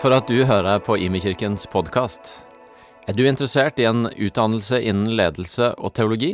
For 0.00 0.14
at 0.16 0.30
du 0.32 0.46
hører 0.48 0.78
på 0.80 0.94
Imekirkens 0.96 1.66
podkast. 1.68 2.46
Er 3.04 3.12
du 3.12 3.26
interessert 3.28 3.76
i 3.76 3.84
en 3.84 4.06
utdannelse 4.08 4.78
innen 4.80 5.10
ledelse 5.12 5.74
og 5.76 5.92
teologi? 5.98 6.30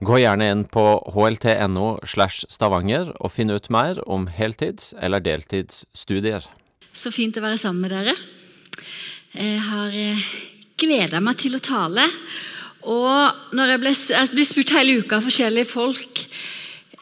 Gå 0.00 0.22
gjerne 0.22 0.46
inn 0.48 0.62
på 0.72 0.84
hlt.no 1.12 1.90
slash 2.08 2.48
stavanger 2.48 3.10
og 3.18 3.34
finn 3.34 3.52
ut 3.52 3.68
mer 3.68 4.00
om 4.08 4.24
heltids- 4.32 4.94
eller 4.96 5.20
deltidsstudier. 5.20 6.48
Så 6.96 7.12
fint 7.12 7.36
å 7.36 7.44
være 7.44 7.60
sammen 7.60 7.84
med 7.84 7.92
dere. 7.92 8.16
Jeg 9.36 9.60
har 9.66 9.98
gleda 10.80 11.20
meg 11.20 11.42
til 11.44 11.58
å 11.58 11.60
tale. 11.60 12.08
Og 12.88 13.52
når 13.52 13.74
jeg 13.74 13.84
blir 13.84 14.48
spurt 14.48 14.76
hele 14.78 14.96
uka 15.04 15.20
av 15.20 15.28
forskjellige 15.28 15.68
folk 15.76 16.24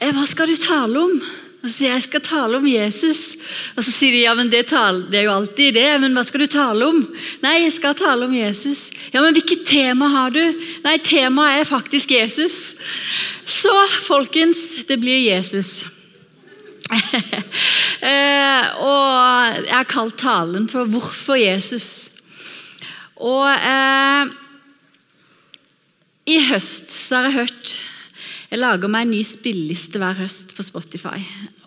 «Eh, 0.03 0.11
hva 0.11 0.27
skal 0.27 0.51
du 0.51 0.59
tale 0.59 0.99
om, 0.99 1.15
og 1.63 1.69
så 1.71 1.77
sier 1.77 1.93
jeg 1.93 2.01
jeg 2.01 2.07
skal 2.09 2.23
tale 2.27 2.59
om 2.59 2.65
Jesus. 2.67 3.21
Og 3.77 3.85
så 3.87 3.93
sier 3.95 4.17
de 4.17 4.25
ja, 4.25 4.33
men 4.35 4.49
det, 4.51 4.65
det, 4.67 5.19
er 5.21 5.29
jo 5.29 5.35
alltid 5.37 5.77
det, 5.79 5.87
men 6.03 6.17
hva 6.19 6.25
skal 6.27 6.43
du 6.43 6.49
tale 6.51 6.89
om? 6.91 6.99
Nei, 7.45 7.53
jeg 7.63 7.77
skal 7.77 7.95
tale 7.95 8.27
om 8.27 8.35
Jesus. 8.35 8.89
Ja, 9.13 9.23
men 9.23 9.37
hvilket 9.37 9.63
tema 9.71 10.09
har 10.11 10.35
du? 10.35 10.43
Nei, 10.83 10.97
temaet 11.07 11.61
er 11.61 11.71
faktisk 11.71 12.11
Jesus. 12.11 12.75
Så 13.47 13.71
folkens, 14.09 14.83
det 14.91 14.99
blir 15.05 15.23
Jesus. 15.23 15.85
eh, 18.11 18.67
og 18.83 19.63
jeg 19.63 19.77
har 19.77 19.89
kalt 19.89 20.19
talen 20.19 20.67
for 20.69 20.91
'Hvorfor 20.91 21.39
Jesus'. 21.39 22.11
Og 23.23 23.47
eh, 23.55 24.35
i 26.27 26.43
høst 26.51 26.91
så 26.91 27.23
har 27.23 27.31
jeg 27.31 27.39
hørt 27.45 27.79
jeg 28.53 28.61
lager 28.61 28.91
meg 28.93 29.07
en 29.07 29.15
ny 29.15 29.23
spilleliste 29.25 29.97
hver 29.97 30.19
høst 30.19 30.51
på 30.53 30.65
Spotify. 30.67 31.17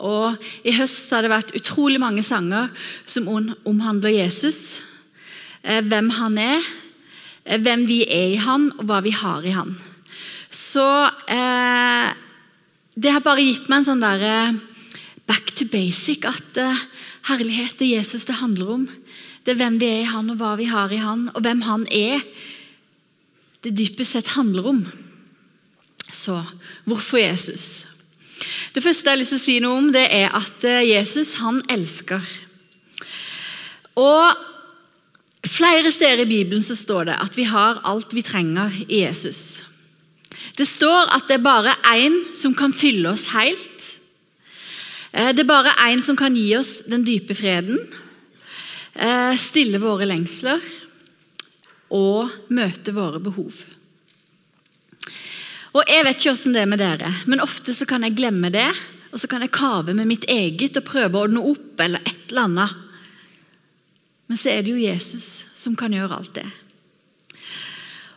Og 0.05 0.35
I 0.61 0.73
høst 0.77 1.09
har 1.09 1.25
det 1.25 1.31
vært 1.31 1.55
utrolig 1.57 1.97
mange 1.97 2.21
sanger 2.21 2.67
som 3.09 3.25
omhandler 3.65 4.13
Jesus. 4.13 4.83
Eh, 5.65 5.81
hvem 5.81 6.11
han 6.13 6.37
er, 6.37 6.67
eh, 7.41 7.57
hvem 7.57 7.87
vi 7.89 8.03
er 8.05 8.35
i 8.35 8.43
han, 8.43 8.67
og 8.77 8.85
hva 8.85 8.99
vi 9.01 9.15
har 9.17 9.41
i 9.41 9.55
han. 9.55 9.73
Så 10.53 10.85
eh, 11.25 12.11
det 12.93 13.13
har 13.15 13.25
bare 13.25 13.41
gitt 13.41 13.65
meg 13.65 13.81
en 13.81 13.87
sånn 13.87 14.05
der, 14.05 14.21
eh, 14.21 14.53
back 15.25 15.55
to 15.57 15.65
basic. 15.65 16.21
At 16.29 16.59
eh, 16.61 16.83
herlighet 17.31 17.81
er 17.81 17.95
Jesus 17.95 18.27
det 18.29 18.37
handler 18.43 18.75
om. 18.75 18.85
Det 19.41 19.55
er 19.55 19.63
hvem 19.63 19.81
vi 19.81 19.89
er 19.89 20.03
i 20.03 20.13
han, 20.13 20.29
og 20.29 20.37
hva 20.37 20.53
vi 20.61 20.69
har 20.69 20.93
i 20.93 21.01
han, 21.01 21.31
og 21.33 21.41
hvem 21.41 21.65
han 21.65 21.89
er. 21.89 22.21
Det 23.65 23.73
dypest 23.73 24.19
sett 24.19 24.35
handler 24.37 24.69
om. 24.69 24.85
Så 26.15 26.39
hvorfor 26.87 27.19
Jesus? 27.19 27.85
Det 28.75 28.83
første 28.83 29.09
jeg 29.09 29.15
har 29.15 29.21
lyst 29.21 29.35
til 29.35 29.41
å 29.41 29.45
si 29.45 29.59
noe 29.63 29.79
om, 29.83 29.91
det 29.95 30.07
er 30.11 30.31
at 30.35 30.65
eh, 30.67 30.81
Jesus 30.89 31.35
han 31.43 31.61
elsker. 31.71 32.23
Og 33.99 34.43
Flere 35.45 35.91
steder 35.93 36.23
i 36.23 36.29
Bibelen 36.29 36.63
så 36.65 36.75
står 36.75 37.09
det 37.09 37.17
at 37.21 37.35
vi 37.37 37.45
har 37.45 37.81
alt 37.85 38.13
vi 38.15 38.23
trenger 38.25 38.73
i 38.87 39.03
Jesus. 39.03 39.61
Det 40.57 40.65
står 40.67 41.11
at 41.13 41.27
det 41.29 41.37
er 41.37 41.45
bare 41.45 41.75
én 41.91 42.17
som 42.37 42.55
kan 42.57 42.73
fylle 42.73 43.11
oss 43.11 43.27
helt. 43.35 43.85
Eh, 45.13 45.31
det 45.35 45.43
er 45.43 45.51
bare 45.51 45.75
én 45.85 46.01
som 46.01 46.17
kan 46.17 46.35
gi 46.35 46.47
oss 46.57 46.79
den 46.89 47.05
dype 47.05 47.37
freden, 47.37 47.77
eh, 48.95 49.35
stille 49.37 49.81
våre 49.83 50.07
lengsler 50.09 50.63
og 51.93 52.31
møte 52.49 52.95
våre 52.95 53.21
behov. 53.21 53.53
Og 55.75 55.83
Jeg 55.91 56.05
vet 56.07 56.21
ikke 56.21 56.31
hvordan 56.31 56.55
det 56.55 56.61
er 56.61 56.71
med 56.71 56.79
dere, 56.79 57.13
men 57.27 57.43
ofte 57.43 57.73
så 57.75 57.87
kan 57.89 58.05
jeg 58.07 58.15
glemme 58.15 58.51
det. 58.53 58.69
Og 59.11 59.19
så 59.19 59.27
kan 59.31 59.43
jeg 59.43 59.53
kave 59.55 59.93
med 59.95 60.07
mitt 60.07 60.25
eget 60.31 60.75
og 60.79 60.87
prøve 60.87 61.15
å 61.15 61.25
ordne 61.27 61.43
opp 61.43 61.79
eller 61.83 62.03
et 62.03 62.31
eller 62.31 62.47
annet. 62.49 62.81
Men 64.27 64.39
så 64.39 64.51
er 64.51 64.63
det 64.63 64.73
jo 64.73 64.81
Jesus 64.81 65.45
som 65.55 65.75
kan 65.79 65.93
gjøre 65.95 66.17
alt 66.17 66.33
det. 66.35 66.47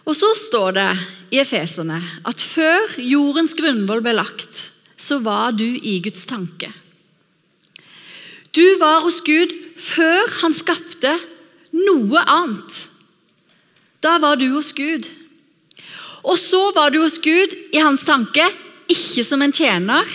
Og 0.08 0.16
Så 0.16 0.30
står 0.40 0.72
det 0.78 0.88
i 1.36 1.40
Efeserne 1.42 1.98
at 2.26 2.40
før 2.40 2.96
jordens 2.96 3.52
grunnvoll 3.54 4.00
ble 4.02 4.14
lagt, 4.16 4.70
så 4.96 5.18
var 5.20 5.52
du 5.52 5.66
i 5.66 5.98
Guds 6.02 6.24
tanke. 6.26 6.70
Du 8.56 8.64
var 8.80 9.04
hos 9.04 9.20
Gud 9.20 9.52
før 9.78 10.30
han 10.40 10.56
skapte 10.56 11.12
noe 11.76 12.24
annet. 12.24 12.88
Da 14.00 14.16
var 14.22 14.40
du 14.40 14.48
hos 14.54 14.72
Gud. 14.72 15.06
Og 16.28 16.36
så 16.36 16.60
var 16.76 16.92
du 16.92 17.00
hos 17.00 17.16
Gud 17.24 17.54
i 17.72 17.80
hans 17.80 18.04
tanke, 18.04 18.44
ikke 18.88 19.24
som 19.24 19.42
en 19.44 19.54
tjener, 19.54 20.08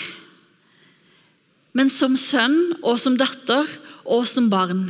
men 1.73 1.89
som 1.89 2.17
sønn 2.19 2.75
og 2.83 2.99
som 3.01 3.17
datter 3.17 3.69
og 4.03 4.27
som 4.29 4.49
barn. 4.51 4.85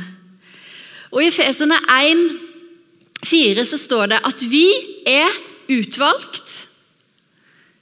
Og 1.14 1.22
I 1.24 1.32
Fesene 1.32 1.78
1, 1.88 2.24
4 3.24 3.64
så 3.64 3.80
står 3.80 4.12
det 4.12 4.20
at 4.28 4.44
vi 4.50 4.66
er 5.08 5.32
utvalgt 5.72 6.64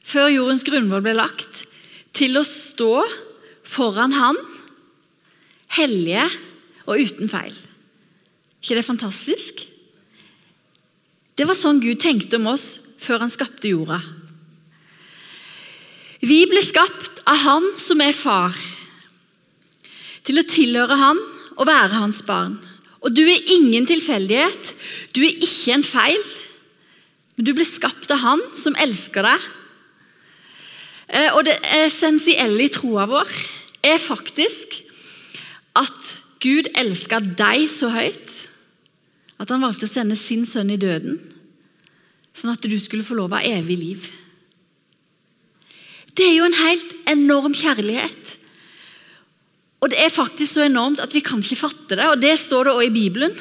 før 0.07 0.31
jordens 0.31 0.65
grunnvoll 0.67 1.03
ble 1.05 1.15
lagt, 1.17 1.65
til 2.13 2.37
å 2.37 2.45
stå 2.45 3.07
foran 3.65 4.13
Han, 4.13 4.37
hellige 5.79 6.27
og 6.85 7.01
uten 7.01 7.31
feil. 7.33 7.55
ikke 8.61 8.77
det 8.77 8.85
fantastisk? 8.85 9.63
Det 11.33 11.47
var 11.49 11.57
sånn 11.57 11.81
Gud 11.81 12.03
tenkte 12.03 12.37
om 12.37 12.51
oss 12.53 12.81
før 13.03 13.25
han 13.25 13.33
skapte 13.33 13.71
jorda. 13.73 14.01
Vi 16.23 16.45
ble 16.47 16.63
skapt 16.63 17.23
av 17.27 17.41
Han 17.43 17.65
som 17.81 18.03
er 18.05 18.15
far, 18.15 18.55
til 20.23 20.39
å 20.39 20.47
tilhøre 20.47 20.99
Han 21.01 21.19
og 21.57 21.67
være 21.67 21.99
hans 21.99 22.21
barn. 22.27 22.61
Og 23.03 23.11
du 23.11 23.25
er 23.27 23.51
ingen 23.51 23.89
tilfeldighet, 23.91 24.71
du 25.15 25.25
er 25.27 25.43
ikke 25.43 25.75
en 25.75 25.87
feil, 25.87 26.23
men 27.35 27.49
du 27.49 27.51
ble 27.57 27.67
skapt 27.67 28.11
av 28.15 28.23
Han 28.23 28.45
som 28.59 28.79
elsker 28.79 29.27
deg. 29.27 29.51
Eh, 31.11 31.29
og 31.35 31.43
det 31.49 31.59
essensielle 31.83 32.69
i 32.69 32.73
troa 32.73 33.09
vår 33.11 33.35
er 33.83 33.99
faktisk 33.99 34.79
at 35.79 36.15
Gud 36.43 36.71
elska 36.79 37.19
deg 37.23 37.67
så 37.71 37.91
høyt 37.93 38.39
at 39.43 39.51
han 39.51 39.62
valgte 39.62 39.89
å 39.89 39.91
sende 39.91 40.15
sin 40.19 40.47
sønn 40.47 40.71
i 40.71 40.79
døden 40.81 41.19
sånn 42.37 42.54
at 42.54 42.65
du 42.65 42.76
skulle 42.81 43.06
få 43.06 43.16
lov 43.19 43.34
av 43.37 43.44
evig 43.47 43.78
liv. 43.78 44.10
Det 46.12 46.26
er 46.28 46.37
jo 46.37 46.47
en 46.48 46.59
helt 46.59 46.94
enorm 47.09 47.54
kjærlighet. 47.56 48.37
Og 49.82 49.91
Det 49.91 49.98
er 49.98 50.15
faktisk 50.15 50.54
så 50.54 50.66
enormt 50.66 51.00
at 51.03 51.15
vi 51.15 51.25
kan 51.25 51.43
ikke 51.43 51.65
fatte 51.65 51.97
det. 51.97 52.06
og 52.06 52.20
Det 52.20 52.37
står 52.38 52.65
det 52.65 52.72
også 52.72 52.87
i 52.87 52.94
Bibelen. 52.94 53.32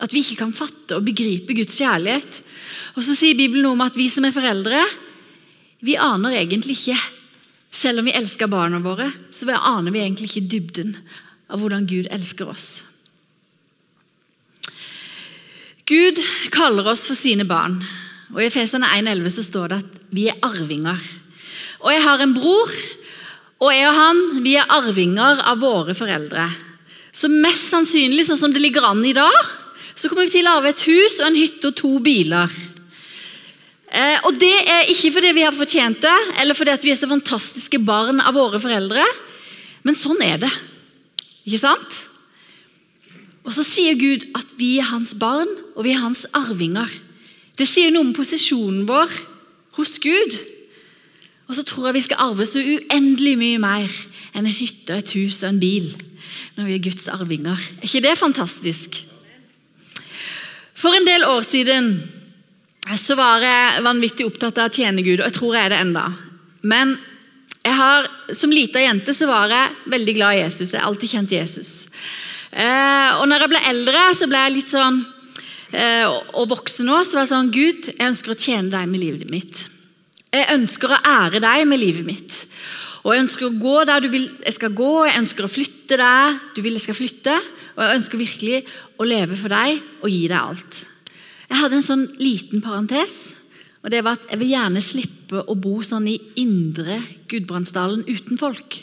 At 0.00 0.12
vi 0.12 0.20
ikke 0.20 0.42
kan 0.44 0.52
fatte 0.52 0.98
og 0.98 1.06
begripe 1.06 1.54
Guds 1.56 1.78
kjærlighet. 1.78 2.42
Og 2.96 3.02
Så 3.02 3.16
sier 3.16 3.38
Bibelen 3.38 3.64
noe 3.64 3.78
om 3.78 3.86
at 3.86 3.96
vi 3.96 4.08
som 4.12 4.24
er 4.24 4.34
foreldre, 4.34 4.82
vi 5.80 5.96
aner 5.96 6.36
egentlig 6.36 6.78
ikke 6.80 6.98
Selv 7.76 7.98
om 8.00 8.06
vi 8.06 8.14
elsker 8.16 8.48
barna 8.48 8.78
våre, 8.80 9.10
så 9.30 9.44
aner 9.52 9.92
vi 9.92 10.00
egentlig 10.00 10.30
ikke 10.30 10.48
dybden 10.48 10.94
av 11.50 11.60
hvordan 11.60 11.84
Gud 11.84 12.06
elsker 12.08 12.48
oss. 12.48 12.82
Gud 15.84 16.16
kaller 16.54 16.88
oss 16.88 17.04
for 17.04 17.14
sine 17.14 17.44
barn. 17.44 17.84
Og 18.34 18.40
I 18.42 18.48
Efesene 18.48 18.88
1,11 18.98 19.34
så 19.36 19.44
står 19.46 19.72
det 19.72 19.80
at 19.84 19.98
vi 20.14 20.28
er 20.30 20.40
arvinger. 20.44 21.02
Og 21.84 21.92
jeg 21.92 22.02
har 22.02 22.22
en 22.22 22.34
bror, 22.34 22.72
og 23.62 23.72
jeg 23.72 23.88
og 23.88 23.96
han 23.96 24.22
vi 24.44 24.56
er 24.58 24.72
arvinger 24.72 25.42
av 25.46 25.60
våre 25.62 25.94
foreldre. 25.96 26.48
Så 27.16 27.30
mest 27.32 27.70
sannsynlig, 27.70 28.26
sånn 28.26 28.40
som 28.40 28.52
det 28.52 28.60
ligger 28.60 28.84
an 28.88 29.04
i 29.06 29.14
dag, 29.16 29.36
så 29.96 30.10
kommer 30.10 30.26
vi 30.26 30.34
til 30.34 30.48
å 30.48 30.58
arve 30.58 30.74
et 30.74 30.82
hus 30.88 31.20
og 31.22 31.30
en 31.30 31.38
hytte 31.38 31.70
og 31.70 31.78
to 31.78 31.92
biler. 32.04 32.52
Eh, 33.86 34.18
og 34.26 34.36
Det 34.36 34.52
er 34.66 34.90
ikke 34.92 35.14
fordi 35.14 35.30
vi 35.32 35.46
har 35.46 35.56
fortjent 35.56 36.02
det, 36.04 36.18
eller 36.42 36.58
fordi 36.58 36.74
vi 36.82 36.92
er 36.92 37.00
så 37.00 37.08
fantastiske 37.08 37.80
barn 37.80 38.20
av 38.20 38.36
våre 38.36 38.60
foreldre, 38.60 39.06
men 39.86 39.96
sånn 39.96 40.20
er 40.26 40.42
det. 40.42 40.52
Ikke 41.46 41.62
sant? 41.62 42.02
Og 43.46 43.54
Så 43.54 43.62
sier 43.64 43.94
Gud 43.94 44.26
at 44.34 44.52
vi 44.58 44.76
er 44.82 44.90
hans 44.90 45.14
barn, 45.14 45.48
og 45.76 45.86
vi 45.86 45.94
er 45.94 46.02
hans 46.02 46.26
arvinger. 46.34 46.90
Det 47.56 47.66
sier 47.68 47.92
noe 47.92 48.04
om 48.04 48.14
posisjonen 48.16 48.84
vår 48.88 49.12
hos 49.78 49.96
Gud. 50.02 50.36
Og 51.46 51.56
så 51.56 51.64
tror 51.66 51.88
jeg 51.88 51.96
vi 51.96 52.04
skal 52.08 52.22
arve 52.28 52.46
så 52.48 52.60
uendelig 52.60 53.36
mye 53.40 53.62
mer 53.62 53.92
enn 54.36 54.44
en 54.44 54.52
hytte, 54.52 54.98
et 54.98 55.14
hus 55.16 55.42
og 55.44 55.54
en 55.54 55.62
bil 55.62 55.88
når 56.56 56.68
vi 56.68 56.76
er 56.76 56.84
Guds 56.84 57.08
arvinger. 57.12 57.60
Er 57.78 57.88
ikke 57.88 58.04
det 58.04 58.16
fantastisk? 58.18 58.98
For 60.76 60.96
en 60.96 61.08
del 61.08 61.24
år 61.24 61.44
siden 61.46 61.90
så 63.00 63.16
var 63.18 63.42
jeg 63.42 63.82
vanvittig 63.84 64.26
opptatt 64.28 64.60
av 64.62 64.70
å 64.70 64.74
tjene 64.74 65.04
Gud, 65.04 65.20
og 65.20 65.26
jeg 65.26 65.36
tror 65.36 65.56
jeg 65.56 65.66
er 65.66 65.74
det 65.74 65.82
enda. 65.82 66.06
Men 66.66 66.96
jeg 67.66 67.74
har, 67.74 68.06
som 68.36 68.52
lita 68.52 68.82
jente 68.82 69.14
så 69.16 69.26
var 69.26 69.50
jeg 69.50 69.90
veldig 69.90 70.14
glad 70.18 70.36
i 70.36 70.42
Jesus. 70.44 70.70
Jeg 70.70 70.80
har 70.80 70.86
alltid 70.86 71.12
kjent 71.12 71.34
Jesus. 71.34 71.72
Eh, 72.52 73.10
og 73.18 73.26
når 73.26 73.42
jeg 73.42 73.52
ble 73.52 73.62
eldre, 73.72 74.04
så 74.14 74.28
ble 74.30 74.42
jeg 74.44 74.54
litt 74.54 74.70
sånn 74.70 75.00
og 75.74 76.50
voksen 76.52 76.86
nå, 76.86 77.00
så 77.02 77.18
var 77.18 77.26
det 77.26 77.32
sånn 77.32 77.54
Gud, 77.54 77.88
jeg 77.90 78.10
ønsker 78.10 78.32
å 78.32 78.38
tjene 78.38 78.70
deg 78.70 78.90
med 78.90 79.02
livet 79.02 79.30
mitt. 79.30 79.66
Jeg 80.34 80.50
ønsker 80.52 80.92
å 80.92 81.00
ære 81.00 81.40
deg 81.42 81.64
med 81.68 81.80
livet 81.80 82.06
mitt. 82.06 82.40
Og 83.06 83.14
jeg 83.14 83.22
ønsker 83.22 83.46
å 83.46 83.56
gå 83.62 83.76
der 83.86 84.02
du 84.02 84.08
vil 84.10 84.26
jeg 84.42 84.56
skal 84.56 84.74
gå, 84.74 84.90
jeg 85.06 85.20
ønsker 85.20 85.46
å 85.46 85.50
flytte 85.50 85.98
der 86.00 86.38
du 86.56 86.60
vil 86.64 86.74
jeg 86.74 86.86
skal 86.88 86.98
flytte. 86.98 87.36
Og 87.76 87.82
jeg 87.84 88.00
ønsker 88.00 88.20
virkelig 88.20 88.60
å 88.98 89.06
leve 89.06 89.38
for 89.38 89.52
deg 89.52 89.82
og 90.02 90.10
gi 90.10 90.24
deg 90.26 90.38
alt. 90.38 90.80
Jeg 91.46 91.60
hadde 91.60 91.78
en 91.78 91.86
sånn 91.86 92.06
liten 92.18 92.62
parentes. 92.64 93.36
og 93.84 93.90
det 93.90 94.02
var 94.02 94.18
at 94.18 94.30
Jeg 94.30 94.38
vil 94.38 94.50
gjerne 94.50 94.82
slippe 94.82 95.44
å 95.46 95.54
bo 95.54 95.82
sånn 95.82 96.08
i 96.08 96.18
indre 96.36 97.00
Gudbrandsdalen 97.28 98.02
uten 98.08 98.38
folk. 98.38 98.82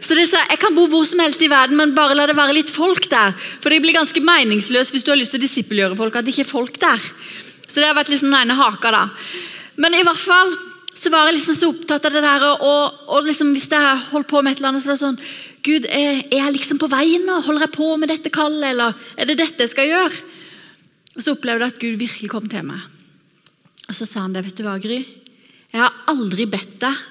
Så 0.00 0.14
det 0.18 0.28
sa, 0.30 0.42
Jeg 0.50 0.60
kan 0.60 0.74
bo 0.76 0.86
hvor 0.90 1.06
som 1.08 1.20
helst 1.22 1.42
i 1.42 1.50
verden, 1.50 1.76
men 1.76 1.94
bare 1.96 2.14
la 2.16 2.26
det 2.28 2.36
være 2.36 2.56
litt 2.56 2.70
folk 2.70 3.08
der. 3.10 3.34
For 3.62 3.72
det 3.72 3.80
blir 3.84 3.96
ganske 3.96 4.20
meningsløst 4.20 4.94
hvis 4.94 5.04
du 5.06 5.12
har 5.12 5.20
lyst 5.20 5.34
til 5.34 5.40
å 5.40 5.46
disippelgjøre 5.46 5.98
folk, 5.98 6.16
at 6.16 6.26
det 6.26 6.34
ikke 6.34 6.46
er 6.46 6.52
folk 6.52 6.80
der. 6.82 7.10
Så 7.66 7.80
det 7.80 7.88
har 7.88 7.98
vært 7.98 8.12
liksom 8.12 8.30
den 8.30 8.40
ene 8.40 8.56
haka 8.58 8.92
da. 8.94 9.04
Men 9.76 9.96
i 9.96 10.04
hvert 10.06 10.22
fall 10.22 10.54
så 10.96 11.10
var 11.12 11.28
jeg 11.28 11.36
liksom 11.36 11.56
så 11.58 11.68
opptatt 11.74 12.06
av 12.08 12.14
det 12.16 12.22
der, 12.24 12.44
og, 12.56 13.02
og 13.12 13.26
liksom 13.26 13.50
hvis 13.52 13.68
jeg 13.68 14.04
holdt 14.10 14.30
på 14.30 14.40
med 14.40 14.54
et 14.54 14.62
eller 14.62 14.70
annet, 14.72 14.84
så 14.84 14.88
var 14.90 14.96
det 14.96 15.04
sånn 15.04 15.20
Gud, 15.66 15.88
er 15.90 16.22
jeg 16.30 16.54
liksom 16.54 16.78
på 16.78 16.88
veien 16.88 17.26
nå? 17.26 17.40
Holder 17.42 17.66
jeg 17.66 17.74
på 17.74 17.88
med 17.98 18.08
dette 18.12 18.30
kallet, 18.32 18.70
eller 18.70 18.94
er 19.18 19.28
det 19.28 19.36
dette 19.40 19.66
jeg 19.66 19.72
skal 19.72 19.90
gjøre? 19.90 20.20
Og 21.16 21.24
Så 21.24 21.34
opplevde 21.34 21.66
jeg 21.66 21.74
at 21.74 21.82
Gud 21.82 21.98
virkelig 22.00 22.30
kom 22.30 22.46
til 22.48 22.64
meg. 22.68 22.84
Og 23.88 23.96
Så 23.98 24.06
sa 24.06 24.22
han 24.22 24.36
det, 24.36 24.44
vet 24.46 24.56
du 24.56 24.62
hva, 24.64 24.76
Gry? 24.80 25.00
Jeg 25.72 25.82
har 25.82 25.96
aldri 26.12 26.46
bedt 26.48 26.78
deg 26.84 27.02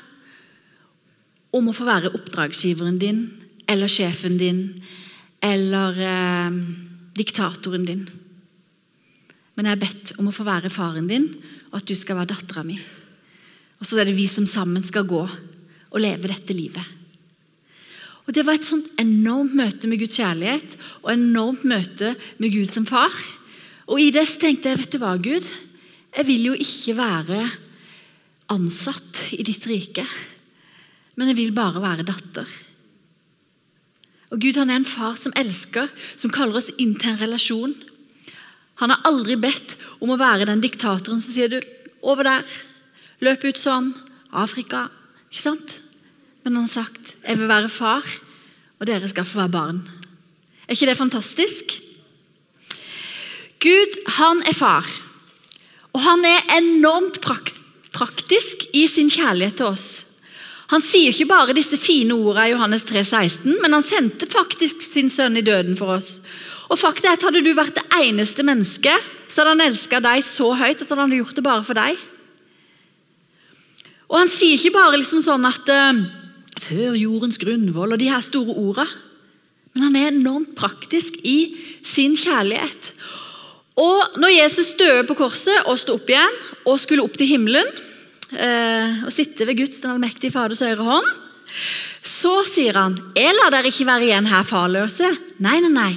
om 1.56 1.70
å 1.72 1.76
få 1.76 1.88
være 1.88 2.12
oppdragsgiveren 2.18 3.00
din, 3.00 3.26
eller 3.72 3.92
sjefen 3.92 4.36
din, 4.40 4.62
eller 5.44 6.00
eh, 6.04 6.58
diktatoren 7.16 7.86
din. 7.88 8.04
Men 9.56 9.70
jeg 9.70 9.78
har 9.78 9.84
bedt 9.86 10.14
om 10.20 10.30
å 10.30 10.36
få 10.36 10.46
være 10.48 10.74
faren 10.74 11.08
din, 11.10 11.30
og 11.72 11.80
at 11.80 11.88
du 11.88 11.96
skal 11.98 12.20
være 12.20 12.34
dattera 12.34 12.66
mi. 12.68 12.78
Og 13.80 13.88
så 13.88 14.00
er 14.00 14.10
det 14.10 14.18
vi 14.18 14.28
som 14.32 14.48
sammen 14.50 14.84
skal 14.84 15.08
gå 15.08 15.24
og 15.26 16.02
leve 16.04 16.32
dette 16.32 16.56
livet. 16.56 16.84
Og 18.26 18.34
Det 18.34 18.42
var 18.42 18.58
et 18.58 18.66
sånt 18.66 18.88
enormt 18.98 19.54
møte 19.54 19.88
med 19.88 20.02
Guds 20.02 20.18
kjærlighet 20.18 20.78
og 21.04 21.12
enormt 21.14 21.64
møte 21.68 22.16
med 22.42 22.56
Gud 22.56 22.72
som 22.74 22.88
far. 22.90 23.14
Og 23.86 24.02
I 24.02 24.10
det 24.12 24.26
så 24.28 24.42
tenkte 24.42 24.72
jeg 24.72 24.82
vet 24.82 24.96
du 24.96 24.98
hva, 24.98 25.14
Gud, 25.22 25.46
jeg 26.16 26.26
vil 26.26 26.48
jo 26.50 26.56
ikke 26.58 26.96
være 26.98 27.44
ansatt 28.50 29.28
i 29.38 29.46
ditt 29.46 29.68
rike 29.70 30.06
men 31.16 31.32
jeg 31.32 31.40
vil 31.40 31.56
bare 31.56 31.82
være 31.84 32.06
datter. 32.08 32.48
Og 34.34 34.42
Gud 34.42 34.58
han 34.60 34.72
er 34.72 34.82
en 34.82 34.88
far 34.88 35.16
som 35.20 35.36
elsker, 35.38 35.88
som 36.20 36.34
kaller 36.34 36.60
oss 36.60 36.72
inn 36.82 36.96
til 37.00 37.14
en 37.14 37.22
relasjon. 37.22 37.76
Han 38.82 38.92
har 38.92 39.06
aldri 39.08 39.38
bedt 39.40 39.78
om 40.04 40.12
å 40.12 40.20
være 40.20 40.48
den 40.50 40.64
diktatoren 40.64 41.22
som 41.24 41.32
sier 41.32 41.52
du, 41.54 41.60
over 42.06 42.28
der, 42.28 42.44
løp 43.24 43.46
ut 43.48 43.60
sånn, 43.62 43.94
Afrika. 44.36 44.90
Ikke 45.32 45.46
sant? 45.46 45.78
Men 46.44 46.60
han 46.60 46.68
har 46.68 46.74
sagt 46.74 47.16
jeg 47.24 47.40
vil 47.40 47.50
være 47.50 47.72
far, 47.72 48.06
og 48.78 48.90
dere 48.90 49.08
skal 49.10 49.26
få 49.26 49.40
være 49.44 49.56
barn. 49.56 49.82
Er 50.68 50.76
ikke 50.76 50.90
det 50.90 51.00
fantastisk? 51.00 51.78
Gud 53.64 53.96
han 54.20 54.44
er 54.46 54.58
far, 54.58 54.86
og 55.96 56.04
han 56.04 56.26
er 56.28 56.58
enormt 56.58 57.22
praktisk 57.24 58.68
i 58.76 58.84
sin 58.92 59.10
kjærlighet 59.10 59.62
til 59.62 59.72
oss. 59.72 60.05
Han 60.74 60.82
sier 60.82 61.14
ikke 61.14 61.30
bare 61.30 61.54
disse 61.54 61.78
fine 61.78 62.16
ordene 62.18 62.48
i 62.50 62.54
Johannes 62.56 62.88
3, 62.90 63.04
16, 63.06 63.60
men 63.62 63.76
han 63.76 63.86
sendte 63.86 64.30
faktisk 64.30 64.82
sin 64.82 65.12
sønn 65.14 65.38
i 65.38 65.46
døden 65.46 65.78
for 65.78 65.98
oss. 66.00 66.20
Og 66.74 66.80
fakta 66.82 67.12
er 67.12 67.20
at 67.20 67.26
Hadde 67.28 67.44
du 67.46 67.52
vært 67.54 67.78
det 67.78 67.86
eneste 68.02 68.46
mennesket, 68.46 69.12
så 69.30 69.44
hadde 69.44 69.56
han 69.56 69.66
elska 69.68 70.02
deg 70.02 70.24
så 70.26 70.52
høyt 70.58 70.82
at 70.82 70.92
han 70.92 71.04
hadde 71.04 71.20
gjort 71.20 71.38
det 71.38 71.46
bare 71.46 71.66
for 71.68 71.78
deg. 71.78 72.00
Og 74.10 74.20
Han 74.22 74.32
sier 74.32 74.58
ikke 74.58 74.76
bare 74.76 74.98
liksom 74.98 75.22
sånn 75.26 75.46
at 75.50 75.70
uh, 75.70 76.06
'før 76.62 76.96
jordens 76.98 77.38
grunnvoll' 77.42 77.94
og 77.94 78.00
de 78.00 78.10
her 78.10 78.24
store 78.24 78.54
ordene. 78.54 79.02
Men 79.76 79.90
han 79.90 79.96
er 80.00 80.12
enormt 80.14 80.54
praktisk 80.56 81.18
i 81.28 81.58
sin 81.84 82.16
kjærlighet. 82.16 82.94
Og 83.76 84.16
når 84.16 84.32
Jesus 84.32 84.72
døde 84.80 85.04
på 85.04 85.18
korset 85.20 85.68
og 85.68 85.76
sto 85.82 85.98
opp 85.98 86.08
igjen 86.08 86.38
og 86.64 86.80
skulle 86.80 87.04
opp 87.04 87.18
til 87.20 87.28
himmelen, 87.28 87.68
eh, 87.68 87.85
og 88.34 89.12
sitte 89.14 89.46
ved 89.46 89.60
Guds 89.60 89.84
den 89.84 89.92
allmektige 89.94 90.34
Faders 90.34 90.64
høyre 90.66 90.84
hånd, 90.88 91.10
så 92.06 92.42
sier 92.48 92.78
han, 92.78 92.98
'Jeg 93.16 93.36
lar 93.38 93.54
dere 93.54 93.70
ikke 93.70 93.88
være 93.88 94.08
igjen 94.10 94.28
her 94.30 94.44
farløse.' 94.44 95.18
Nei, 95.40 95.60
nei, 95.62 95.70
nei. 95.70 95.94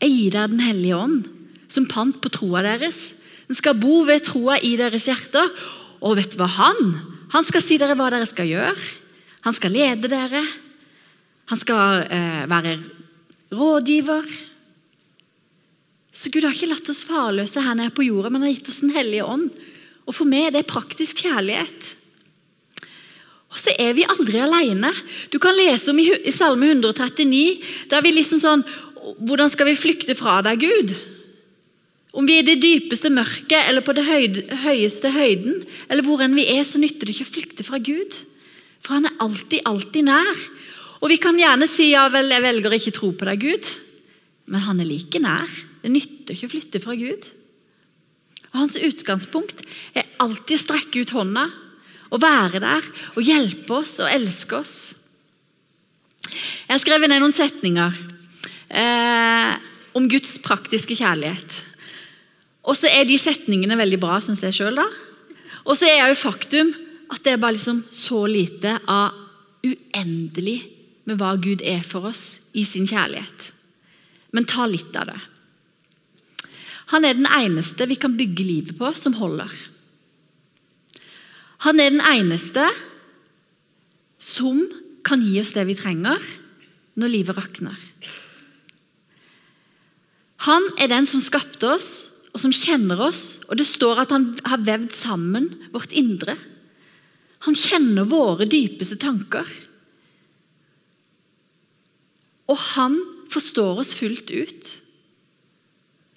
Jeg 0.00 0.10
gir 0.10 0.30
dere 0.34 0.48
Den 0.48 0.60
hellige 0.60 0.96
ånd, 0.96 1.24
som 1.68 1.86
pant 1.86 2.20
på 2.20 2.28
troa 2.28 2.62
deres. 2.62 3.14
Den 3.48 3.56
skal 3.56 3.78
bo 3.78 4.02
ved 4.04 4.24
troa 4.26 4.58
i 4.58 4.76
deres 4.76 5.06
hjerter. 5.06 5.50
Og 6.02 6.16
vet 6.16 6.32
du 6.34 6.38
hva 6.40 6.48
han? 6.50 7.00
Han 7.32 7.44
skal 7.44 7.62
si 7.62 7.78
dere 7.78 7.96
hva 7.96 8.10
dere 8.10 8.26
skal 8.26 8.46
gjøre. 8.46 8.76
Han 9.46 9.52
skal 9.52 9.72
lede 9.72 10.10
dere. 10.10 10.42
Han 11.50 11.58
skal 11.58 12.06
eh, 12.10 12.44
være 12.50 12.76
rådgiver. 13.54 14.26
Så 16.12 16.30
Gud 16.32 16.44
har 16.44 16.54
ikke 16.56 16.72
latt 16.72 16.88
oss 16.90 17.04
farløse 17.06 17.62
her 17.62 17.76
nede 17.78 17.94
på 17.94 18.06
jorda, 18.06 18.30
men 18.30 18.42
har 18.42 18.54
gitt 18.54 18.70
oss 18.72 18.82
Den 18.84 18.94
hellige 18.96 19.24
ånd 19.24 19.50
og 20.06 20.14
for 20.14 20.28
meg 20.30 20.48
er 20.48 20.56
det 20.56 20.68
praktisk 20.70 21.24
kjærlighet. 21.26 21.92
Og 23.52 23.58
så 23.62 23.72
er 23.80 23.94
vi 23.96 24.06
aldri 24.06 24.40
alene. 24.42 24.92
Du 25.32 25.38
kan 25.42 25.56
lese 25.56 25.90
om 25.92 26.00
i 26.00 26.34
Salme 26.34 26.68
139 26.74 27.88
der 27.90 28.04
vi 28.04 28.16
liksom 28.16 28.42
sånn 28.42 28.66
Hvordan 29.22 29.46
skal 29.52 29.68
vi 29.68 29.78
flykte 29.78 30.16
fra 30.18 30.40
deg, 30.42 30.64
Gud? 30.64 30.90
Om 32.16 32.26
vi 32.26 32.40
er 32.40 32.42
i 32.42 32.46
det 32.48 32.56
dypeste 32.58 33.10
mørket 33.12 33.68
eller 33.68 33.84
på 33.86 33.94
det 33.94 34.02
høyeste 34.02 35.12
høyden, 35.14 35.60
eller 35.86 36.02
hvor 36.02 36.24
enn 36.24 36.34
vi 36.34 36.46
er, 36.50 36.64
så 36.66 36.80
nytter 36.82 37.06
det 37.06 37.14
ikke 37.14 37.26
å 37.28 37.34
flykte 37.36 37.66
fra 37.68 37.78
Gud. 37.78 38.16
For 38.82 38.96
han 38.96 39.06
er 39.06 39.14
alltid, 39.22 39.62
alltid 39.62 40.08
nær. 40.08 40.42
Og 40.98 41.12
Vi 41.12 41.20
kan 41.22 41.38
gjerne 41.38 41.68
si 41.70 41.92
ja 41.92 42.08
vel, 42.10 42.32
jeg 42.34 42.42
velger 42.42 42.72
å 42.72 42.80
ikke 42.80 42.96
tro 42.98 43.12
på 43.14 43.28
deg, 43.30 43.46
Gud. 43.46 43.70
Men 44.50 44.64
han 44.66 44.82
er 44.82 44.90
like 44.90 45.22
nær. 45.22 45.54
Det 45.84 45.92
nytter 45.92 46.34
ikke 46.34 46.48
å 46.50 46.54
flytte 46.56 46.82
fra 46.82 46.98
Gud. 46.98 47.30
Og 48.56 48.62
Hans 48.62 48.78
utgangspunkt 48.80 49.58
er 49.92 50.08
alltid 50.24 50.56
å 50.56 50.62
strekke 50.62 51.02
ut 51.04 51.10
hånda 51.12 51.42
og 52.08 52.22
være 52.22 52.62
der 52.64 52.86
og 53.12 53.26
hjelpe 53.26 53.82
oss 53.82 53.98
og 54.00 54.08
elske 54.08 54.56
oss. 54.56 54.76
Jeg 56.24 56.72
har 56.72 56.80
skrevet 56.80 57.12
ned 57.12 57.20
noen 57.20 57.36
setninger 57.36 57.98
eh, 58.72 59.52
om 59.92 60.08
Guds 60.08 60.38
praktiske 60.40 60.96
kjærlighet. 60.96 61.58
Og 62.64 62.80
så 62.80 62.88
er 62.88 63.04
de 63.04 63.20
setningene 63.20 63.76
veldig 63.76 64.00
bra, 64.00 64.16
syns 64.24 64.40
jeg 64.46 64.56
sjøl. 64.56 64.80
Og 64.80 65.76
så 65.76 65.92
er 65.92 66.08
jo 66.08 66.16
faktum 66.16 66.72
at 67.12 67.20
det 67.28 67.36
er 67.36 67.44
bare 67.44 67.58
liksom 67.58 67.84
så 67.92 68.24
lite 68.24 68.78
av 68.88 69.20
uendelig 69.66 70.62
med 71.04 71.20
hva 71.20 71.36
Gud 71.36 71.60
er 71.60 71.84
for 71.84 72.08
oss 72.08 72.40
i 72.56 72.64
sin 72.64 72.88
kjærlighet. 72.88 73.52
Men 74.32 74.48
ta 74.48 74.64
litt 74.64 74.96
av 74.96 75.12
det. 75.12 75.20
Han 76.92 77.04
er 77.04 77.16
den 77.18 77.26
eneste 77.26 77.88
vi 77.90 77.98
kan 77.98 78.14
bygge 78.18 78.46
livet 78.46 78.78
på, 78.78 78.92
som 78.94 79.16
holder. 79.18 79.50
Han 81.66 81.80
er 81.80 81.90
den 81.90 82.04
eneste 82.04 82.66
som 84.22 84.62
kan 85.06 85.22
gi 85.22 85.38
oss 85.40 85.54
det 85.56 85.66
vi 85.68 85.78
trenger 85.78 86.22
når 86.98 87.12
livet 87.12 87.38
rakner. 87.38 87.78
Han 90.46 90.66
er 90.78 90.90
den 90.92 91.08
som 91.08 91.22
skapte 91.22 91.68
oss, 91.76 91.90
og 92.36 92.42
som 92.42 92.52
kjenner 92.52 93.00
oss. 93.00 93.38
og 93.48 93.56
Det 93.56 93.66
står 93.66 94.02
at 94.02 94.12
han 94.12 94.28
har 94.44 94.60
vevd 94.60 94.92
sammen 94.92 95.48
vårt 95.72 95.94
indre. 95.96 96.36
Han 97.48 97.56
kjenner 97.56 98.08
våre 98.10 98.44
dypeste 98.44 98.98
tanker. 99.00 99.48
Og 102.52 102.58
han 102.76 102.98
forstår 103.32 103.80
oss 103.82 103.94
fullt 103.96 104.30
ut. 104.30 104.74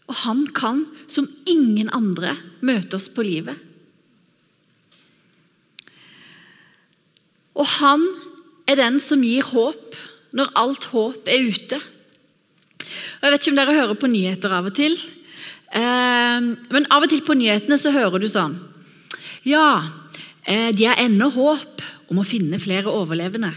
Og 0.09 0.17
han 0.23 0.45
kan, 0.57 0.83
som 1.07 1.29
ingen 1.49 1.91
andre, 1.93 2.35
møte 2.65 2.97
oss 2.97 3.07
på 3.13 3.25
livet. 3.25 3.59
Og 7.59 7.67
han 7.77 8.05
er 8.69 8.79
den 8.79 8.99
som 9.03 9.21
gir 9.25 9.45
håp 9.51 9.97
når 10.35 10.51
alt 10.57 10.89
håp 10.93 11.29
er 11.29 11.47
ute. 11.49 11.79
Og 11.79 13.23
jeg 13.25 13.33
vet 13.33 13.41
ikke 13.41 13.53
om 13.53 13.59
dere 13.59 13.77
hører 13.77 13.99
på 13.99 14.09
nyheter 14.09 14.53
av 14.55 14.69
og 14.69 14.75
til. 14.77 14.95
Eh, 15.75 16.49
men 16.73 16.89
av 16.89 17.05
og 17.05 17.11
til 17.11 17.23
på 17.25 17.37
nyhetene 17.37 17.77
så 17.77 17.93
hører 17.93 18.17
du 18.17 18.25
sånn 18.25 18.55
Ja, 19.45 19.85
eh, 20.41 20.71
de 20.73 20.87
har 20.89 20.97
ennå 20.97 21.27
håp 21.35 21.83
om 22.09 22.21
å 22.21 22.25
finne 22.25 22.57
flere 22.61 22.89
overlevende. 22.89 23.51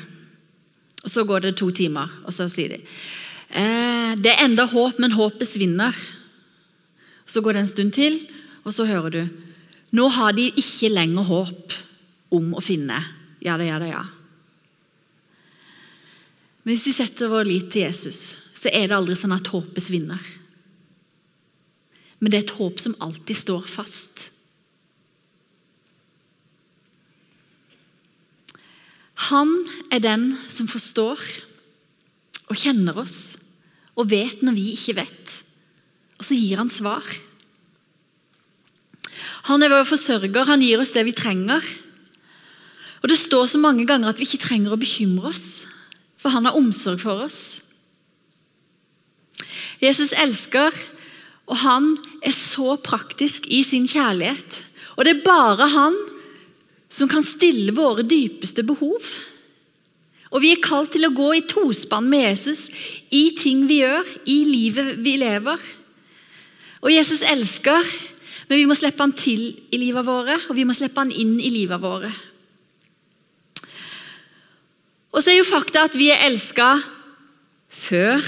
Og 1.03 1.11
Så 1.11 1.25
går 1.25 1.41
det 1.41 1.57
to 1.57 1.71
timer, 1.71 2.11
og 2.27 2.35
så 2.37 2.49
sier 2.53 2.77
de 2.77 2.81
eh, 2.83 4.13
det 4.21 4.35
er 4.35 4.45
enda 4.45 4.67
håp, 4.69 4.99
men 5.01 5.17
håpet 5.17 5.49
svinner. 5.49 5.97
Så 7.33 7.41
går 7.41 7.57
det 7.57 7.65
en 7.65 7.71
stund 7.71 7.95
til, 7.97 8.19
og 8.63 8.75
så 8.77 8.85
hører 8.89 9.15
du 9.15 9.23
Nå 9.93 10.07
har 10.09 10.33
de 10.37 10.47
ikke 10.57 10.89
lenger 10.89 11.27
håp 11.29 11.75
om 12.33 12.55
å 12.57 12.63
finne. 12.65 12.97
Ja 13.45 13.59
da, 13.61 13.67
ja 13.67 13.77
da, 13.81 13.89
ja. 13.91 14.05
Men 16.63 16.73
hvis 16.73 16.87
vi 16.89 16.95
setter 16.97 17.29
vår 17.29 17.45
lit 17.49 17.69
til 17.75 17.85
Jesus, 17.85 18.39
så 18.57 18.71
er 18.73 18.87
det 18.89 18.97
aldri 18.97 19.17
sånn 19.19 19.35
at 19.37 19.51
håpet 19.53 19.85
svinner. 19.85 20.23
Men 22.23 22.33
det 22.33 22.39
er 22.39 22.47
et 22.47 22.57
håp 22.57 22.81
som 22.81 22.97
alltid 23.05 23.37
står 23.37 23.69
fast. 23.69 24.29
Han 29.29 29.53
er 29.93 30.01
den 30.03 30.31
som 30.49 30.71
forstår 30.71 31.21
og 32.49 32.59
kjenner 32.59 32.97
oss 33.03 33.35
og 33.99 34.09
vet 34.09 34.41
når 34.41 34.57
vi 34.57 34.71
ikke 34.73 35.03
vet. 35.03 35.43
Og 36.23 36.29
så 36.29 36.39
gir 36.39 36.61
han 36.61 36.71
svar. 36.71 37.03
Han 39.51 39.65
er 39.67 39.73
vår 39.73 39.89
forsørger, 39.91 40.47
han 40.47 40.63
gir 40.63 40.79
oss 40.79 40.95
det 40.95 41.03
vi 41.09 41.15
trenger. 41.19 41.67
Og 43.03 43.11
Det 43.11 43.19
står 43.19 43.49
så 43.51 43.59
mange 43.59 43.83
ganger 43.83 44.13
at 44.13 44.21
vi 44.21 44.29
ikke 44.29 44.45
trenger 44.45 44.71
å 44.71 44.79
bekymre 44.79 45.33
oss, 45.33 45.65
for 46.15 46.31
han 46.31 46.47
har 46.47 46.55
omsorg 46.55 47.03
for 47.03 47.25
oss. 47.27 47.59
Jesus 49.83 50.15
elsker, 50.15 50.71
og 51.51 51.59
han 51.65 51.97
er 52.23 52.37
så 52.39 52.77
praktisk 52.79 53.51
i 53.51 53.65
sin 53.67 53.91
kjærlighet. 53.91 54.63
Og 54.95 55.03
det 55.03 55.17
er 55.17 55.27
bare 55.27 55.67
han 55.75 55.99
som 56.87 57.11
kan 57.11 57.27
stille 57.27 57.75
våre 57.75 58.07
dypeste 58.07 58.63
behov. 58.63 59.03
Og 60.31 60.45
vi 60.45 60.55
er 60.55 60.63
kalt 60.63 60.95
til 60.95 61.09
å 61.09 61.15
gå 61.17 61.33
i 61.35 61.47
tospann 61.51 62.07
med 62.07 62.29
Jesus 62.29 62.69
i 63.11 63.33
ting 63.35 63.67
vi 63.67 63.83
gjør, 63.83 64.07
i 64.31 64.39
livet 64.47 65.03
vi 65.03 65.19
lever. 65.19 65.59
Og 66.83 66.91
Jesus 66.91 67.23
elsker, 67.23 67.87
men 68.49 68.59
vi 68.59 68.67
må 68.67 68.75
slippe 68.77 69.05
han 69.05 69.15
til 69.17 69.45
i 69.71 69.79
livet 69.79 70.07
våre, 70.07 70.37
og 70.49 70.59
vi 70.59 70.67
må 70.67 70.75
slippe 70.77 70.99
han 70.99 71.15
inn 71.15 71.39
i 71.41 71.53
livet 71.55 71.81
våre. 71.83 72.11
Og 75.13 75.21
så 75.21 75.33
er 75.33 75.39
jo 75.39 75.49
fakta 75.49 75.87
at 75.87 75.95
vi 75.99 76.09
er 76.11 76.25
elska 76.27 76.75
før 77.73 78.23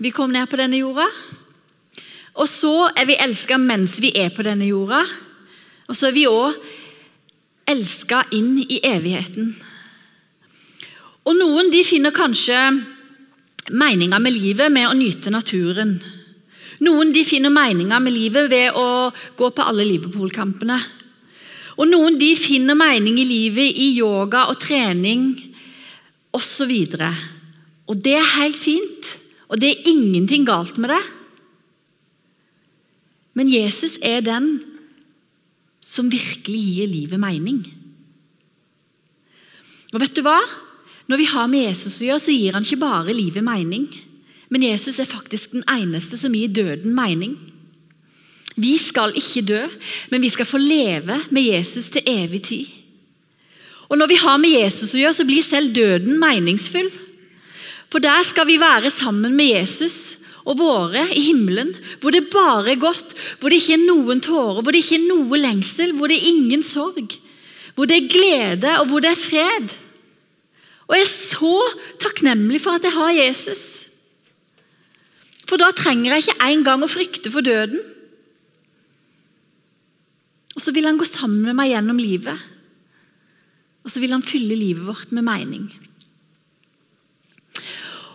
vi 0.00 0.12
kom 0.14 0.32
ned 0.32 0.48
på 0.48 0.58
denne 0.58 0.80
jorda. 0.80 1.06
Og 2.40 2.48
så 2.48 2.88
er 2.96 3.06
vi 3.08 3.18
elska 3.20 3.58
mens 3.60 3.98
vi 4.00 4.12
er 4.16 4.32
på 4.32 4.44
denne 4.46 4.68
jorda. 4.68 5.02
Og 5.90 5.96
så 5.96 6.08
er 6.08 6.16
vi 6.16 6.28
òg 6.30 6.56
elska 7.70 8.24
inn 8.34 8.56
i 8.64 8.80
evigheten. 8.86 9.52
Og 11.28 11.36
Noen 11.36 11.68
de 11.70 11.82
finner 11.84 12.14
kanskje 12.16 12.56
meninga 13.70 14.18
med 14.18 14.34
livet 14.34 14.72
med 14.72 14.88
å 14.88 14.96
nyte 14.96 15.30
naturen. 15.30 15.98
Noen 16.80 17.12
de 17.12 17.24
finner 17.28 17.52
meninga 17.52 17.98
med 18.00 18.14
livet 18.14 18.48
ved 18.52 18.76
å 18.78 19.10
gå 19.36 19.50
på 19.52 19.66
alle 19.66 19.84
Liverpool-kampene. 19.84 20.78
Og 21.76 21.88
Noen 21.88 22.16
de 22.20 22.32
finner 22.36 22.76
mening 22.76 23.18
i 23.20 23.28
livet 23.28 23.76
i 23.76 23.92
yoga 23.98 24.46
og 24.52 24.60
trening 24.62 25.32
osv. 26.36 26.72
Og, 26.72 27.04
og 27.90 28.02
det 28.04 28.16
er 28.16 28.34
helt 28.36 28.58
fint, 28.58 29.14
og 29.48 29.60
det 29.60 29.72
er 29.72 29.90
ingenting 29.92 30.46
galt 30.48 30.80
med 30.80 30.92
det. 30.92 31.02
Men 33.36 33.52
Jesus 33.52 33.98
er 34.04 34.24
den 34.24 34.58
som 35.84 36.10
virkelig 36.12 36.60
gir 36.60 36.90
livet 36.90 37.20
mening. 37.20 37.62
Og 39.94 40.02
vet 40.02 40.14
du 40.14 40.22
hva? 40.24 40.38
Når 41.10 41.18
vi 41.18 41.26
har 41.32 41.48
med 41.50 41.64
Jesus 41.66 41.98
å 41.98 42.06
gjøre, 42.06 42.22
så 42.22 42.34
gir 42.34 42.54
han 42.54 42.66
ikke 42.66 42.82
bare 42.82 43.16
livet 43.16 43.42
mening. 43.42 43.88
Men 44.50 44.66
Jesus 44.66 44.98
er 44.98 45.08
faktisk 45.08 45.54
den 45.54 45.64
eneste 45.70 46.18
som 46.18 46.34
gir 46.34 46.50
døden 46.50 46.94
mening. 46.94 47.36
Vi 48.60 48.74
skal 48.82 49.14
ikke 49.16 49.46
dø, 49.46 49.62
men 50.10 50.22
vi 50.22 50.30
skal 50.32 50.48
få 50.48 50.58
leve 50.58 51.20
med 51.30 51.46
Jesus 51.46 51.90
til 51.94 52.06
evig 52.06 52.42
tid. 52.48 52.66
Og 53.88 53.98
Når 53.98 54.06
vi 54.06 54.18
har 54.22 54.38
med 54.38 54.54
Jesus 54.54 54.94
å 54.94 55.00
gjøre, 55.00 55.16
så 55.18 55.26
blir 55.26 55.42
selv 55.42 55.74
døden 55.74 56.18
meningsfull. 56.20 56.90
For 57.90 58.02
der 58.02 58.22
skal 58.26 58.46
vi 58.46 58.60
være 58.60 58.90
sammen 58.94 59.34
med 59.34 59.50
Jesus 59.50 60.16
og 60.46 60.60
våre 60.60 61.08
i 61.10 61.24
himmelen, 61.24 61.72
hvor 62.00 62.14
det 62.14 62.30
bare 62.30 62.72
er 62.72 62.80
godt, 62.80 63.16
hvor 63.38 63.50
det 63.50 63.58
ikke 63.60 63.76
er 63.76 63.82
noen 63.82 64.22
tårer, 64.22 64.62
hvor 64.62 64.70
det 64.70 64.82
ikke 64.84 65.00
er 65.00 65.08
noe 65.08 65.40
lengsel, 65.42 65.92
hvor 65.98 66.10
det 66.10 66.20
er 66.20 66.30
ingen 66.30 66.62
sorg, 66.66 67.16
hvor 67.74 67.90
det 67.90 67.98
er 67.98 68.10
glede 68.10 68.78
og 68.78 68.90
hvor 68.90 69.02
det 69.02 69.10
er 69.10 69.20
fred. 69.20 69.74
Og 70.86 70.96
jeg 70.96 71.06
er 71.06 71.12
så 71.12 71.54
takknemlig 72.02 72.62
for 72.62 72.78
at 72.78 72.86
jeg 72.86 72.94
har 72.94 73.14
Jesus. 73.14 73.89
For 75.50 75.58
da 75.58 75.72
trenger 75.74 76.14
jeg 76.14 76.28
ikke 76.28 76.46
engang 76.46 76.84
å 76.86 76.90
frykte 76.90 77.32
for 77.34 77.42
døden. 77.42 77.82
Og 80.54 80.62
så 80.62 80.70
vil 80.76 80.86
han 80.86 80.98
gå 81.00 81.06
sammen 81.08 81.42
med 81.42 81.58
meg 81.58 81.72
gjennom 81.72 81.98
livet. 81.98 82.38
Og 83.82 83.90
så 83.90 84.02
vil 84.02 84.14
han 84.14 84.22
fylle 84.22 84.54
livet 84.54 84.86
vårt 84.86 85.10
med 85.16 85.26
mening. 85.26 85.66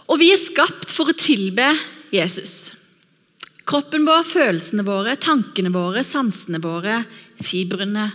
Og 0.06 0.22
vi 0.22 0.30
er 0.32 0.39
skapt 0.39 0.94
for 0.94 1.12
å 1.12 1.18
tilbe 1.18 1.74
Jesus. 2.13 2.72
Kroppen 3.65 4.06
vår, 4.06 4.24
følelsene 4.30 4.86
våre, 4.86 5.18
tankene 5.18 5.72
våre, 5.74 6.06
sansene 6.06 6.62
våre, 6.62 7.01
fibrene 7.42 8.12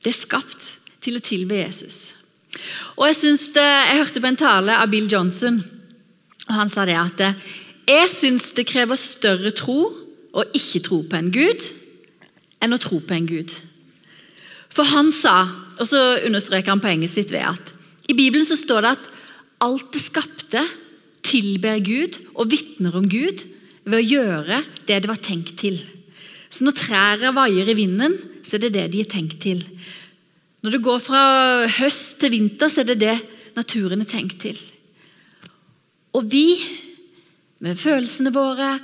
Det 0.00 0.10
er 0.10 0.16
skapt 0.16 0.70
til 1.04 1.18
å 1.18 1.24
tilbe 1.24 1.60
Jesus. 1.60 2.14
Og 2.96 3.06
Jeg, 3.08 3.36
det, 3.54 3.62
jeg 3.62 4.00
hørte 4.00 4.22
på 4.24 4.30
en 4.30 4.40
tale 4.40 4.78
av 4.80 4.90
Bill 4.90 5.06
Johnson, 5.10 5.60
og 6.48 6.54
han 6.56 6.72
sa 6.72 6.84
det 6.88 6.96
at 6.96 7.22
jeg 7.88 8.10
syns 8.12 8.52
det 8.56 8.66
krever 8.70 8.98
større 9.00 9.52
tro 9.56 9.78
å 10.34 10.44
ikke 10.56 10.82
tro 10.86 11.02
på 11.06 11.18
en 11.18 11.30
gud 11.34 11.64
enn 12.64 12.74
å 12.74 12.80
tro 12.80 13.00
på 13.04 13.16
en 13.16 13.28
gud. 13.28 13.52
For 14.74 14.88
han 14.88 15.12
sa, 15.14 15.44
og 15.78 15.86
så 15.86 16.00
understreker 16.24 16.72
han 16.72 16.82
poenget 16.82 17.12
sitt 17.12 17.32
ved 17.34 17.44
at 17.46 17.74
i 18.10 18.16
Bibelen 18.16 18.46
så 18.48 18.56
står 18.58 18.84
det 18.84 18.94
at 18.96 19.10
alt 19.64 19.92
det 19.94 20.02
skapte, 20.02 20.64
tilber 21.24 21.80
Gud 21.80 22.18
og 22.34 22.50
vitner 22.52 22.96
om 22.98 23.06
Gud 23.08 23.46
ved 23.88 23.96
å 23.96 24.04
gjøre 24.04 24.58
det 24.84 24.98
det 25.00 25.08
var 25.08 25.20
tenkt 25.24 25.56
til. 25.62 25.78
Så 26.52 26.66
når 26.66 26.76
trærne 26.78 27.32
vaier 27.34 27.70
i 27.72 27.76
vinden, 27.78 28.18
så 28.44 28.58
er 28.58 28.66
det 28.66 28.74
det 28.76 28.84
de 28.92 29.00
er 29.02 29.08
tenkt 29.10 29.40
til. 29.42 29.62
Når 30.64 30.76
det 30.76 30.82
går 30.84 31.00
fra 31.04 31.22
høst 31.78 32.18
til 32.20 32.34
vinter, 32.36 32.68
så 32.68 32.82
er 32.82 32.92
det 32.92 33.00
det 33.02 33.16
naturen 33.56 34.04
er 34.04 34.10
tenkt 34.10 34.38
til. 34.44 34.60
Og 36.14 36.28
vi, 36.30 36.60
med 37.64 37.80
følelsene 37.80 38.32
våre, 38.34 38.76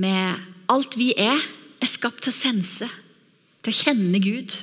med 0.00 0.50
alt 0.70 0.96
vi 0.98 1.10
er, 1.18 1.40
er 1.80 1.90
skapt 1.90 2.22
til 2.24 2.32
å 2.32 2.36
sense, 2.36 2.88
til 3.60 3.72
å 3.72 3.78
kjenne 3.80 4.20
Gud. 4.22 4.54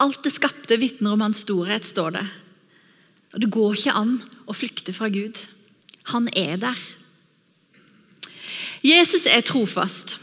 Alt 0.00 0.22
det 0.24 0.32
skapte 0.32 0.78
vitner 0.80 1.16
om 1.16 1.24
hans 1.26 1.42
storhet, 1.44 1.84
står 1.86 2.14
det. 2.16 2.26
Og 3.34 3.42
Det 3.42 3.50
går 3.52 3.76
ikke 3.76 3.96
an 3.98 4.14
å 4.48 4.56
flykte 4.56 4.94
fra 4.96 5.10
Gud. 5.12 5.40
Han 6.14 6.30
er 6.32 6.56
der. 6.62 6.78
Jesus 8.80 9.26
er 9.26 9.42
trofast. 9.44 10.16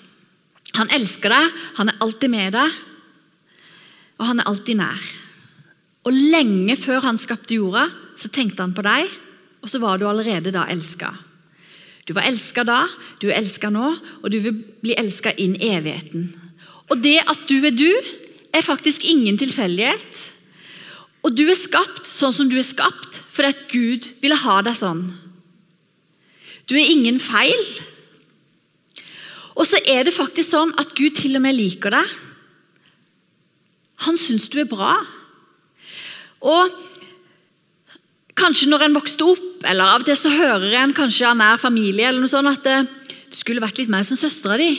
Han 0.75 0.89
elsker 0.95 1.31
deg, 1.31 1.53
han 1.77 1.91
er 1.91 2.01
alltid 2.03 2.31
med 2.31 2.55
deg, 2.55 2.81
og 4.17 4.25
han 4.31 4.41
er 4.41 4.49
alltid 4.49 4.79
nær. 4.79 5.05
Og 6.05 6.13
Lenge 6.13 6.75
før 6.77 7.01
han 7.07 7.17
skapte 7.17 7.57
jorda, 7.57 7.87
så 8.15 8.29
tenkte 8.29 8.61
han 8.61 8.75
på 8.77 8.83
deg, 8.85 9.09
og 9.65 9.71
så 9.71 9.81
var 9.81 9.97
du 9.97 10.05
allerede 10.07 10.53
da 10.53 10.67
elska. 10.69 11.09
Du 12.05 12.13
var 12.13 12.27
elska 12.29 12.63
da, 12.67 12.83
du 13.19 13.31
er 13.31 13.39
elska 13.39 13.71
nå, 13.73 13.95
og 14.21 14.27
du 14.29 14.37
vil 14.43 14.59
bli 14.83 14.93
elska 14.97 15.33
inn 15.41 15.55
i 15.57 15.71
evigheten. 15.73 16.29
Og 16.93 17.01
det 17.01 17.17
at 17.25 17.47
du 17.49 17.57
er 17.65 17.73
du, 17.73 17.89
er 18.53 18.63
faktisk 18.63 19.03
ingen 19.03 19.39
tilfeldighet. 19.41 20.19
Og 21.25 21.33
du 21.33 21.43
er 21.49 21.57
skapt 21.57 22.05
sånn 22.07 22.33
som 22.35 22.51
du 22.51 22.59
er 22.59 22.67
skapt 22.67 23.23
fordi 23.35 23.49
at 23.51 23.63
Gud 23.67 24.05
ville 24.21 24.37
ha 24.39 24.59
deg 24.63 24.77
sånn. 24.77 25.01
Du 26.69 26.77
er 26.77 26.87
ingen 26.87 27.17
feil. 27.19 27.65
Og 29.57 29.67
så 29.67 29.81
er 29.89 30.05
det 30.05 30.15
faktisk 30.15 30.53
sånn 30.53 30.71
at 30.79 30.93
Gud 30.95 31.17
til 31.19 31.35
og 31.35 31.43
med 31.43 31.57
liker 31.57 31.91
deg. 31.97 32.15
Han 34.05 34.19
syns 34.19 34.47
du 34.53 34.61
er 34.61 34.69
bra. 34.69 34.93
Og 36.45 36.75
kanskje 38.37 38.69
når 38.69 38.85
en 38.85 38.97
vokste 38.97 39.25
opp, 39.25 39.47
eller 39.65 39.95
av 39.95 40.03
og 40.03 40.09
til 40.09 40.17
så 40.19 40.31
hører 40.33 40.75
en 40.81 40.93
kanskje 40.95 41.27
av 41.29 41.39
nær 41.39 41.61
familie 41.61 42.09
eller 42.09 42.21
noe 42.21 42.31
sånt, 42.31 42.51
at 42.51 42.65
det, 42.65 43.15
du 43.31 43.37
skulle 43.39 43.63
vært 43.63 43.79
litt 43.81 43.91
mer 43.91 44.05
som 44.07 44.19
søstera 44.19 44.59
di. 44.61 44.73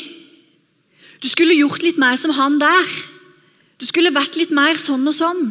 Du 1.23 1.29
skulle 1.33 1.57
gjort 1.57 1.83
litt 1.83 1.99
mer 2.01 2.19
som 2.21 2.35
han 2.37 2.61
der. 2.61 2.93
Du 3.81 3.87
skulle 3.89 4.15
vært 4.15 4.37
litt 4.39 4.53
mer 4.55 4.79
sånn 4.81 5.05
og 5.09 5.17
sånn. 5.17 5.49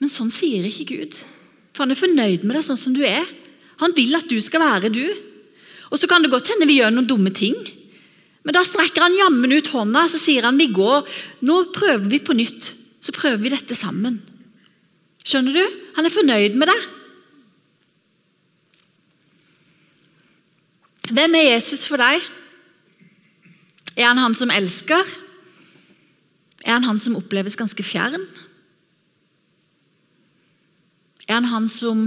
Men 0.00 0.12
sånn 0.12 0.32
sier 0.34 0.66
ikke 0.68 0.88
Gud. 0.90 1.16
For 1.72 1.84
han 1.84 1.94
er 1.94 2.00
fornøyd 2.00 2.44
med 2.44 2.58
deg 2.58 2.66
sånn 2.66 2.80
som 2.80 2.96
du 2.96 3.02
er. 3.06 3.24
Han 3.82 3.94
vil 3.96 4.14
at 4.16 4.28
du 4.30 4.36
skal 4.42 4.62
være 4.64 4.92
du. 4.92 5.04
Og 5.92 6.00
Så 6.00 6.08
kan 6.10 6.24
det 6.24 6.32
godt 6.32 6.50
hende 6.50 6.66
vi 6.66 6.80
gjør 6.80 6.92
noen 6.94 7.08
dumme 7.08 7.30
ting. 7.34 7.54
Men 8.44 8.56
da 8.56 8.64
strekker 8.66 9.06
han 9.06 9.16
jammen 9.16 9.52
ut 9.54 9.70
hånda 9.72 10.04
så 10.10 10.20
sier 10.20 10.44
han 10.44 10.58
vi 10.60 10.68
går. 10.74 11.06
Nå 11.46 11.60
prøver 11.72 12.08
vi 12.10 12.20
på 12.20 12.36
nytt. 12.36 12.72
Så 13.04 13.12
prøver 13.12 13.42
vi 13.42 13.52
dette 13.52 13.76
sammen. 13.76 14.22
Skjønner 15.24 15.56
du? 15.56 15.80
Han 15.98 16.08
er 16.08 16.12
fornøyd 16.12 16.56
med 16.56 16.70
deg. 16.72 16.86
Hvem 21.12 21.36
er 21.36 21.50
Jesus 21.50 21.84
for 21.88 22.00
deg? 22.00 22.24
Er 23.94 24.08
han 24.08 24.22
han 24.22 24.36
som 24.36 24.52
elsker? 24.52 25.04
Er 26.64 26.78
han 26.78 26.86
han 26.88 27.00
som 27.00 27.16
oppleves 27.18 27.58
ganske 27.60 27.84
fjern? 27.84 28.24
Er 31.28 31.36
han 31.36 31.50
han 31.52 31.68
som 31.72 32.06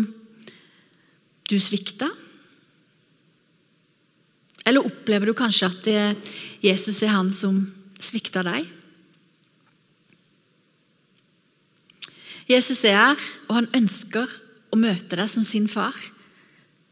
du 1.48 1.58
svikta? 1.62 2.10
Eller 4.68 4.84
opplever 4.84 5.30
du 5.30 5.38
kanskje 5.38 5.70
at 5.70 5.92
Jesus 6.66 7.04
er 7.06 7.14
han 7.14 7.30
som 7.34 7.62
svikter 8.02 8.50
deg? 8.50 8.66
Jesus 12.48 12.86
er 12.88 12.96
her, 12.96 13.26
og 13.50 13.58
han 13.60 13.72
ønsker 13.76 14.32
å 14.72 14.80
møte 14.80 15.20
deg 15.20 15.28
som 15.32 15.44
sin 15.44 15.68
far. 15.72 15.96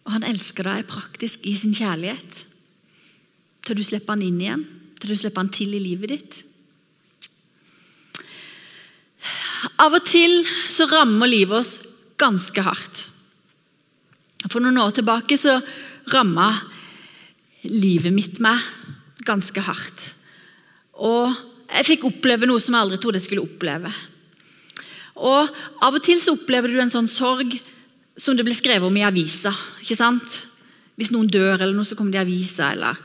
Og 0.06 0.12
han 0.18 0.28
elsker 0.28 0.68
deg 0.68 0.90
praktisk 0.90 1.46
i 1.48 1.56
sin 1.58 1.74
kjærlighet. 1.76 2.44
Til 3.66 3.80
du 3.80 3.84
slipper 3.86 4.14
han 4.14 4.26
inn 4.26 4.42
igjen, 4.42 4.66
til 5.00 5.14
du 5.14 5.18
slipper 5.18 5.46
han 5.46 5.54
til 5.56 5.74
i 5.74 5.82
livet 5.82 6.12
ditt. 6.12 6.44
Av 9.82 9.96
og 9.96 10.04
til 10.08 10.44
så 10.72 10.86
rammer 10.92 11.32
livet 11.32 11.64
oss 11.64 11.74
ganske 12.22 12.62
hardt. 12.64 13.08
For 14.46 14.62
noen 14.62 14.78
år 14.78 14.94
tilbake 14.96 15.38
så 15.42 15.58
ramma 16.14 16.52
livet 17.66 18.14
mitt 18.14 18.38
meg 18.44 18.62
ganske 19.26 19.64
hardt. 19.66 20.12
Og 21.02 21.34
jeg 21.72 21.88
fikk 21.88 22.06
oppleve 22.12 22.48
noe 22.48 22.62
som 22.62 22.76
jeg 22.76 22.86
aldri 22.86 23.00
trodde 23.02 23.20
jeg 23.20 23.26
skulle 23.26 23.48
oppleve. 23.48 23.90
Og 25.16 25.48
Av 25.82 25.96
og 25.96 26.04
til 26.04 26.20
så 26.20 26.36
opplever 26.36 26.72
du 26.72 26.80
en 26.82 26.92
sånn 26.92 27.08
sorg 27.08 27.56
som 28.18 28.36
det 28.36 28.46
blir 28.48 28.56
skrevet 28.56 28.88
om 28.88 28.98
i 28.98 29.04
avisa. 29.04 29.54
ikke 29.82 29.96
sant? 29.96 30.42
Hvis 30.96 31.12
noen 31.12 31.28
dør, 31.28 31.60
eller 31.60 31.76
noe, 31.76 31.88
så 31.88 31.96
kommer 31.96 32.12
det 32.12 32.24
i 32.24 32.26
avisa. 32.26 32.72
eller 32.72 32.96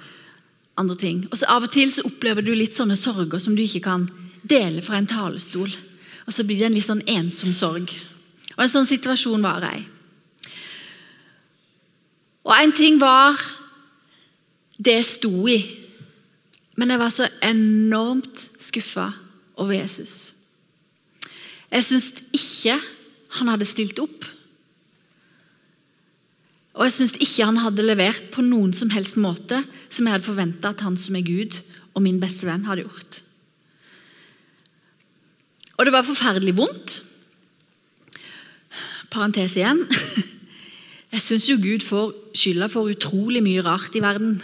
andre 0.80 0.96
ting. 0.96 1.28
Og 1.30 1.38
så 1.38 1.48
Av 1.48 1.64
og 1.64 1.72
til 1.72 1.92
så 1.92 2.04
opplever 2.08 2.44
du 2.44 2.52
litt 2.54 2.76
sånne 2.76 2.96
sorger 2.98 3.40
som 3.42 3.56
du 3.56 3.62
ikke 3.62 3.84
kan 3.84 4.08
dele 4.48 4.82
fra 4.82 4.98
en 4.98 5.08
talestol. 5.10 5.70
Og 6.26 6.34
så 6.34 6.44
blir 6.46 6.60
det 6.60 6.70
en 6.70 6.76
litt 6.78 6.86
sånn 6.86 7.04
ensom 7.06 7.54
sorg. 7.56 7.92
Og 8.56 8.64
En 8.64 8.72
sånn 8.72 8.88
situasjon 8.88 9.42
var 9.42 9.64
jeg. 9.64 9.86
Og 12.44 12.54
en 12.56 12.72
ting 12.72 12.98
var 13.00 13.38
det 14.80 14.96
jeg 14.96 15.04
sto 15.04 15.32
i, 15.48 15.60
men 16.76 16.90
jeg 16.90 16.98
var 16.98 17.12
så 17.12 17.28
enormt 17.44 18.48
skuffa 18.58 19.10
over 19.60 19.76
Jesus. 19.76 20.32
Jeg 21.70 21.86
syns 21.86 22.12
ikke 22.34 22.76
han 23.38 23.50
hadde 23.52 23.68
stilt 23.68 24.00
opp. 24.02 24.26
Og 26.78 26.86
jeg 26.86 26.94
syns 26.96 27.16
ikke 27.18 27.46
han 27.46 27.60
hadde 27.60 27.84
levert 27.86 28.30
på 28.34 28.42
noen 28.46 28.72
som 28.76 28.90
helst 28.94 29.18
måte 29.20 29.62
som 29.90 30.06
jeg 30.06 30.16
hadde 30.16 30.26
forventa 30.26 30.72
at 30.72 30.82
han 30.86 30.96
som 30.98 31.18
er 31.18 31.26
Gud 31.26 31.60
og 31.94 32.04
min 32.04 32.20
beste 32.22 32.46
venn, 32.46 32.66
hadde 32.66 32.86
gjort. 32.86 33.20
Og 35.78 35.86
det 35.86 35.94
var 35.94 36.06
forferdelig 36.06 36.54
vondt. 36.58 37.00
Parentes 39.10 39.56
igjen. 39.58 39.86
Jeg 41.10 41.22
syns 41.24 41.48
jo 41.48 41.56
Gud 41.58 41.82
får 41.82 42.12
skylda 42.38 42.68
for 42.70 42.86
utrolig 42.86 43.40
mye 43.42 43.64
rart 43.66 43.96
i 43.98 44.02
verden 44.04 44.36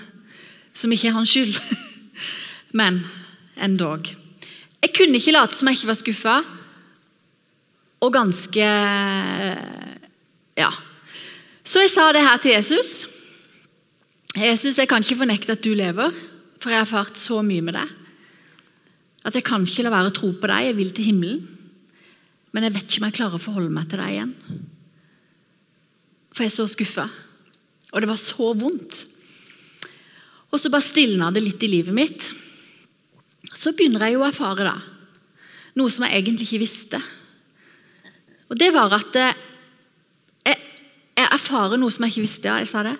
som 0.75 0.91
ikke 0.91 1.13
er 1.13 1.15
hans 1.15 1.31
skyld. 1.31 1.55
Men 2.79 3.05
endog. 3.63 4.09
Jeg 4.83 4.91
kunne 4.97 5.21
ikke 5.21 5.37
late 5.37 5.55
som 5.55 5.69
jeg 5.69 5.79
ikke 5.79 5.91
var 5.93 5.99
skuffa, 6.01 6.35
og 8.01 8.13
ganske 8.13 8.67
Ja. 10.57 10.71
Så 11.65 11.83
jeg 11.83 11.91
sa 11.91 12.13
det 12.13 12.23
her 12.23 12.39
til 12.39 12.55
Jesus. 12.55 13.07
Jesus, 14.37 14.79
jeg 14.79 14.89
kan 14.89 15.03
ikke 15.03 15.19
fornekte 15.25 15.53
at 15.53 15.65
du 15.65 15.75
lever, 15.75 16.13
for 16.61 16.71
jeg 16.71 16.79
har 16.79 16.87
erfart 16.87 17.19
så 17.19 17.43
mye 17.43 17.65
med 17.65 17.75
deg. 17.75 17.89
At 19.27 19.35
jeg 19.35 19.45
kan 19.45 19.65
ikke 19.67 19.83
la 19.83 19.91
være 19.91 20.13
å 20.13 20.15
tro 20.15 20.31
på 20.33 20.49
deg. 20.49 20.69
Jeg 20.69 20.77
vil 20.79 20.93
til 20.95 21.09
himmelen. 21.11 21.43
Men 22.55 22.65
jeg 22.65 22.75
vet 22.77 22.87
ikke 22.87 23.03
om 23.03 23.07
jeg 23.09 23.17
klarer 23.19 23.37
å 23.37 23.43
forholde 23.43 23.75
meg 23.75 23.89
til 23.91 24.01
deg 24.01 24.15
igjen. 24.15 24.35
For 26.33 26.45
jeg 26.45 26.53
er 26.53 26.57
så 26.57 26.69
skuffa. 26.71 27.09
Og 27.93 28.01
det 28.01 28.09
var 28.09 28.21
så 28.23 28.53
vondt. 28.57 29.03
Og 30.53 30.61
så 30.61 30.71
bare 30.73 30.85
stilna 30.87 31.33
det 31.35 31.43
litt 31.43 31.65
i 31.67 31.73
livet 31.73 31.97
mitt. 31.97 32.31
Så 33.53 33.75
begynner 33.77 34.07
jeg 34.07 34.17
jo 34.17 34.23
å 34.23 34.29
erfare 34.29 34.67
da, 34.67 34.77
noe 35.77 35.93
som 35.93 36.05
jeg 36.07 36.21
egentlig 36.21 36.47
ikke 36.47 36.63
visste. 36.63 37.01
Og 38.51 38.59
det 38.59 38.71
var 38.75 38.95
at 38.95 39.19
eh, 39.21 39.43
jeg, 40.47 40.61
jeg 41.19 41.29
erfarer 41.39 41.81
noe 41.81 41.93
som 41.93 42.07
jeg 42.07 42.15
ikke 42.15 42.27
visste. 42.27 42.49
ja, 42.49 42.61
jeg 42.63 42.71
sa 42.71 42.85
det, 42.87 42.97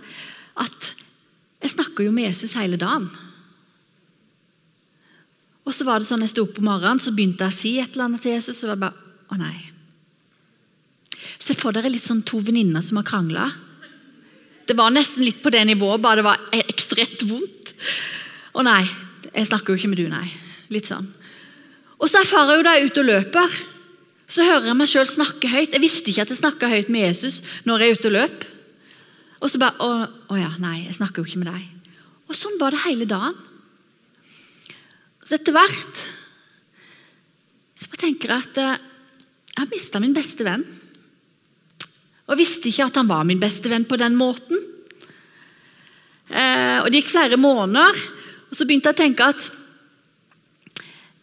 At 0.57 0.91
jeg 1.63 1.75
snakker 1.77 2.07
jo 2.07 2.15
med 2.15 2.29
Jesus 2.29 2.57
hele 2.59 2.79
dagen. 2.81 3.09
Og 5.67 5.75
så 5.75 5.87
var 5.87 5.99
det 5.99 6.07
sånn, 6.07 6.23
Jeg 6.23 6.35
sto 6.35 6.47
opp 6.47 6.61
om 6.61 6.69
morgenen 6.71 7.03
så 7.03 7.15
begynte 7.15 7.47
jeg 7.47 7.55
å 7.55 7.57
si 7.57 7.73
et 7.83 7.95
eller 7.95 8.07
annet 8.07 8.23
til 8.23 8.37
Jesus. 8.37 8.61
så 8.61 8.71
var 8.71 8.79
det 8.79 8.85
bare, 8.87 9.07
å 9.35 9.39
nei. 9.41 9.57
Se 11.43 11.57
for 11.59 11.75
dere 11.75 11.91
litt 11.91 12.05
sånn 12.05 12.23
to 12.27 12.39
venninner 12.43 12.85
som 12.87 13.01
har 13.01 13.07
krangla. 13.07 13.49
Det 14.67 14.75
var 14.79 14.95
nesten 14.95 15.25
litt 15.27 15.43
på 15.43 15.51
det 15.55 15.65
nivået, 15.67 16.03
bare 16.03 16.23
det 16.23 16.27
var 16.27 16.43
ekstremt 16.59 17.23
vondt. 17.29 17.75
Å 18.55 18.63
nei, 18.67 18.83
jeg 19.33 19.49
snakker 19.51 19.75
jo 19.75 19.79
ikke 19.79 19.91
med 19.93 20.01
du, 20.01 20.07
nei. 20.11 20.27
Litt 20.75 20.89
sånn. 20.91 21.07
Og 21.99 22.11
så 22.11 22.21
erfarer 22.23 22.55
jeg 22.55 22.61
jo 22.61 22.67
da 22.67 22.75
jeg 22.75 22.83
er 22.83 22.91
ute 22.91 23.03
og 23.03 23.11
løper. 23.11 23.59
Så 24.27 24.43
hører 24.43 24.71
jeg 24.71 24.79
meg 24.79 24.91
sjøl 24.91 25.09
snakke 25.09 25.51
høyt. 25.51 25.75
Jeg 25.75 25.83
visste 25.83 26.11
ikke 26.11 26.27
at 26.27 26.33
jeg 26.33 26.41
snakka 26.41 26.71
høyt 26.71 26.91
med 26.91 27.07
Jesus 27.07 27.43
når 27.67 27.83
jeg 27.83 27.89
er 27.93 27.99
ute 27.99 28.11
og 28.11 28.17
løp. 28.17 28.47
Og 29.41 29.53
så 29.53 29.61
bare 29.63 29.79
å, 29.85 30.07
å 30.33 30.39
ja, 30.39 30.51
nei, 30.63 30.87
jeg 30.87 30.97
snakker 30.99 31.23
jo 31.23 31.31
ikke 31.31 31.43
med 31.45 31.53
deg. 31.53 31.93
Og 32.27 32.35
sånn 32.35 32.59
var 32.59 32.75
det 32.75 32.83
hele 32.87 33.07
dagen. 33.09 33.37
Så 35.27 35.37
etter 35.39 35.55
hvert 35.55 36.05
så 37.77 37.91
bare 37.93 38.03
tenker 38.07 38.33
jeg 38.33 38.45
at 38.47 38.59
eh, 38.63 38.77
jeg 39.53 39.61
har 39.61 39.73
mista 39.73 40.01
min 40.01 40.15
beste 40.17 40.47
venn. 40.47 40.65
Og 42.27 42.39
visste 42.41 42.71
ikke 42.71 42.87
at 42.89 42.99
han 42.99 43.11
var 43.11 43.27
min 43.29 43.41
beste 43.41 43.71
venn 43.71 43.85
på 43.89 43.99
den 44.01 44.17
måten. 44.19 44.63
Eh, 46.31 46.79
og 46.81 46.89
Det 46.91 47.03
gikk 47.03 47.13
flere 47.13 47.39
måneder, 47.39 48.01
og 48.51 48.57
så 48.57 48.67
begynte 48.67 48.91
jeg 48.91 48.97
å 48.97 49.03
tenke 49.03 49.29
at 49.29 49.51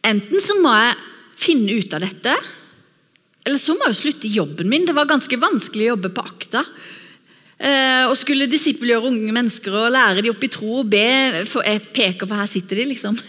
enten 0.07 0.43
så 0.43 0.55
må 0.61 0.71
jeg 0.77 0.99
finne 1.43 1.79
ut 1.79 1.95
av 1.97 2.03
dette, 2.05 2.35
eller 3.43 3.59
så 3.59 3.75
må 3.75 3.87
jeg 3.87 3.95
jo 3.95 4.01
slutte 4.01 4.27
i 4.29 4.35
jobben 4.37 4.69
min. 4.71 4.85
Det 4.87 4.95
var 4.95 5.09
ganske 5.09 5.39
vanskelig 5.39 5.87
å 5.87 5.93
jobbe 5.93 6.13
på 6.15 6.23
akta. 6.23 6.63
Eh, 7.63 8.05
og 8.07 8.15
skulle 8.19 8.49
disippelgjøre 8.51 9.11
unge 9.11 9.35
mennesker 9.35 9.75
og 9.77 9.91
lære 9.93 10.23
dem 10.23 10.33
opp 10.33 10.43
i 10.43 10.51
tro 10.51 10.79
og 10.81 10.89
be 10.91 11.43
for, 11.47 11.63
Jeg 11.67 11.83
peker, 11.95 12.27
for 12.27 12.39
her 12.39 12.49
sitter 12.49 12.79
de, 12.79 12.89
liksom. 12.93 13.19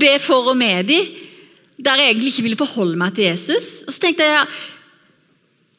Be 0.00 0.14
for 0.20 0.52
og 0.52 0.58
med 0.58 0.88
dem. 0.90 1.12
Der 1.80 2.00
jeg 2.00 2.12
egentlig 2.12 2.34
ikke 2.34 2.46
ville 2.48 2.60
forholde 2.60 3.00
meg 3.00 3.14
til 3.16 3.28
Jesus. 3.30 3.70
Og 3.86 3.94
så 3.94 4.04
tenkte 4.04 4.26
jeg 4.28 4.44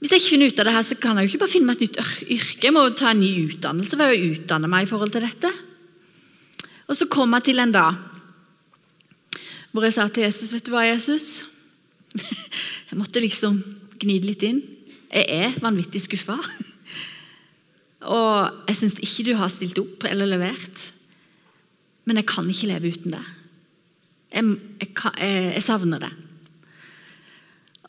hvis 0.01 0.15
jeg 0.15 0.21
ikke 0.23 0.29
finner 0.31 0.49
ut 0.49 0.59
av 0.61 0.65
det 0.65 0.71
her, 0.73 0.85
så 0.85 0.95
kan 0.97 1.17
jeg 1.17 1.27
jo 1.27 1.29
ikke 1.29 1.39
bare 1.43 1.51
finne 1.51 1.69
meg 1.69 1.75
et 1.77 1.83
nytt 1.83 1.99
yrke. 2.33 2.63
Jeg 2.65 2.73
må 2.73 2.85
ta 2.97 3.11
en 3.11 3.19
ny 3.21 3.27
utdannelse 3.51 3.99
for 3.99 4.09
å 4.09 4.23
utdanne 4.31 4.69
meg 4.71 4.87
i 4.87 4.89
forhold 4.89 5.13
til 5.13 5.27
dette. 5.27 5.51
Og 6.89 6.97
så 6.97 7.05
kom 7.05 7.37
jeg 7.37 7.51
til 7.51 7.61
en 7.61 7.75
dag 7.75 8.07
hvor 9.71 9.85
jeg 9.85 9.93
sa 9.95 10.07
til 10.11 10.25
Jesus 10.25 10.49
Vet 10.51 10.65
du 10.67 10.73
hva, 10.73 10.81
Jesus? 10.89 11.45
Jeg 12.17 12.99
måtte 12.99 13.23
liksom 13.23 13.59
gni 14.01 14.17
det 14.19 14.27
litt 14.27 14.43
inn. 14.47 14.61
Jeg 15.11 15.27
er 15.31 15.59
vanvittig 15.63 16.03
skuffa. 16.03 16.37
Og 18.01 18.65
jeg 18.67 18.79
syns 18.79 18.97
ikke 19.03 19.27
du 19.29 19.35
har 19.37 19.51
stilt 19.53 19.79
opp 19.81 20.07
eller 20.09 20.29
levert. 20.29 20.89
Men 22.09 22.19
jeg 22.19 22.27
kan 22.31 22.49
ikke 22.49 22.71
leve 22.71 22.91
uten 22.95 23.15
det. 23.15 23.23
Jeg, 24.31 24.57
jeg, 24.81 24.91
jeg, 25.19 25.47
jeg 25.55 25.63
savner 25.65 26.01
det. 26.03 26.11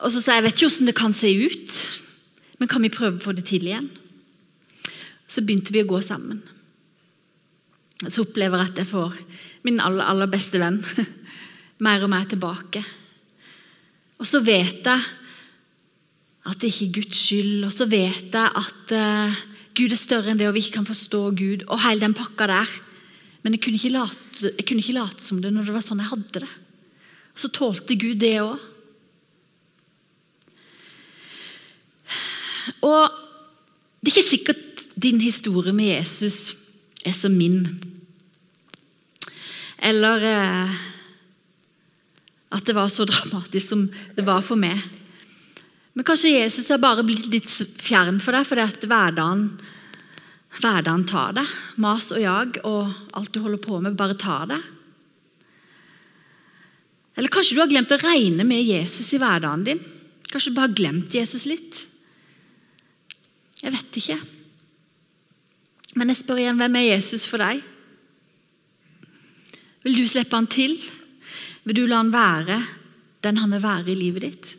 Og 0.02 0.10
så 0.10 0.20
sa 0.20 0.36
jeg 0.36 0.42
jeg 0.42 0.46
vet 0.48 0.56
ikke 0.56 0.68
hvordan 0.68 0.90
det 0.90 0.98
kan 0.98 1.14
se 1.14 1.30
ut, 1.30 1.76
men 2.58 2.70
kan 2.70 2.82
vi 2.82 2.90
prøve 2.94 3.20
å 3.20 3.22
få 3.22 3.34
det 3.36 3.46
til 3.48 3.68
igjen? 3.68 3.86
Så 5.30 5.44
begynte 5.46 5.72
vi 5.74 5.84
å 5.84 5.88
gå 5.88 6.00
sammen. 6.04 6.42
Så 8.02 8.24
opplever 8.26 8.58
jeg 8.58 8.72
at 8.72 8.80
jeg 8.82 8.90
får 8.90 9.14
min 9.66 9.78
aller, 9.80 10.02
aller 10.02 10.30
beste 10.30 10.58
venn 10.58 10.80
mer 11.86 12.02
og 12.02 12.10
mer 12.10 12.26
tilbake. 12.28 12.82
Og 14.22 14.28
så 14.28 14.38
vet 14.46 14.86
jeg 14.86 15.02
at 16.46 16.58
det 16.62 16.70
ikke 16.70 16.86
er 16.86 16.94
Guds 17.00 17.18
skyld, 17.18 17.64
og 17.66 17.72
så 17.74 17.86
vet 17.90 18.34
jeg 18.34 18.62
at 18.62 18.94
uh, 18.94 19.42
Gud 19.74 19.94
er 19.94 19.98
større 19.98 20.30
enn 20.30 20.38
det, 20.38 20.46
og 20.46 20.54
vi 20.54 20.62
ikke 20.62 20.76
kan 20.78 20.86
forstå 20.86 21.20
Gud, 21.38 21.64
og 21.66 21.82
hele 21.82 22.02
den 22.04 22.14
pakka 22.14 22.46
der. 22.50 22.74
Men 23.42 23.56
jeg 23.56 23.62
kunne 23.64 23.78
ikke 23.80 23.94
late, 23.94 24.52
kunne 24.62 24.82
ikke 24.82 24.94
late 24.94 25.22
som 25.24 25.40
det 25.42 25.50
når 25.50 25.66
det 25.66 25.74
var 25.74 25.86
sånn 25.86 26.02
jeg 26.02 26.10
hadde 26.12 26.42
det. 26.44 26.50
Og 27.32 27.42
så 27.42 27.50
tålte 27.50 27.98
Gud 27.98 28.20
det 28.22 28.36
òg. 28.42 28.68
Og 32.86 33.18
Det 34.02 34.10
er 34.10 34.16
ikke 34.16 34.30
sikkert 34.30 34.80
din 34.98 35.20
historie 35.22 35.72
med 35.72 35.92
Jesus 35.92 36.56
er 37.06 37.14
som 37.14 37.34
min. 37.38 37.68
Eller 39.78 40.26
eh, 40.26 40.80
at 42.52 42.66
det 42.68 42.74
var 42.76 42.90
så 42.92 43.06
dramatisk 43.08 43.72
som 43.72 43.86
det 44.16 44.24
var 44.26 44.42
for 44.44 44.60
meg. 44.60 44.80
Men 45.92 46.06
kanskje 46.08 46.34
Jesus 46.34 46.70
er 46.72 46.80
bare 46.80 47.04
blitt 47.04 47.28
litt 47.32 47.50
fjern 47.80 48.20
for 48.22 48.36
deg 48.36 48.46
fordi 48.48 48.88
hverdagen, 48.88 49.46
hverdagen 50.60 51.06
tar 51.08 51.34
deg. 51.36 51.56
Mas 51.80 52.10
og 52.12 52.20
jag 52.22 52.60
og 52.68 52.92
alt 53.16 53.32
du 53.32 53.40
holder 53.44 53.60
på 53.64 53.80
med, 53.80 53.96
bare 53.98 54.16
tar 54.20 54.48
deg. 54.52 54.70
Eller 57.16 57.32
kanskje 57.32 57.56
du 57.56 57.60
har 57.60 57.72
glemt 57.72 57.92
å 57.92 58.00
regne 58.00 58.44
med 58.48 58.64
Jesus 58.64 59.10
i 59.12 59.20
hverdagen 59.20 59.66
din. 59.68 59.82
Kanskje 60.32 60.52
du 60.52 60.56
bare 60.56 60.70
har 60.70 60.78
glemt 60.78 61.12
Jesus 61.12 61.44
litt. 61.48 61.84
Jeg 63.62 63.74
vet 63.74 64.00
ikke. 64.00 64.16
Men 66.00 66.08
jeg 66.08 66.22
spør 66.22 66.40
igjen 66.40 66.60
hvem 66.60 66.80
er 66.80 66.88
Jesus 66.88 67.28
for 67.28 67.42
deg? 67.42 67.60
Vil 69.84 69.98
du 69.98 70.06
slippe 70.08 70.38
han 70.38 70.48
til? 70.48 70.78
Vil 71.62 71.78
du 71.78 71.84
la 71.86 72.00
han 72.02 72.10
være 72.14 72.58
den 73.22 73.38
han 73.38 73.54
vil 73.54 73.62
være 73.62 73.92
i 73.92 73.98
livet 73.98 74.26
ditt? 74.26 74.50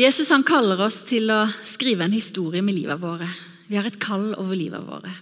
Jesus 0.00 0.30
han 0.32 0.46
kaller 0.46 0.80
oss 0.80 1.02
til 1.04 1.28
å 1.28 1.42
skrive 1.68 2.06
en 2.06 2.14
historie 2.16 2.64
med 2.64 2.78
livet 2.78 3.02
våre. 3.02 3.28
Vi 3.68 3.76
har 3.76 3.84
et 3.84 4.00
kall 4.00 4.30
over 4.32 4.56
livet 4.56 4.86
våre. 4.86 5.12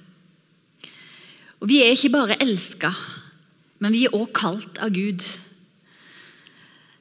Og 1.59 1.67
Vi 1.67 1.81
er 1.83 1.91
ikke 1.97 2.15
bare 2.15 2.39
elska, 2.39 2.93
men 3.83 3.93
vi 3.97 4.05
er 4.07 4.15
også 4.15 4.37
kalt 4.39 4.79
av 4.79 4.95
Gud. 4.95 5.25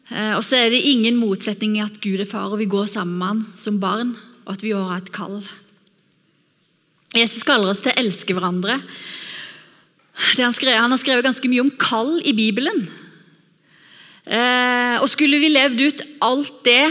Eh, 0.09 0.33
og 0.33 0.41
så 0.41 0.57
er 0.57 0.73
det 0.73 0.81
ingen 0.89 1.19
motsetning 1.21 1.77
i 1.77 1.85
at 1.85 2.01
Gud 2.01 2.23
er 2.23 2.29
far, 2.29 2.49
og 2.49 2.57
vi 2.57 2.69
går 2.71 2.89
sammen 2.89 3.19
med 3.19 3.27
han 3.27 3.45
som 3.59 3.77
barn, 3.79 4.15
og 4.47 4.55
at 4.55 4.65
vi 4.65 4.73
også 4.73 4.89
har 4.89 5.03
et 5.03 5.13
kall. 5.13 5.39
Jesus 7.15 7.45
kaller 7.47 7.71
oss 7.71 7.83
til 7.83 7.93
å 7.93 7.99
elske 8.01 8.35
hverandre. 8.35 8.79
Han, 10.37 10.53
skrev, 10.55 10.75
han, 10.75 10.91
har 10.91 10.99
skrevet 10.99 11.27
ganske 11.27 11.49
mye 11.49 11.63
om 11.63 11.73
kall 11.79 12.17
i 12.25 12.33
Bibelen. 12.35 12.87
Eh, 14.25 14.97
og 14.99 15.07
Skulle 15.11 15.39
vi 15.39 15.53
levd 15.53 15.83
ut 15.85 16.03
alt 16.25 16.63
det 16.67 16.83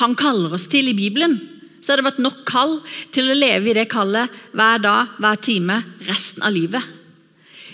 han 0.00 0.16
kaller 0.18 0.56
oss 0.56 0.66
til 0.72 0.88
i 0.90 0.96
Bibelen, 0.96 1.36
så 1.80 1.92
hadde 1.92 2.02
det 2.02 2.08
vært 2.08 2.22
nok 2.24 2.40
kall 2.48 2.78
til 3.14 3.30
å 3.30 3.36
leve 3.36 3.70
i 3.70 3.76
det 3.76 3.86
kallet 3.92 4.32
hver 4.56 4.80
dag, 4.82 5.12
hver 5.20 5.40
time, 5.44 5.76
resten 6.08 6.44
av 6.44 6.54
livet. 6.54 6.84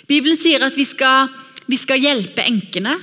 Bibelen 0.07 0.39
sier 0.39 0.63
at 0.63 0.77
vi 0.79 0.85
skal, 0.87 1.31
vi 1.67 1.79
skal 1.79 2.03
hjelpe 2.03 2.45
enkene. 2.47 2.95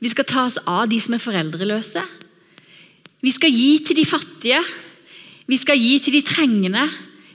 Vi 0.00 0.08
skal 0.12 0.28
ta 0.28 0.46
oss 0.48 0.56
av 0.64 0.86
de 0.88 1.00
som 1.02 1.16
er 1.16 1.24
foreldreløse. 1.24 2.04
Vi 3.20 3.32
skal 3.36 3.52
gi 3.52 3.72
til 3.84 3.98
de 4.00 4.06
fattige. 4.08 4.62
Vi 5.50 5.58
skal 5.60 5.80
gi 5.80 5.98
til 6.00 6.16
de 6.16 6.22
trengende. 6.24 6.86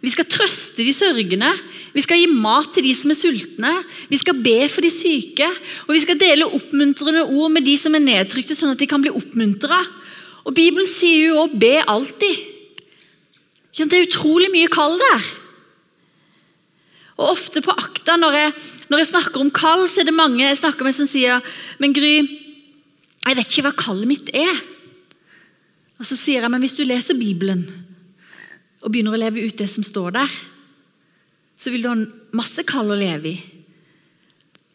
Vi 0.06 0.12
skal 0.14 0.28
trøste 0.30 0.84
de 0.86 0.94
sørgende. 0.94 1.50
Vi 1.96 2.04
skal 2.06 2.20
gi 2.22 2.28
mat 2.30 2.70
til 2.76 2.86
de 2.86 2.92
som 2.94 3.10
er 3.10 3.18
sultne. 3.18 3.72
Vi 4.12 4.20
skal 4.22 4.38
be 4.38 4.68
for 4.70 4.86
de 4.86 4.92
syke. 4.94 5.48
Og 5.88 5.96
vi 5.96 6.02
skal 6.04 6.20
dele 6.22 6.46
oppmuntrende 6.46 7.24
ord 7.26 7.56
med 7.56 7.66
de 7.66 7.74
som 7.82 7.98
er 7.98 8.04
nedtrykte, 8.04 8.54
sånn 8.58 8.76
at 8.76 8.84
de 8.84 8.90
kan 8.92 9.02
bli 9.02 9.14
oppmuntra. 9.16 9.80
Og 10.46 10.54
Bibelen 10.54 10.86
sier 10.86 11.32
jo 11.32 11.42
òg 11.46 11.58
'be 11.58 11.82
alltid'. 11.82 12.54
Det 13.76 13.94
er 13.94 14.08
utrolig 14.08 14.52
mye 14.54 14.70
kall 14.72 14.96
der. 15.00 15.24
Og 17.18 17.32
Ofte 17.32 17.62
på 17.62 17.72
akta, 17.72 18.16
når 18.16 18.32
jeg, 18.34 18.54
når 18.90 18.98
jeg 18.98 19.08
snakker 19.08 19.42
om 19.42 19.52
kall, 19.52 19.90
så 19.90 20.02
er 20.02 20.06
det 20.06 20.14
mange 20.14 20.44
jeg 20.44 20.58
snakker 20.58 20.84
med 20.84 20.96
som 20.96 21.08
sier 21.08 21.42
Men 21.80 21.94
Gry, 21.94 22.28
jeg 23.26 23.36
vet 23.36 23.48
ikke 23.48 23.66
hva 23.68 23.76
kallet 23.76 24.08
mitt 24.08 24.30
er. 24.36 24.62
Og 26.00 26.06
Så 26.06 26.16
sier 26.16 26.42
jeg 26.42 26.52
men 26.52 26.62
hvis 26.62 26.76
du 26.76 26.84
leser 26.84 27.18
Bibelen 27.18 27.66
og 28.86 28.94
begynner 28.94 29.18
å 29.18 29.20
leve 29.20 29.42
ut 29.42 29.58
det 29.58 29.68
som 29.72 29.84
står 29.84 30.14
der, 30.20 30.32
så 31.58 31.74
vil 31.74 31.82
du 31.82 31.90
ha 31.90 31.98
masse 32.38 32.62
kall 32.68 32.94
å 32.94 33.00
leve 33.00 33.32
i. 33.34 33.38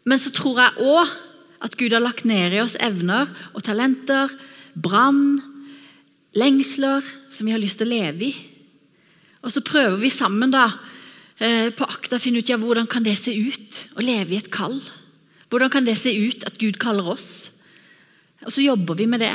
Men 0.09 0.19
så 0.19 0.33
tror 0.35 0.59
jeg 0.59 0.89
òg 0.91 1.13
at 1.63 1.77
Gud 1.79 1.95
har 1.95 2.03
lagt 2.03 2.27
ned 2.27 2.57
i 2.57 2.63
oss 2.63 2.75
evner 2.83 3.31
og 3.55 3.63
talenter, 3.67 4.33
brann, 4.75 5.39
lengsler 6.35 7.07
som 7.31 7.47
vi 7.47 7.55
har 7.55 7.63
lyst 7.63 7.79
til 7.79 7.91
å 7.91 7.95
leve 7.95 8.31
i. 8.31 8.33
Og 9.45 9.55
så 9.55 9.63
prøver 9.65 10.01
vi 10.01 10.11
sammen 10.13 10.51
da, 10.53 10.67
eh, 11.39 11.71
på 11.71 11.87
akta 11.87 12.19
å 12.19 12.23
finne 12.23 12.43
ut 12.43 12.51
ja, 12.51 12.59
hvordan 12.59 12.89
kan 12.91 13.05
det 13.07 13.17
se 13.19 13.31
ut 13.31 13.85
å 13.95 14.03
leve 14.03 14.35
i 14.35 14.41
et 14.41 14.51
kall. 14.51 14.81
Hvordan 15.51 15.71
kan 15.71 15.85
det 15.87 15.99
se 15.99 16.11
ut 16.11 16.45
at 16.45 16.59
Gud 16.59 16.79
kaller 16.79 17.15
oss? 17.15 17.51
Og 18.47 18.53
så 18.53 18.65
jobber 18.65 18.97
vi 18.97 19.07
med 19.07 19.21
det. 19.21 19.35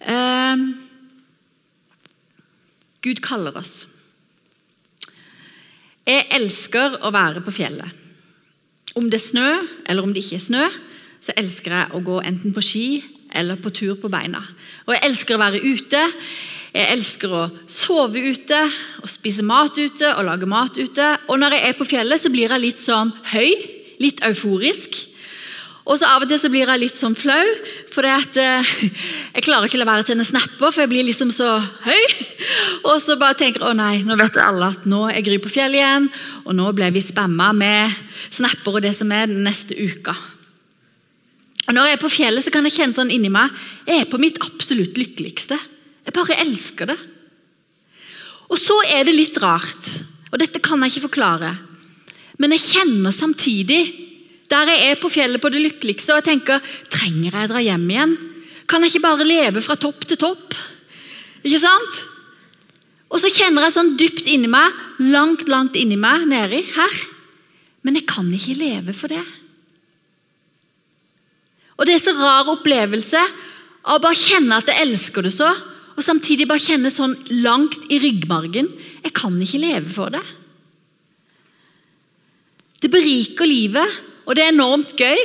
Eh, 0.00 0.66
Gud 3.00 3.22
kaller 3.24 3.56
oss. 3.60 3.86
Jeg 6.08 6.26
elsker 6.34 6.98
å 7.04 7.12
være 7.14 7.42
på 7.44 7.52
fjellet. 7.54 7.96
Om 8.98 9.06
det 9.10 9.20
er 9.20 9.24
snø 9.28 9.50
eller 9.86 10.02
om 10.02 10.12
det 10.12 10.24
ikke 10.24 10.40
er 10.40 10.46
snø, 10.48 10.64
så 11.22 11.34
elsker 11.38 11.76
jeg 11.76 11.94
å 11.94 12.00
gå 12.04 12.16
enten 12.26 12.54
på 12.56 12.64
ski 12.64 12.86
eller 13.36 13.60
på 13.60 13.70
tur 13.74 13.94
på 14.00 14.10
beina. 14.10 14.40
Og 14.88 14.96
jeg 14.96 15.04
elsker 15.06 15.36
å 15.36 15.42
være 15.42 15.60
ute. 15.62 16.00
Jeg 16.74 16.86
elsker 16.94 17.34
å 17.34 17.44
sove 17.70 18.22
ute 18.30 18.58
og 19.02 19.10
spise 19.10 19.44
mat 19.46 19.78
ute 19.78 20.10
og 20.16 20.26
lage 20.26 20.48
mat 20.50 20.76
ute. 20.78 21.12
Og 21.28 21.38
når 21.38 21.56
jeg 21.56 21.68
er 21.68 21.78
på 21.78 21.86
fjellet, 21.92 22.22
så 22.22 22.32
blir 22.32 22.50
jeg 22.50 22.64
litt 22.64 22.82
sånn 22.82 23.12
høy, 23.32 23.54
litt 24.02 24.22
euforisk. 24.26 24.98
Og 25.88 25.96
så 25.96 26.08
Av 26.10 26.22
og 26.22 26.28
til 26.28 26.38
så 26.38 26.50
blir 26.52 26.68
jeg 26.68 26.82
litt 26.82 26.96
sånn 26.96 27.16
flau, 27.16 27.44
for 27.92 28.04
at, 28.06 28.36
eh, 28.36 28.72
jeg 29.34 29.44
klarer 29.46 29.66
ikke 29.66 29.78
å 29.78 29.82
la 29.82 29.88
være 29.88 30.06
til 30.06 30.18
en 30.18 30.28
snapper, 30.28 30.68
for 30.68 30.82
jeg 30.82 30.90
blir 30.92 31.06
liksom 31.08 31.32
så 31.32 31.56
høy. 31.86 32.02
Og 32.84 33.00
så 33.00 33.16
bare 33.20 33.38
tenker 33.40 33.64
å 33.64 33.72
nei, 33.76 34.02
nå 34.04 34.16
vet 34.20 34.36
alle 34.40 34.70
at 34.74 34.84
nå 34.88 35.06
er 35.08 35.24
Gry 35.24 35.38
på 35.40 35.52
fjellet 35.52 35.80
igjen, 35.80 36.10
og 36.44 36.56
nå 36.58 36.68
ble 36.76 36.90
vi 36.92 37.02
spamma 37.04 37.50
med 37.56 37.96
snapper 38.30 38.76
og 38.76 38.84
det 38.84 38.92
som 38.96 39.10
er 39.12 39.32
neste 39.32 39.76
uka. 39.76 40.16
Og 41.68 41.74
Når 41.76 41.86
jeg 41.86 41.96
er 41.96 42.02
på 42.02 42.12
fjellet, 42.12 42.44
så 42.44 42.50
kan 42.50 42.66
jeg 42.66 42.74
kjenne 42.74 42.96
sånn 42.96 43.12
inni 43.14 43.30
meg 43.30 43.52
jeg 43.86 44.02
er 44.02 44.10
på 44.10 44.18
mitt 44.18 44.40
absolutt 44.42 44.96
lykkeligste. 44.98 45.58
Jeg 46.04 46.16
bare 46.16 46.38
elsker 46.42 46.90
det. 46.90 46.98
Og 48.50 48.58
så 48.58 48.74
er 48.90 49.04
det 49.06 49.14
litt 49.14 49.38
rart, 49.38 49.90
og 50.32 50.40
dette 50.42 50.58
kan 50.62 50.82
jeg 50.82 50.96
ikke 50.96 51.08
forklare, 51.08 51.54
men 52.40 52.54
jeg 52.56 52.64
kjenner 52.72 53.14
samtidig, 53.14 54.09
der 54.50 54.72
jeg 54.72 54.90
er 54.90 55.00
på 55.00 55.10
fjellet 55.12 55.42
på 55.42 55.50
det 55.52 55.62
lykkeligste, 55.62 56.12
og 56.12 56.20
jeg 56.20 56.28
tenker 56.32 56.64
trenger 56.92 57.36
jeg 57.38 57.50
dra 57.52 57.62
hjem 57.62 57.86
igjen? 57.90 58.16
Kan 58.70 58.84
jeg 58.84 58.94
ikke 58.94 59.06
bare 59.06 59.26
leve 59.26 59.62
fra 59.64 59.76
topp 59.78 60.06
til 60.06 60.18
topp? 60.20 60.56
Ikke 61.42 61.62
sant? 61.62 62.00
Og 63.10 63.18
så 63.22 63.30
kjenner 63.34 63.66
jeg 63.66 63.74
sånn 63.74 63.94
dypt 63.98 64.28
inni 64.30 64.50
meg, 64.50 64.74
langt, 65.10 65.48
langt 65.50 65.78
inni 65.78 65.98
meg, 65.98 66.28
nedi 66.30 66.62
her. 66.76 66.98
Men 67.82 67.96
jeg 67.98 68.06
kan 68.10 68.28
ikke 68.30 68.58
leve 68.58 68.94
for 68.94 69.10
det. 69.10 69.24
Og 71.80 71.86
Det 71.88 71.96
er 71.96 72.02
så 72.02 72.12
rar 72.12 72.50
opplevelse 72.52 73.20
av 73.88 73.96
å 73.96 74.02
bare 74.04 74.18
kjenne 74.18 74.58
at 74.60 74.68
jeg 74.68 74.84
elsker 74.84 75.24
det 75.24 75.32
så, 75.32 75.48
og 75.96 76.04
samtidig 76.04 76.46
bare 76.48 76.62
kjenne 76.62 76.92
sånn 76.92 77.16
langt 77.42 77.88
i 77.92 77.98
ryggmargen 78.00 78.68
jeg 79.00 79.14
kan 79.16 79.34
ikke 79.40 79.62
leve 79.64 79.90
for 79.92 80.12
det. 80.12 80.22
Det 82.80 82.88
beriker 82.92 83.48
livet, 83.48 83.96
og 84.26 84.36
det 84.36 84.44
er 84.44 84.52
enormt 84.52 84.92
gøy. 84.98 85.20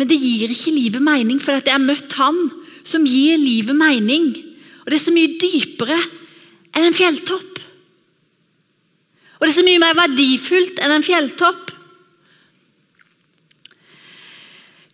Men 0.00 0.08
det 0.08 0.20
gir 0.20 0.52
ikke 0.52 0.72
livet 0.72 1.04
mening, 1.04 1.40
for 1.42 1.58
jeg 1.58 1.68
har 1.68 1.82
møtt 1.82 2.14
han 2.16 2.38
som 2.88 3.04
gir 3.04 3.36
livet 3.40 3.76
mening. 3.76 4.30
Og 4.82 4.90
det 4.90 4.96
er 4.96 5.04
så 5.04 5.14
mye 5.14 5.36
dypere 5.40 5.98
enn 6.72 6.88
en 6.88 6.96
fjelltopp. 6.96 7.60
Og 9.40 9.46
det 9.46 9.52
er 9.52 9.58
så 9.58 9.66
mye 9.66 9.82
mer 9.82 9.96
verdifullt 9.96 10.80
enn 10.80 10.94
en 10.96 11.04
fjelltopp. 11.04 11.70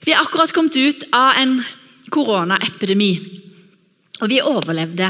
Vi 0.07 0.15
er 0.15 0.23
akkurat 0.23 0.53
kommet 0.55 0.77
ut 0.79 1.07
av 1.17 1.39
en 1.41 1.57
koronaepidemi, 2.15 3.11
og 4.23 4.31
vi 4.31 4.39
overlevde. 4.39 5.09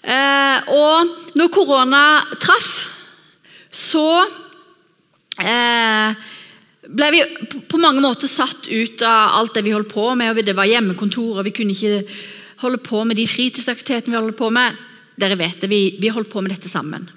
Eh, 0.00 0.68
og 0.68 1.36
når 1.36 1.52
korona 1.52 2.02
traff, 2.40 2.68
så 3.72 4.26
ble 6.90 7.08
vi 7.14 7.22
på 7.70 7.80
mange 7.80 8.02
måter 8.02 8.30
satt 8.30 8.68
ut 8.68 9.02
av 9.06 9.38
alt 9.40 9.56
det 9.56 9.64
vi 9.66 9.74
holdt 9.74 9.92
på 9.92 10.10
med. 10.18 10.32
og 10.32 10.44
Det 10.44 10.56
var 10.56 10.68
hjemmekontor, 10.68 11.38
og 11.38 11.46
vi 11.46 11.54
kunne 11.54 11.76
ikke 11.76 12.04
holde 12.64 12.82
på 12.84 13.04
med 13.08 13.16
de 13.16 13.28
fritidsaktivitetene 13.28 14.16
vi 14.16 14.22
holdt 14.22 14.40
på 14.40 14.50
med. 14.54 14.76
Dere 15.20 15.38
vet 15.40 15.60
det, 15.62 15.70
vi, 15.70 15.82
vi 16.00 16.12
holdt 16.12 16.32
på 16.32 16.42
med 16.42 16.54
dette 16.54 16.70
sammen. 16.72 17.08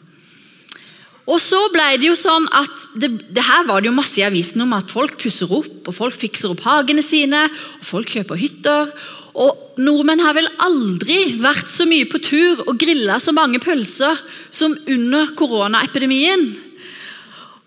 Og 1.23 1.39
så 1.39 1.59
ble 1.71 1.85
Det 2.01 2.09
jo 2.09 2.15
sånn 2.19 2.49
at 2.51 2.71
det, 2.99 3.09
det, 3.31 3.43
her 3.47 3.63
var 3.67 3.79
det 3.79 3.87
jo 3.87 3.95
masse 3.95 4.19
i 4.19 4.25
avisen 4.27 4.65
om 4.65 4.73
at 4.75 4.91
folk 4.91 5.15
pusser 5.21 5.47
opp, 5.47 5.87
og 5.87 5.95
folk 5.95 6.17
fikser 6.19 6.51
opp 6.51 6.65
hagene 6.67 7.03
sine, 7.05 7.45
og 7.79 7.87
folk 7.87 8.11
kjøper 8.11 8.39
hytter. 8.39 8.91
Og 9.33 9.79
Nordmenn 9.81 10.21
har 10.21 10.35
vel 10.35 10.49
aldri 10.61 11.39
vært 11.41 11.71
så 11.71 11.87
mye 11.89 12.09
på 12.11 12.19
tur 12.21 12.65
og 12.67 12.75
grilla 12.81 13.15
så 13.23 13.33
mange 13.33 13.61
pølser 13.63 14.19
som 14.53 14.75
under 14.83 15.31
koronaepidemien. 15.39 16.51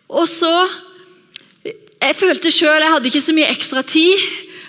Og 0.09 0.29
så 0.31 0.53
Jeg 1.97 2.15
følte 2.15 2.53
sjøl 2.53 2.83
jeg 2.83 2.93
hadde 2.93 3.09
ikke 3.09 3.25
så 3.25 3.35
mye 3.35 3.51
ekstra 3.51 3.83
tid, 3.83 4.21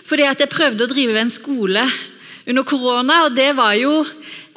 fordi 0.07 0.23
at 0.25 0.39
jeg 0.41 0.49
prøvde 0.49 0.85
å 0.85 0.89
drive 0.89 1.19
en 1.19 1.29
skole 1.29 1.83
under 2.47 2.63
korona, 2.63 3.25
og 3.27 3.35
det 3.35 3.51
var 3.57 3.75
jo 3.75 3.99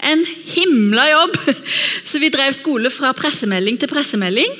en 0.06 0.22
himla 0.24 1.08
jobb! 1.10 1.34
Så 2.08 2.20
vi 2.22 2.30
drev 2.32 2.54
skole 2.56 2.92
fra 2.94 3.10
pressemelding 3.18 3.76
til 3.82 3.90
pressemelding. 3.90 4.54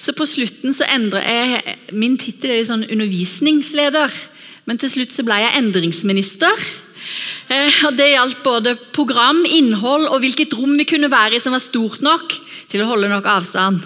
Så 0.00 0.12
på 0.16 0.28
slutten 0.28 0.76
så 0.76 0.86
endret 0.92 1.26
jeg 1.26 1.96
Min 1.96 2.18
tittel 2.20 2.52
er 2.54 2.68
sånn 2.68 2.86
undervisningsleder, 2.86 4.12
men 4.68 4.78
til 4.78 4.92
slutt 4.92 5.16
så 5.16 5.24
ble 5.26 5.40
jeg 5.40 5.56
endringsminister. 5.58 6.64
Eh, 7.50 7.80
og 7.88 7.96
Det 7.98 8.12
gjaldt 8.12 8.44
både 8.44 8.76
program, 8.94 9.42
innhold 9.48 10.06
og 10.12 10.20
hvilket 10.22 10.54
rom 10.54 10.76
vi 10.78 10.86
kunne 10.86 11.10
være 11.10 11.40
i 11.40 11.42
som 11.42 11.56
var 11.56 11.64
stort 11.64 12.04
nok 12.04 12.36
til 12.70 12.84
å 12.84 12.88
holde 12.90 13.10
nok 13.10 13.26
avstand. 13.28 13.82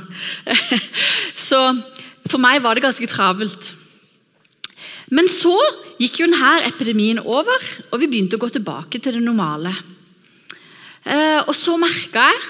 Så 1.49 1.61
for 2.29 2.41
meg 2.43 2.63
var 2.65 2.77
det 2.77 2.85
ganske 2.85 3.09
travelt. 3.11 3.73
Men 5.15 5.29
så 5.29 5.53
gikk 6.01 6.23
jo 6.23 6.29
denne 6.31 6.65
epidemien 6.67 7.21
over, 7.21 7.67
og 7.93 8.01
vi 8.01 8.09
begynte 8.11 8.39
å 8.39 8.43
gå 8.43 8.49
tilbake 8.55 9.01
til 9.03 9.19
det 9.19 9.23
normale. 9.23 9.75
Eh, 11.05 11.41
og 11.45 11.53
så 11.53 11.77
merka 11.79 12.31
jeg, 12.31 12.45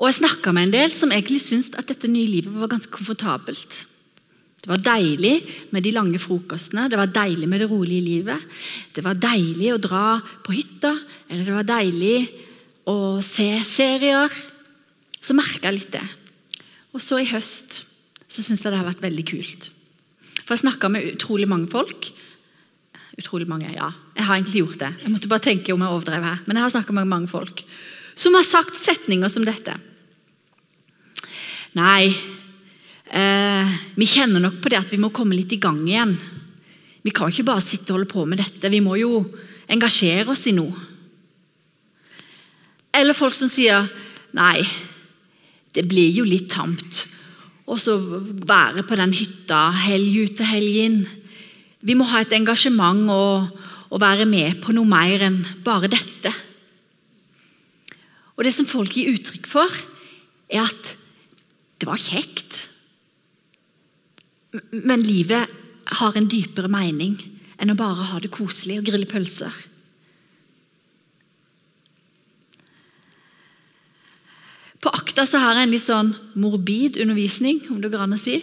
og 0.00 0.06
jeg 0.08 0.20
snakka 0.20 0.52
med 0.56 0.68
en 0.68 0.76
del 0.78 0.92
som 0.94 1.10
egentlig 1.12 1.42
syntes 1.44 1.74
at 1.76 1.90
dette 1.90 2.08
nye 2.08 2.28
livet 2.30 2.54
var 2.56 2.70
ganske 2.70 2.92
komfortabelt. 2.94 3.82
Det 4.60 4.68
var 4.70 4.80
deilig 4.84 5.34
med 5.74 5.84
de 5.84 5.92
lange 5.96 6.20
frokostene, 6.20 6.86
det 6.92 7.00
var 7.00 7.12
deilig 7.12 7.48
med 7.48 7.62
det 7.64 7.68
rolige 7.68 8.04
livet. 8.04 8.46
Det 8.94 9.04
var 9.04 9.18
deilig 9.20 9.74
å 9.74 9.82
dra 9.82 10.04
på 10.44 10.54
hytta, 10.56 10.94
eller 11.28 11.48
det 11.48 11.58
var 11.58 11.68
deilig 11.68 12.16
å 12.88 12.96
se 13.24 13.50
serier. 13.66 14.32
Så 15.20 15.36
merka 15.36 15.68
jeg 15.68 15.78
litt 15.78 15.92
det. 15.94 16.06
Og 16.96 17.04
så 17.04 17.20
i 17.20 17.28
høst 17.28 17.82
så 18.30 18.42
syns 18.42 18.62
jeg 18.62 18.72
det 18.72 18.80
har 18.80 18.88
vært 18.88 19.04
veldig 19.04 19.26
kult. 19.28 19.70
For 20.44 20.54
jeg 20.54 20.64
snakka 20.64 20.90
med 20.92 21.06
utrolig 21.12 21.48
mange 21.50 21.70
folk. 21.70 22.10
Utrolig 23.20 23.48
mange, 23.50 23.70
ja. 23.74 23.90
Jeg 24.16 24.26
har 24.26 24.38
egentlig 24.38 24.62
gjort 24.64 24.82
det. 24.82 24.90
Jeg 25.02 25.12
måtte 25.12 25.30
bare 25.30 25.44
tenke 25.44 25.74
om 25.74 25.82
jeg 25.84 25.94
overdrev 25.94 26.26
her. 26.26 26.42
Men 26.46 26.58
jeg 26.58 26.66
har 26.66 26.74
snakka 26.76 26.96
med 26.96 27.10
mange 27.10 27.30
folk 27.30 27.64
som 28.20 28.34
har 28.36 28.44
sagt 28.44 28.76
setninger 28.76 29.30
som 29.32 29.46
dette. 29.46 29.72
Nei, 31.78 32.10
eh, 33.06 33.78
vi 33.94 34.08
kjenner 34.10 34.42
nok 34.42 34.58
på 34.60 34.72
det 34.72 34.80
at 34.80 34.90
vi 34.92 34.98
må 35.00 35.12
komme 35.14 35.38
litt 35.38 35.52
i 35.54 35.60
gang 35.62 35.78
igjen. 35.86 36.16
Vi 37.06 37.14
kan 37.14 37.30
ikke 37.30 37.46
bare 37.48 37.64
sitte 37.64 37.92
og 37.92 38.00
holde 38.00 38.10
på 38.10 38.26
med 38.28 38.42
dette. 38.42 38.72
Vi 38.72 38.82
må 38.84 38.98
jo 39.00 39.22
engasjere 39.70 40.28
oss 40.34 40.46
i 40.50 40.56
noe. 40.56 40.74
Eller 42.92 43.16
folk 43.16 43.36
som 43.38 43.48
sier 43.48 43.86
nei, 44.36 44.66
det 45.76 45.86
blir 45.88 46.10
jo 46.14 46.26
litt 46.26 46.50
tamt 46.52 47.04
og 47.70 47.78
så 47.78 47.96
være 48.00 48.82
på 48.86 48.98
den 48.98 49.12
hytta 49.14 49.68
helg 49.86 50.16
ut 50.24 50.42
og 50.42 50.48
helg 50.50 50.78
inn. 50.84 51.00
Vi 51.86 51.94
må 51.94 52.06
ha 52.10 52.24
et 52.24 52.34
engasjement 52.34 53.06
og, 53.14 53.46
og 53.90 54.02
være 54.02 54.26
med 54.26 54.58
på 54.64 54.74
noe 54.74 54.88
mer 54.90 55.22
enn 55.28 55.38
bare 55.66 55.90
dette. 55.92 56.32
Og 58.34 58.46
Det 58.46 58.54
som 58.56 58.66
folk 58.66 58.96
gir 58.96 59.12
uttrykk 59.12 59.46
for, 59.46 59.70
er 60.50 60.66
at 60.66 60.94
det 61.78 61.86
var 61.86 62.00
kjekt. 62.00 62.64
Men 64.74 65.04
livet 65.06 65.46
har 66.00 66.16
en 66.16 66.28
dypere 66.30 66.70
mening 66.72 67.18
enn 67.60 67.70
å 67.70 67.78
bare 67.78 68.08
ha 68.10 68.18
det 68.18 68.32
koselig 68.34 68.80
og 68.80 68.88
grille 68.88 69.06
pølser. 69.06 69.54
På 74.80 74.92
Akta 74.96 75.26
så 75.28 75.40
har 75.42 75.58
jeg 75.58 75.68
en 75.68 75.74
litt 75.74 75.84
sånn 75.84 76.14
morbid 76.40 76.96
undervisning, 77.02 77.60
om 77.68 77.82
det 77.82 77.90
går 77.92 78.06
an 78.06 78.16
å 78.16 78.20
si. 78.20 78.38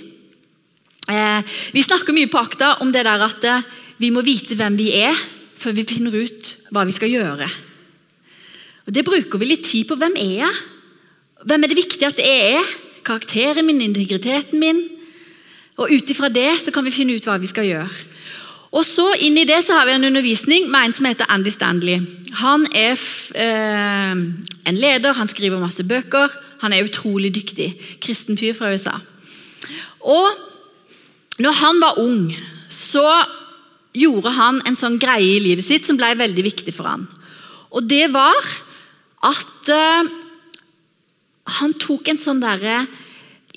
Eh, 1.09 1.55
vi 1.73 1.81
snakker 1.85 2.13
mye 2.13 2.29
på 2.29 2.41
Akta 2.41 2.75
om 2.83 2.91
det 2.93 3.05
der 3.07 3.23
at 3.25 3.45
eh, 3.47 3.65
vi 3.97 4.11
må 4.13 4.21
vite 4.25 4.57
hvem 4.57 4.77
vi 4.77 4.91
er, 4.99 5.17
før 5.57 5.73
vi 5.73 5.87
finner 5.89 6.13
ut 6.13 6.51
hva 6.69 6.83
vi 6.85 6.93
skal 6.93 7.09
gjøre. 7.09 7.47
Og 8.85 8.93
Det 8.93 9.05
bruker 9.07 9.41
vi 9.41 9.49
litt 9.49 9.65
tid 9.65 9.87
på. 9.89 9.97
Hvem 9.97 10.13
er 10.21 10.35
jeg? 10.43 10.59
Hvem 11.47 11.63
er 11.63 11.71
det 11.71 11.79
viktig 11.79 12.05
at 12.05 12.21
jeg 12.21 12.53
er? 12.59 12.75
Karakteren 13.07 13.65
min, 13.65 13.81
integriteten 13.81 14.61
min. 14.61 14.83
Og 15.77 15.91
Ut 15.93 16.13
ifra 16.13 16.29
det 16.29 16.51
så 16.61 16.73
kan 16.73 16.85
vi 16.85 16.93
finne 16.93 17.17
ut 17.17 17.25
hva 17.25 17.39
vi 17.41 17.49
skal 17.49 17.65
gjøre. 17.67 17.89
Og 18.77 18.85
så 18.85 19.07
Inni 19.25 19.45
det 19.49 19.63
så 19.65 19.79
har 19.79 19.87
vi 19.87 19.95
en 19.97 20.05
undervisning 20.05 20.67
med 20.69 20.87
en 20.87 20.93
som 20.93 21.07
heter 21.09 21.29
Andy 21.33 21.49
Stanley. 21.49 22.03
Han 22.37 22.67
er 22.75 22.99
eh, 23.33 24.13
en 24.69 24.77
leder, 24.77 25.17
han 25.17 25.29
skriver 25.31 25.61
masse 25.61 25.83
bøker. 25.83 26.33
Han 26.61 26.73
er 26.73 26.85
utrolig 26.85 27.33
dyktig. 27.33 27.71
Kristen 28.03 28.37
fyr 28.37 28.53
fra 28.57 28.69
USA. 28.73 28.99
Og 30.05 30.29
når 31.41 31.57
han 31.57 31.81
var 31.81 31.99
ung, 32.01 32.29
så 32.69 33.05
gjorde 33.97 34.33
han 34.35 34.61
en 34.67 34.77
sånn 34.77 34.99
greie 35.01 35.37
i 35.37 35.41
livet 35.41 35.65
sitt 35.65 35.85
som 35.87 35.97
ble 35.97 36.13
veldig 36.19 36.45
viktig 36.45 36.73
for 36.75 36.89
han. 36.89 37.07
Og 37.73 37.85
det 37.89 38.05
var 38.13 38.37
at 39.25 39.73
eh, 39.73 40.13
han 41.57 41.73
tok 41.81 42.11
en 42.11 42.21
sånn 42.21 42.43
derre 42.43 42.83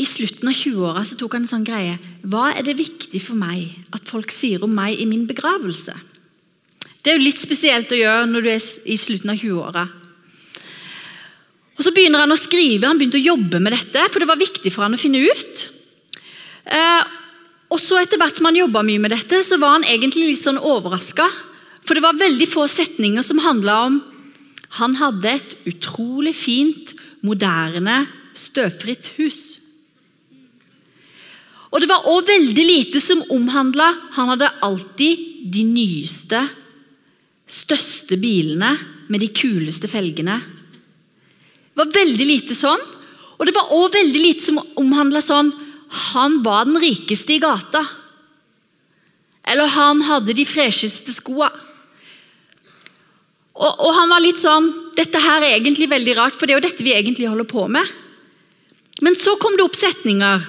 i 0.01 0.07
slutten 0.09 0.49
av 0.49 0.57
20-åra 0.57 1.05
tok 1.19 1.37
han 1.37 1.45
en 1.45 1.51
sånn 1.51 1.67
greie. 1.67 1.99
Hva 2.25 2.51
er 2.55 2.65
det 2.65 2.79
viktig 2.79 3.21
for 3.23 3.37
meg 3.37 3.69
at 3.95 4.09
folk 4.09 4.33
sier 4.33 4.63
om 4.65 4.73
meg 4.73 5.01
i 5.01 5.09
min 5.09 5.27
begravelse? 5.29 5.95
Det 7.01 7.13
er 7.13 7.19
jo 7.19 7.27
litt 7.27 7.41
spesielt 7.41 7.93
å 7.93 7.99
gjøre 7.99 8.29
når 8.29 8.45
du 8.45 8.51
er 8.53 8.65
i 8.93 8.97
slutten 9.01 9.33
av 9.33 9.41
20-åra. 9.41 9.85
Og 11.81 11.85
Så 11.85 11.95
begynner 11.97 12.21
han 12.21 12.33
å 12.33 12.37
skrive, 12.37 12.89
han 12.89 12.99
begynte 13.01 13.21
å 13.21 13.29
jobbe 13.31 13.61
med 13.63 13.73
dette, 13.73 14.03
for 14.13 14.21
det 14.21 14.29
var 14.29 14.41
viktig 14.41 14.73
for 14.73 14.85
han 14.85 14.97
å 14.97 15.01
finne 15.01 15.23
ut. 15.25 15.63
Eh, 16.69 17.05
og 17.73 17.81
så 17.81 18.01
Etter 18.01 18.21
hvert 18.21 18.37
som 18.37 18.49
han 18.51 18.59
jobba 18.59 18.83
mye 18.85 19.01
med 19.01 19.15
dette, 19.15 19.41
så 19.47 19.57
var 19.61 19.79
han 19.79 19.87
egentlig 19.89 20.35
litt 20.35 20.45
sånn 20.45 20.61
overraska. 20.61 21.29
For 21.89 21.97
det 21.97 22.05
var 22.05 22.21
veldig 22.21 22.49
få 22.51 22.67
setninger 22.69 23.25
som 23.25 23.41
handla 23.41 23.83
om 23.89 24.01
Han 24.79 24.93
hadde 24.95 25.27
et 25.27 25.55
utrolig 25.67 26.31
fint, 26.37 26.93
moderne, 27.27 28.05
støvfritt 28.39 29.09
hus. 29.17 29.60
Og 31.71 31.83
det 31.83 31.91
var 31.91 32.07
òg 32.11 32.27
veldig 32.27 32.65
lite 32.67 33.01
som 33.03 33.23
omhandla 33.31 33.93
Han 34.17 34.33
hadde 34.33 34.51
alltid 34.67 35.27
de 35.55 35.63
nyeste, 35.67 36.43
største 37.51 38.19
bilene 38.21 38.75
med 39.11 39.23
de 39.23 39.31
kuleste 39.35 39.89
felgene. 39.91 40.37
Det 41.71 41.81
var 41.81 41.95
veldig 41.95 42.27
lite 42.27 42.55
sånn. 42.55 42.83
Og 43.39 43.49
det 43.49 43.55
var 43.57 43.73
òg 43.75 43.95
veldig 43.95 44.21
lite 44.21 44.45
som 44.45 44.61
omhandla 44.79 45.23
sånn 45.25 45.51
Han 46.13 46.43
var 46.45 46.69
den 46.69 46.79
rikeste 46.83 47.39
i 47.39 47.43
gata. 47.43 47.87
Eller 49.51 49.71
han 49.73 50.05
hadde 50.07 50.37
de 50.37 50.47
fresheste 50.47 51.15
skoa. 51.17 51.49
Og, 53.61 53.73
og, 53.73 53.91
han 53.97 54.13
var 54.13 54.23
litt 54.23 54.39
sånn 54.41 54.69
Dette 54.97 55.21
her 55.21 55.43
er 55.43 55.57
egentlig 55.57 55.91
veldig 55.91 56.15
rart, 56.17 56.37
for 56.37 56.47
det 56.47 56.55
er 56.55 56.61
jo 56.61 56.69
dette 56.69 56.85
vi 56.87 56.95
egentlig 56.95 57.29
holder 57.29 57.49
på 57.49 57.67
med. 57.73 57.87
Men 59.01 59.17
så 59.17 59.35
kom 59.41 59.57
det 59.57 59.65
opp 59.65 59.79
setninger 59.79 60.45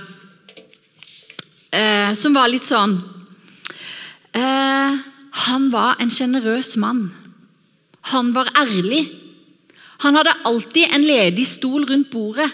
eh, 1.72 2.14
som 2.18 2.36
var 2.36 2.52
litt 2.52 2.68
sånn 2.68 2.98
eh, 4.36 5.00
Han 5.48 5.70
var 5.72 6.02
en 6.04 6.12
sjenerøs 6.12 6.76
mann. 6.82 7.06
Han 8.12 8.34
var 8.36 8.52
ærlig. 8.60 9.06
Han 10.04 10.18
hadde 10.18 10.36
alltid 10.48 10.92
en 10.92 11.06
ledig 11.06 11.46
stol 11.48 11.86
rundt 11.88 12.12
bordet. 12.12 12.50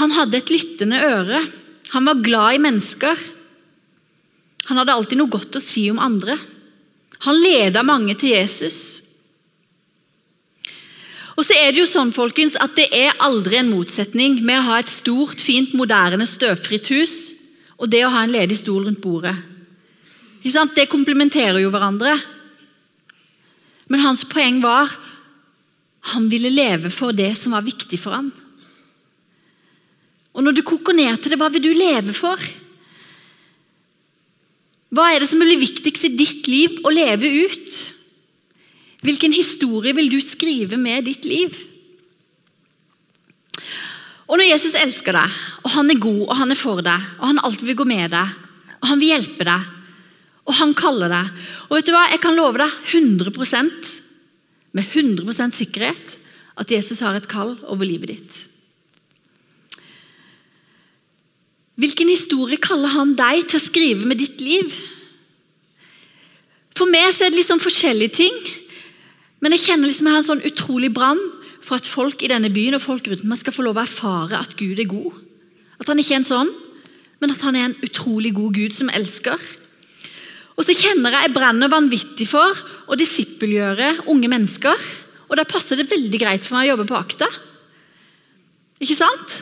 Han 0.00 0.14
hadde 0.14 0.40
et 0.40 0.50
lyttende 0.50 0.98
øre. 1.04 1.44
Han 1.92 2.08
var 2.08 2.22
glad 2.24 2.56
i 2.56 2.62
mennesker. 2.64 3.20
Han 4.70 4.80
hadde 4.80 4.94
alltid 4.94 5.20
noe 5.20 5.30
godt 5.30 5.58
å 5.58 5.62
si 5.62 5.84
om 5.92 6.00
andre. 6.02 6.38
Han 7.26 7.38
leda 7.38 7.84
mange 7.86 8.16
til 8.18 8.32
Jesus. 8.34 8.78
Og 11.34 11.42
så 11.44 11.56
er 11.58 11.72
Det 11.74 11.82
jo 11.82 11.90
sånn, 11.90 12.14
folkens, 12.14 12.54
at 12.56 12.76
det 12.78 12.88
er 12.94 13.16
aldri 13.18 13.58
en 13.58 13.72
motsetning 13.74 14.38
med 14.42 14.60
å 14.60 14.66
ha 14.70 14.78
et 14.80 14.90
stort, 14.90 15.42
fint, 15.42 15.74
moderne, 15.74 16.26
støvfritt 16.26 16.90
hus 16.94 17.16
og 17.78 17.90
det 17.90 18.04
å 18.06 18.12
ha 18.12 18.22
en 18.24 18.34
ledig 18.34 18.60
stol 18.60 18.86
rundt 18.86 19.02
bordet. 19.02 19.34
Det 20.44 20.90
komplementerer 20.92 21.58
jo 21.62 21.72
hverandre. 21.72 22.14
Men 23.88 24.04
hans 24.04 24.24
poeng 24.28 24.60
var 24.62 24.92
han 26.12 26.28
ville 26.28 26.52
leve 26.52 26.90
for 26.92 27.16
det 27.16 27.32
som 27.38 27.54
var 27.56 27.64
viktig 27.64 27.96
for 28.00 28.12
han. 28.12 28.28
Og 30.34 30.42
Når 30.44 30.52
du 30.52 30.62
koker 30.66 30.96
ned 30.96 31.16
til 31.22 31.32
det, 31.32 31.38
hva 31.40 31.48
vil 31.52 31.62
du 31.62 31.72
leve 31.72 32.12
for? 32.12 32.40
Hva 34.94 35.10
er 35.10 35.22
det 35.22 35.30
som 35.30 35.40
blir 35.40 35.58
viktigst 35.58 36.06
i 36.06 36.14
ditt 36.14 36.48
liv 36.50 36.82
å 36.84 36.92
leve 36.92 37.30
ut? 37.46 37.78
Hvilken 39.04 39.34
historie 39.34 39.94
vil 39.96 40.10
du 40.12 40.20
skrive 40.22 40.76
med 40.80 41.06
ditt 41.08 41.24
liv? 41.28 41.54
Og 44.24 44.38
Når 44.40 44.48
Jesus 44.48 44.76
elsker 44.80 45.16
deg, 45.16 45.32
og 45.64 45.72
han 45.74 45.92
er 45.92 46.00
god 46.00 46.22
og 46.24 46.36
han 46.38 46.54
er 46.54 46.58
for 46.58 46.80
deg, 46.84 47.08
og 47.20 47.26
han 47.28 47.42
alltid 47.44 47.68
vil 47.68 47.80
gå 47.82 47.86
med 47.88 48.14
deg, 48.14 48.38
og 48.80 48.88
han 48.88 49.00
vil 49.00 49.12
hjelpe 49.12 49.46
deg, 49.48 49.68
og 50.44 50.56
han 50.58 50.74
kaller 50.76 51.08
deg 51.08 51.28
Og 51.70 51.78
vet 51.78 51.86
du 51.88 51.92
hva, 51.94 52.02
Jeg 52.12 52.20
kan 52.20 52.36
love 52.36 52.60
deg 52.60 52.72
100% 52.92 53.92
med 54.76 54.90
100% 54.92 55.56
sikkerhet 55.56 56.18
at 56.60 56.70
Jesus 56.70 57.00
har 57.00 57.16
et 57.16 57.28
kall 57.30 57.54
over 57.64 57.86
livet 57.86 58.10
ditt. 58.12 58.40
Hvilken 61.80 62.10
historie 62.12 62.60
kaller 62.62 62.92
han 62.92 63.14
deg 63.18 63.48
til 63.48 63.58
å 63.58 63.64
skrive 63.64 64.06
med 64.06 64.20
ditt 64.22 64.42
liv? 64.42 64.70
For 66.74 66.90
meg 66.90 67.08
så 67.14 67.26
er 67.26 67.32
det 67.32 67.40
liksom 67.40 67.62
forskjellige 67.62 68.14
ting, 68.18 68.36
men 69.42 69.54
jeg 69.54 69.64
kjenner 69.66 69.90
liksom 69.90 70.08
jeg 70.08 70.14
har 70.14 70.22
en 70.22 70.28
sånn 70.28 70.46
utrolig 70.46 70.90
brann 70.94 71.22
for 71.64 71.80
at 71.80 71.88
folk 71.88 72.22
i 72.22 72.30
denne 72.30 72.52
byen 72.52 72.76
og 72.76 72.84
folk 72.84 73.08
rundt 73.08 73.24
meg 73.28 73.40
skal 73.40 73.54
få 73.56 73.64
lov 73.64 73.80
å 73.80 73.84
erfare 73.86 74.40
at 74.40 74.56
Gud 74.58 74.80
er 74.80 74.88
god. 74.90 75.12
At 75.80 75.90
han 75.90 76.00
ikke 76.00 76.18
er 76.18 76.22
en 76.22 76.28
sånn, 76.28 76.52
men 77.22 77.32
at 77.32 77.44
han 77.46 77.56
er 77.56 77.70
en 77.70 77.78
utrolig 77.86 78.34
god 78.36 78.56
Gud 78.58 78.76
som 78.76 78.92
elsker. 78.92 79.40
Og 80.54 80.66
så 80.66 80.76
kjenner 80.76 81.16
jeg 81.16 81.26
jeg 81.26 81.34
brenner 81.34 81.72
vanvittig 81.72 82.28
for 82.30 82.60
å 82.86 82.98
disippelgjøre 82.98 84.06
unge 84.12 84.30
mennesker. 84.30 84.86
Og 85.26 85.38
da 85.40 85.46
passer 85.48 85.80
det 85.80 85.90
veldig 85.90 86.20
greit 86.20 86.44
for 86.44 86.58
meg 86.58 86.68
å 86.68 86.74
jobbe 86.74 86.86
på 86.90 86.98
Akta. 86.98 87.28
Ikke 88.84 88.98
sant? 88.98 89.40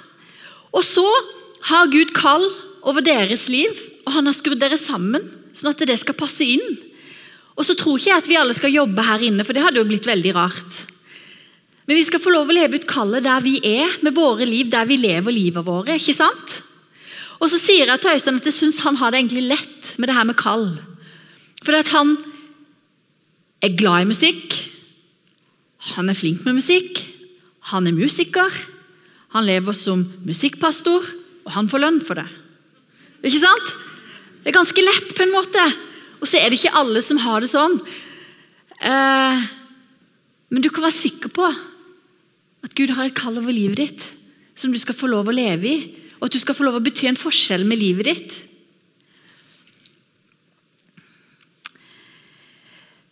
Og 0.72 0.84
så 0.86 1.04
har 1.68 1.90
Gud 1.92 2.14
kall 2.16 2.46
over 2.86 3.04
deres 3.04 3.48
liv, 3.52 3.76
og 4.06 4.16
han 4.16 4.28
har 4.28 4.36
skrudd 4.36 4.62
dere 4.62 4.78
sammen 4.80 5.26
sånn 5.52 5.72
at 5.74 5.84
det 5.86 5.98
skal 6.00 6.16
passe 6.16 6.46
inn. 6.46 6.64
Og 7.58 7.66
så 7.68 7.76
tror 7.76 7.98
ikke 7.98 8.10
jeg 8.10 8.22
at 8.22 8.30
vi 8.30 8.38
alle 8.40 8.56
skal 8.56 8.72
jobbe 8.72 9.04
her 9.04 9.26
inne, 9.26 9.44
for 9.44 9.52
det 9.54 9.64
hadde 9.66 9.82
jo 9.82 9.88
blitt 9.88 10.08
veldig 10.08 10.32
rart. 10.38 10.78
Men 11.86 11.98
vi 11.98 12.04
skal 12.06 12.22
få 12.22 12.30
lov 12.30 12.50
å 12.50 12.54
leve 12.54 12.78
ut 12.78 12.88
kallet 12.90 13.24
der 13.26 13.42
vi 13.42 13.56
er, 13.66 13.90
med 14.06 14.14
våre 14.14 14.46
liv, 14.46 14.68
der 14.70 14.86
vi 14.86 15.00
lever 15.02 15.34
livet 15.34 15.66
våre. 15.66 15.96
ikke 15.98 16.14
sant? 16.14 16.60
Og 17.42 17.50
så 17.50 17.58
sier 17.58 17.90
jeg 17.90 18.02
til 18.02 18.12
Øystein 18.14 18.38
at 18.38 18.46
jeg 18.46 18.54
syns 18.54 18.82
han 18.84 18.98
har 19.00 19.10
det 19.10 19.18
egentlig 19.18 19.48
lett 19.50 19.94
med 19.98 20.08
det 20.08 20.14
her 20.14 20.28
med 20.28 20.38
kall. 20.38 20.68
For 21.66 21.74
at 21.74 21.90
han 21.90 22.14
er 23.62 23.74
glad 23.78 24.04
i 24.04 24.10
musikk, 24.12 24.54
han 25.94 26.10
er 26.10 26.18
flink 26.18 26.44
med 26.46 26.60
musikk, 26.60 27.02
han 27.72 27.88
er 27.90 27.96
musiker, 27.96 28.54
han 29.34 29.46
lever 29.46 29.74
som 29.74 30.04
musikkpastor, 30.26 31.06
og 31.42 31.50
han 31.56 31.70
får 31.70 31.82
lønn 31.82 31.98
for 32.04 32.18
det. 32.20 32.28
Ikke 33.26 33.42
sant? 33.42 33.74
Det 34.42 34.50
er 34.50 34.58
ganske 34.58 34.82
lett 34.86 35.10
på 35.16 35.24
en 35.24 35.34
måte. 35.34 35.62
Og 36.22 36.30
så 36.30 36.38
er 36.38 36.50
det 36.50 36.60
ikke 36.60 36.78
alle 36.78 37.02
som 37.02 37.18
har 37.22 37.42
det 37.42 37.50
sånn. 37.50 37.74
Eh, 38.82 39.44
men 40.52 40.62
du 40.62 40.68
kan 40.70 40.84
være 40.86 40.98
sikker 40.98 41.30
på 41.34 41.46
at 42.62 42.74
Gud 42.78 42.94
har 42.94 43.08
et 43.08 43.18
kall 43.18 43.38
over 43.40 43.54
livet 43.54 43.80
ditt 43.82 44.06
som 44.58 44.72
du 44.72 44.78
skal 44.80 44.96
få 44.96 45.08
lov 45.10 45.30
å 45.30 45.34
leve 45.34 45.68
i, 45.68 45.76
og 46.20 46.28
at 46.28 46.34
du 46.36 46.40
skal 46.42 46.56
få 46.56 46.66
lov 46.66 46.78
å 46.78 46.84
bety 46.84 47.08
en 47.10 47.18
forskjell 47.18 47.64
med 47.66 47.80
livet 47.80 48.08
ditt. 48.10 48.34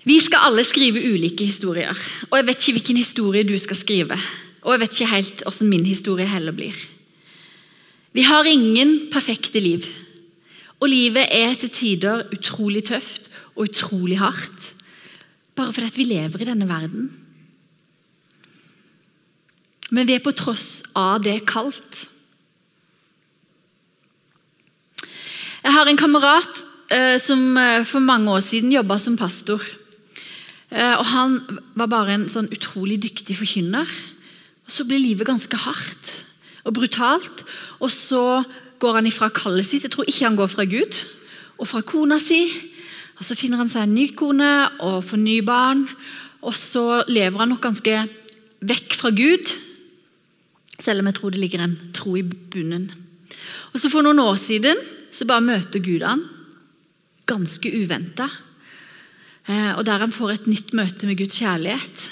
Vi 0.06 0.16
skal 0.22 0.46
alle 0.48 0.62
skrive 0.64 1.02
ulike 1.02 1.44
historier, 1.48 1.96
og 2.30 2.38
jeg 2.38 2.46
vet 2.48 2.62
ikke 2.62 2.76
hvilken 2.78 3.00
historie 3.00 3.48
du 3.48 3.56
skal 3.60 3.78
skrive. 3.78 4.16
Og 4.60 4.74
jeg 4.74 4.82
vet 4.82 4.96
ikke 4.96 5.14
helt 5.14 5.42
hvordan 5.44 5.72
min 5.72 5.86
historie 5.88 6.28
heller 6.28 6.56
blir. 6.56 6.76
Vi 8.12 8.24
har 8.26 8.48
ingen 8.48 9.10
perfekte 9.12 9.60
liv. 9.62 9.86
Og 10.80 10.88
livet 10.88 11.28
er 11.36 11.54
til 11.60 11.72
tider 11.72 12.24
utrolig 12.32 12.86
tøft 12.88 13.28
og 13.54 13.68
utrolig 13.68 14.18
hardt. 14.20 14.72
Bare 15.56 15.74
fordi 15.76 16.00
vi 16.00 16.08
lever 16.14 16.40
i 16.40 16.48
denne 16.48 16.68
verden. 16.68 17.10
Men 19.90 20.06
vi 20.06 20.14
er 20.14 20.22
på 20.22 20.34
tross 20.36 20.82
av 20.94 21.22
det 21.24 21.40
kaldt. 21.50 22.06
Jeg 25.60 25.74
har 25.74 25.90
en 25.90 25.98
kamerat 25.98 26.62
eh, 26.94 27.18
som 27.20 27.56
eh, 27.58 27.82
for 27.84 28.00
mange 28.00 28.30
år 28.32 28.40
siden 28.44 28.72
jobba 28.72 28.96
som 29.02 29.18
pastor. 29.18 29.60
Eh, 30.70 30.94
og 30.94 31.04
Han 31.10 31.36
var 31.74 31.90
bare 31.90 32.14
en 32.14 32.28
sånn 32.30 32.48
utrolig 32.54 33.00
dyktig 33.02 33.36
forkynner. 33.36 33.88
Og 34.64 34.70
Så 34.72 34.86
blir 34.86 35.02
livet 35.02 35.28
ganske 35.28 35.56
hardt 35.58 36.12
og 36.64 36.76
brutalt. 36.78 37.44
Og 37.82 37.90
så 37.90 38.42
går 38.80 39.00
han 39.00 39.10
ifra 39.10 39.28
kallet 39.34 39.66
sitt. 39.66 39.84
Jeg 39.84 39.92
tror 39.92 40.08
ikke 40.08 40.28
han 40.28 40.38
går 40.38 40.52
fra 40.54 40.64
Gud. 40.64 40.96
Og 41.58 41.68
fra 41.68 41.82
kona 41.82 42.20
si. 42.22 42.46
Og 43.18 43.26
Så 43.26 43.36
finner 43.36 43.60
han 43.60 43.68
seg 43.68 43.84
en 43.84 43.94
ny 43.98 44.06
kone 44.14 44.70
og 44.80 45.02
får 45.04 45.20
nye 45.20 45.44
barn. 45.44 45.84
Og 46.40 46.54
så 46.56 47.02
lever 47.10 47.42
han 47.42 47.52
nok 47.52 47.66
ganske 47.66 48.06
vekk 48.64 48.96
fra 48.96 49.10
Gud, 49.12 49.48
selv 50.80 51.02
om 51.02 51.10
jeg 51.10 51.18
tror 51.18 51.34
det 51.34 51.42
ligger 51.42 51.64
en 51.64 51.76
tro 51.96 52.16
i 52.18 52.24
bunnen. 52.24 52.90
Og 53.72 53.80
så 53.80 53.90
For 53.92 54.04
noen 54.04 54.22
år 54.22 54.38
siden 54.40 54.80
så 55.14 55.26
bare 55.26 55.44
møter 55.44 55.82
Gud 55.82 56.04
han, 56.06 56.22
ganske 57.30 57.70
uventa. 57.70 58.28
Eh, 59.46 59.72
og 59.76 59.84
der 59.86 60.02
han 60.02 60.14
får 60.14 60.34
et 60.34 60.50
nytt 60.50 60.74
møte 60.76 61.06
med 61.06 61.18
Guds 61.18 61.38
kjærlighet. 61.40 62.06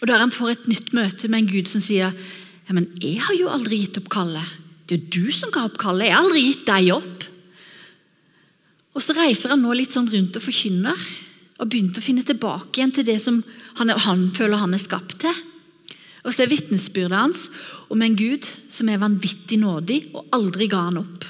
Og 0.00 0.10
der 0.10 0.22
han 0.22 0.34
får 0.34 0.52
et 0.52 0.68
nytt 0.70 0.92
møte 0.96 1.30
med 1.30 1.44
en 1.44 1.50
Gud 1.50 1.70
som 1.70 1.82
sier 1.82 2.12
ja, 2.66 2.74
men 2.74 2.88
jeg 2.98 3.20
har 3.22 3.36
jo 3.38 3.50
aldri 3.52 3.78
gitt 3.84 3.98
opp 4.00 4.10
kallet. 4.10 4.56
Det 4.86 4.96
er 4.96 5.02
jo 5.02 5.26
du 5.26 5.34
som 5.34 5.52
ga 5.54 5.66
opp 5.68 5.78
kallet. 5.78 6.08
Jeg 6.08 6.16
har 6.16 6.26
aldri 6.26 6.42
gitt 6.48 6.66
deg 6.66 6.90
opp. 6.96 7.26
Og 8.96 9.04
Så 9.04 9.14
reiser 9.14 9.52
han 9.52 9.62
nå 9.62 9.74
litt 9.76 9.94
sånn 9.94 10.08
rundt 10.10 10.38
og 10.38 10.42
forkynner, 10.42 11.06
og 11.56 11.68
begynte 11.72 12.00
å 12.00 12.04
finne 12.04 12.24
tilbake 12.26 12.80
igjen 12.80 12.92
til 12.96 13.06
det 13.08 13.16
som 13.22 13.38
han, 13.78 13.92
han 13.92 14.26
føler 14.36 14.60
han 14.60 14.74
er 14.76 14.82
skapt 14.82 15.18
til. 15.22 15.36
Og 16.26 16.34
så 16.34 16.44
er 16.44 16.50
vitnesbyrdet 16.50 17.16
hans 17.16 17.46
om 17.92 18.02
en 18.02 18.16
Gud 18.18 18.46
som 18.72 18.88
er 18.90 19.02
vanvittig 19.02 19.58
nådig 19.62 20.00
og 20.12 20.30
aldri 20.34 20.68
ga 20.70 20.86
han 20.88 21.00
opp. 21.02 21.26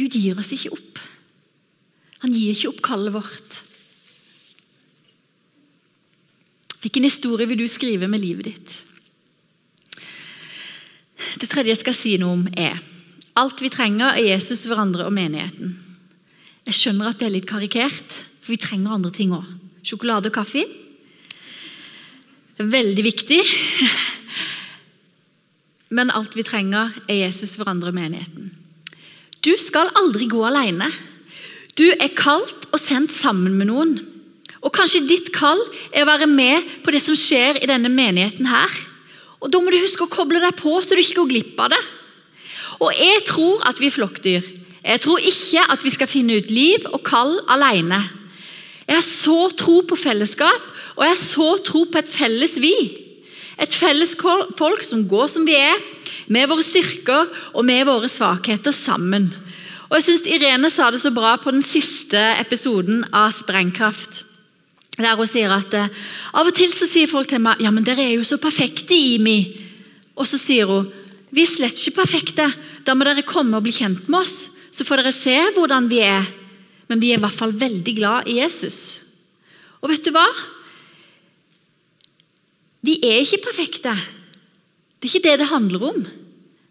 Gud 0.00 0.16
gir 0.16 0.38
oss 0.40 0.52
ikke 0.56 0.72
opp. 0.72 1.00
Han 2.24 2.32
gir 2.32 2.54
ikke 2.54 2.70
opp 2.70 2.80
kallet 2.84 3.14
vårt. 3.16 3.58
Hvilken 6.80 7.04
historie 7.04 7.48
vil 7.48 7.60
du 7.60 7.68
skrive 7.68 8.08
med 8.08 8.22
livet 8.22 8.48
ditt? 8.48 8.78
Det 11.40 11.48
tredje 11.50 11.74
jeg 11.74 11.82
skal 11.82 11.96
si 11.96 12.14
noe 12.20 12.38
om, 12.38 12.46
er 12.56 12.80
alt 13.38 13.60
vi 13.60 13.70
trenger, 13.72 14.16
er 14.16 14.32
Jesus, 14.32 14.64
hverandre 14.68 15.04
og 15.06 15.14
menigheten. 15.14 15.76
Jeg 16.66 16.76
skjønner 16.76 17.10
at 17.10 17.20
det 17.20 17.28
er 17.28 17.34
litt 17.36 17.48
karikert, 17.48 18.16
for 18.40 18.54
vi 18.54 18.60
trenger 18.60 18.96
andre 18.96 19.12
ting 19.14 19.34
òg. 19.36 19.44
Sjokolade 19.84 20.32
og 20.32 20.36
kaffe. 20.40 20.64
Veldig 22.60 23.04
viktig. 23.04 23.40
Men 25.96 26.12
alt 26.12 26.34
vi 26.36 26.44
trenger, 26.44 26.92
er 27.08 27.24
Jesus, 27.24 27.56
hverandre 27.56 27.88
og 27.88 27.96
menigheten. 27.96 28.50
Du 29.40 29.54
skal 29.58 29.88
aldri 29.96 30.28
gå 30.28 30.42
alene. 30.44 30.90
Du 31.78 31.86
er 31.88 32.12
kalt 32.12 32.68
og 32.68 32.80
sendt 32.82 33.14
sammen 33.16 33.56
med 33.56 33.70
noen. 33.70 33.94
Og 34.60 34.74
Kanskje 34.76 35.06
ditt 35.08 35.30
kall 35.32 35.60
er 35.88 36.04
å 36.04 36.10
være 36.10 36.28
med 36.28 36.68
på 36.84 36.92
det 36.92 37.00
som 37.00 37.16
skjer 37.16 37.62
i 37.62 37.70
denne 37.70 37.88
menigheten 37.88 38.50
her. 38.50 38.68
Og 39.40 39.48
Da 39.48 39.60
må 39.62 39.72
du 39.72 39.80
huske 39.80 40.04
å 40.04 40.12
koble 40.12 40.42
deg 40.42 40.52
på, 40.60 40.74
så 40.84 40.92
du 40.92 41.00
ikke 41.00 41.22
går 41.22 41.30
glipp 41.32 41.64
av 41.64 41.72
det. 41.72 41.80
Og 42.84 42.92
Jeg 42.92 43.24
tror 43.24 43.64
at 43.64 43.80
vi 43.80 43.88
er 43.88 43.96
flokkdyr. 43.96 44.44
Jeg 44.84 45.00
tror 45.00 45.20
ikke 45.20 45.64
at 45.72 45.82
vi 45.84 45.92
skal 45.92 46.08
finne 46.08 46.36
ut 46.36 46.52
liv 46.52 46.84
og 46.92 47.00
kall 47.04 47.38
alene. 47.48 48.04
Jeg 48.84 48.98
har 48.98 49.06
så 49.06 49.48
tro 49.56 49.80
på 49.86 49.96
fellesskap, 49.96 50.60
og 51.00 51.06
jeg 51.08 51.16
så 51.16 51.48
tro 51.64 51.86
på 51.88 52.00
et 52.00 52.10
felles 52.12 52.58
vi. 52.60 52.74
Et 53.60 53.76
felles 53.76 54.12
folk 54.58 54.84
som 54.84 55.06
går 55.08 55.30
som 55.32 55.46
vi 55.48 55.56
er, 55.56 55.80
med 56.28 56.48
våre 56.48 56.64
styrker 56.64 57.30
og 57.56 57.64
med 57.64 57.86
våre 57.88 58.08
svakheter 58.08 58.74
sammen. 58.76 59.30
Og 59.88 59.96
jeg 59.98 60.06
synes 60.06 60.26
Irene 60.28 60.70
sa 60.70 60.90
det 60.92 61.00
så 61.02 61.10
bra 61.10 61.34
på 61.40 61.50
den 61.54 61.64
siste 61.64 62.20
episoden 62.38 63.02
av 63.16 63.32
Sprengkraft. 63.34 64.26
Der 65.00 65.16
hun 65.16 65.28
sier 65.28 65.52
at 65.54 65.72
eh, 65.74 65.88
Av 66.36 66.44
og 66.46 66.52
til 66.54 66.74
så 66.76 66.84
sier 66.84 67.08
folk 67.08 67.30
til 67.30 67.40
meg 67.40 67.62
ja, 67.64 67.70
men 67.72 67.86
dere 67.86 68.04
er 68.04 68.18
jo 68.18 68.26
så 68.26 68.36
perfekte, 68.42 68.92
Imi. 68.92 69.56
Og 70.14 70.28
så 70.28 70.38
sier 70.38 70.68
hun 70.68 70.90
vi 71.30 71.44
er 71.46 71.50
slett 71.50 71.78
ikke 71.78 72.02
perfekte. 72.02 72.44
Da 72.84 72.94
må 72.98 73.06
dere 73.06 73.22
komme 73.26 73.56
og 73.56 73.64
bli 73.64 73.72
kjent 73.74 74.08
med 74.10 74.24
oss, 74.24 74.48
så 74.74 74.82
får 74.86 75.00
dere 75.00 75.14
se 75.14 75.36
hvordan 75.54 75.86
vi 75.90 76.02
er. 76.02 76.26
Men 76.90 77.02
vi 77.02 77.12
er 77.12 77.20
i 77.20 77.22
hvert 77.22 77.36
fall 77.36 77.54
veldig 77.54 77.94
glad 77.94 78.26
i 78.30 78.40
Jesus. 78.40 78.98
Og 79.78 79.92
vet 79.92 80.02
du 80.02 80.10
hva? 80.14 80.26
Vi 82.86 82.96
er 83.04 83.20
ikke 83.22 83.44
perfekte. 83.50 83.94
Det 85.00 85.08
er 85.08 85.14
ikke 85.14 85.26
det 85.28 85.38
det 85.42 85.50
handler 85.50 85.86
om. 85.90 86.04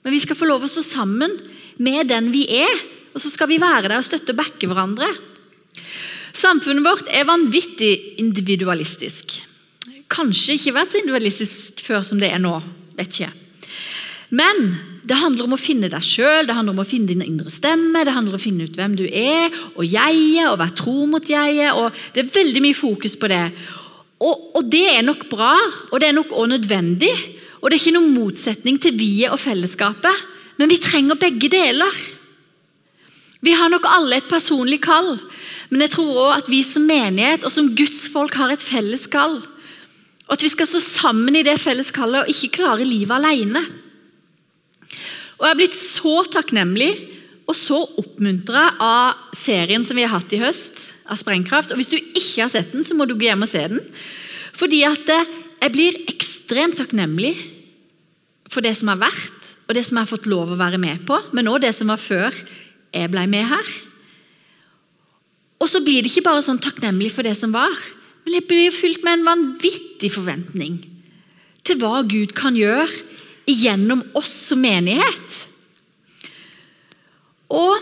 Men 0.04 0.16
vi 0.16 0.22
skal 0.24 0.38
få 0.38 0.48
lov 0.50 0.66
å 0.66 0.72
stå 0.72 0.84
sammen 0.86 1.36
med 1.82 2.10
den 2.10 2.32
vi 2.34 2.46
er, 2.60 2.86
og 3.14 3.22
så 3.22 3.32
skal 3.32 3.50
vi 3.52 3.60
være 3.62 3.90
der 3.90 4.00
og 4.00 4.08
støtte 4.08 4.34
og 4.34 4.40
backe 4.40 4.70
hverandre. 4.70 5.10
Samfunnet 6.36 6.86
vårt 6.86 7.10
er 7.12 7.28
vanvittig 7.28 8.20
individualistisk. 8.22 9.40
Kanskje 10.10 10.56
ikke 10.58 10.76
vært 10.78 10.94
så 10.94 11.02
individualistisk 11.02 11.84
før 11.86 12.06
som 12.06 12.22
det 12.22 12.32
er 12.34 12.42
nå. 12.42 12.56
vet 12.98 13.14
ikke. 13.14 13.32
Men 14.30 14.76
det 15.10 15.18
handler 15.18 15.48
om 15.48 15.56
å 15.56 15.60
finne 15.60 15.90
deg 15.90 16.06
sjøl, 16.06 16.46
det 16.46 16.54
handler 16.54 16.76
om 16.76 16.84
å 16.84 16.88
finne 16.88 17.10
din 17.10 17.26
indre 17.26 17.50
stemme, 17.54 18.04
det 18.06 18.14
handler 18.14 18.36
om 18.36 18.40
å 18.40 18.44
finne 18.44 18.68
ut 18.68 18.78
hvem 18.78 18.96
du 19.00 19.06
er, 19.08 19.50
og 19.74 19.86
jeget, 19.86 20.46
og 20.52 20.60
være 20.62 20.76
tro 20.78 21.06
mot 21.10 21.32
jeget. 21.32 21.74
og 21.74 21.96
Det 22.14 22.24
er 22.24 22.34
veldig 22.36 22.64
mye 22.66 22.78
fokus 22.78 23.18
på 23.18 23.32
det. 23.32 23.46
Og, 24.20 24.50
og 24.58 24.68
det 24.68 24.86
er 24.92 25.04
nok 25.06 25.28
bra, 25.32 25.54
og 25.92 26.00
det 26.02 26.10
er 26.10 26.18
nok 26.18 26.34
også 26.34 26.54
nødvendig. 26.54 27.12
Og 27.60 27.70
det 27.70 27.78
er 27.78 27.82
ikke 27.82 27.96
noen 27.96 28.16
motsetning 28.16 28.80
til 28.82 28.96
vi-et 29.00 29.32
og 29.32 29.40
fellesskapet, 29.42 30.26
men 30.60 30.72
vi 30.72 30.80
trenger 30.84 31.20
begge 31.20 31.52
deler. 31.52 31.94
Vi 33.40 33.54
har 33.56 33.72
nok 33.72 33.88
alle 33.88 34.20
et 34.20 34.28
personlig 34.32 34.82
kall, 34.84 35.14
men 35.72 35.86
jeg 35.86 35.94
tror 35.96 36.12
også 36.12 36.42
at 36.42 36.50
vi 36.52 36.60
som 36.68 36.88
menighet 36.88 37.46
og 37.48 37.54
som 37.54 37.72
Guds 37.76 38.08
folk 38.12 38.36
har 38.36 38.52
et 38.52 38.64
felles 38.64 39.06
kall. 39.12 39.40
Og 40.28 40.36
at 40.36 40.44
vi 40.44 40.52
skal 40.52 40.68
stå 40.68 40.82
sammen 40.84 41.38
i 41.40 41.46
det 41.48 41.56
felles 41.62 41.94
kallet 41.96 42.26
og 42.26 42.32
ikke 42.32 42.60
klare 42.60 42.88
livet 42.88 43.16
alene. 43.16 43.64
Og 45.40 45.48
Jeg 45.48 45.54
har 45.54 45.60
blitt 45.62 45.80
så 45.80 46.16
takknemlig 46.28 46.92
og 47.50 47.56
så 47.58 47.80
oppmuntra 47.98 48.66
av 48.84 49.34
serien 49.34 49.86
som 49.88 49.98
vi 49.98 50.04
har 50.06 50.20
hatt 50.20 50.36
i 50.36 50.42
høst, 50.42 50.89
av 51.10 51.20
Sprengkraft. 51.20 51.74
Og 51.74 51.82
Hvis 51.82 51.92
du 51.92 51.98
ikke 52.00 52.46
har 52.46 52.52
sett 52.54 52.72
den, 52.74 52.86
så 52.86 52.98
må 52.98 53.08
du 53.10 53.16
gå 53.18 53.30
hjem 53.30 53.46
og 53.46 53.52
se 53.52 53.66
den. 53.72 53.84
Fordi 54.58 54.84
at 54.88 55.12
eh, 55.14 55.36
jeg 55.60 55.76
blir 55.76 56.00
ekstremt 56.12 56.80
takknemlig 56.80 57.34
for 58.50 58.66
det 58.66 58.76
som 58.80 58.92
har 58.94 59.02
vært, 59.04 59.54
og 59.70 59.76
det 59.78 59.84
som 59.86 60.00
jeg 60.00 60.08
har 60.08 60.14
fått 60.14 60.30
lov 60.30 60.54
å 60.54 60.60
være 60.60 60.80
med 60.82 61.04
på, 61.06 61.20
men 61.36 61.50
òg 61.52 61.62
det 61.66 61.76
som 61.78 61.92
var 61.92 62.02
før 62.02 62.34
jeg 62.96 63.12
ble 63.14 63.26
med 63.30 63.46
her. 63.52 63.74
Og 65.60 65.70
så 65.70 65.82
blir 65.84 66.02
det 66.02 66.10
ikke 66.10 66.26
bare 66.30 66.46
sånn 66.46 66.62
takknemlig 66.64 67.12
for 67.14 67.28
det 67.28 67.36
som 67.38 67.54
var, 67.54 67.76
men 68.24 68.40
jeg 68.40 68.48
blir 68.50 68.74
fylt 68.74 69.04
med 69.06 69.20
en 69.20 69.28
vanvittig 69.28 70.10
forventning 70.14 70.80
til 71.68 71.80
hva 71.82 72.02
Gud 72.08 72.34
kan 72.38 72.58
gjøre 72.58 72.88
gjennom 73.50 74.02
oss 74.18 74.32
som 74.50 74.62
menighet. 74.62 75.44
Og 77.50 77.82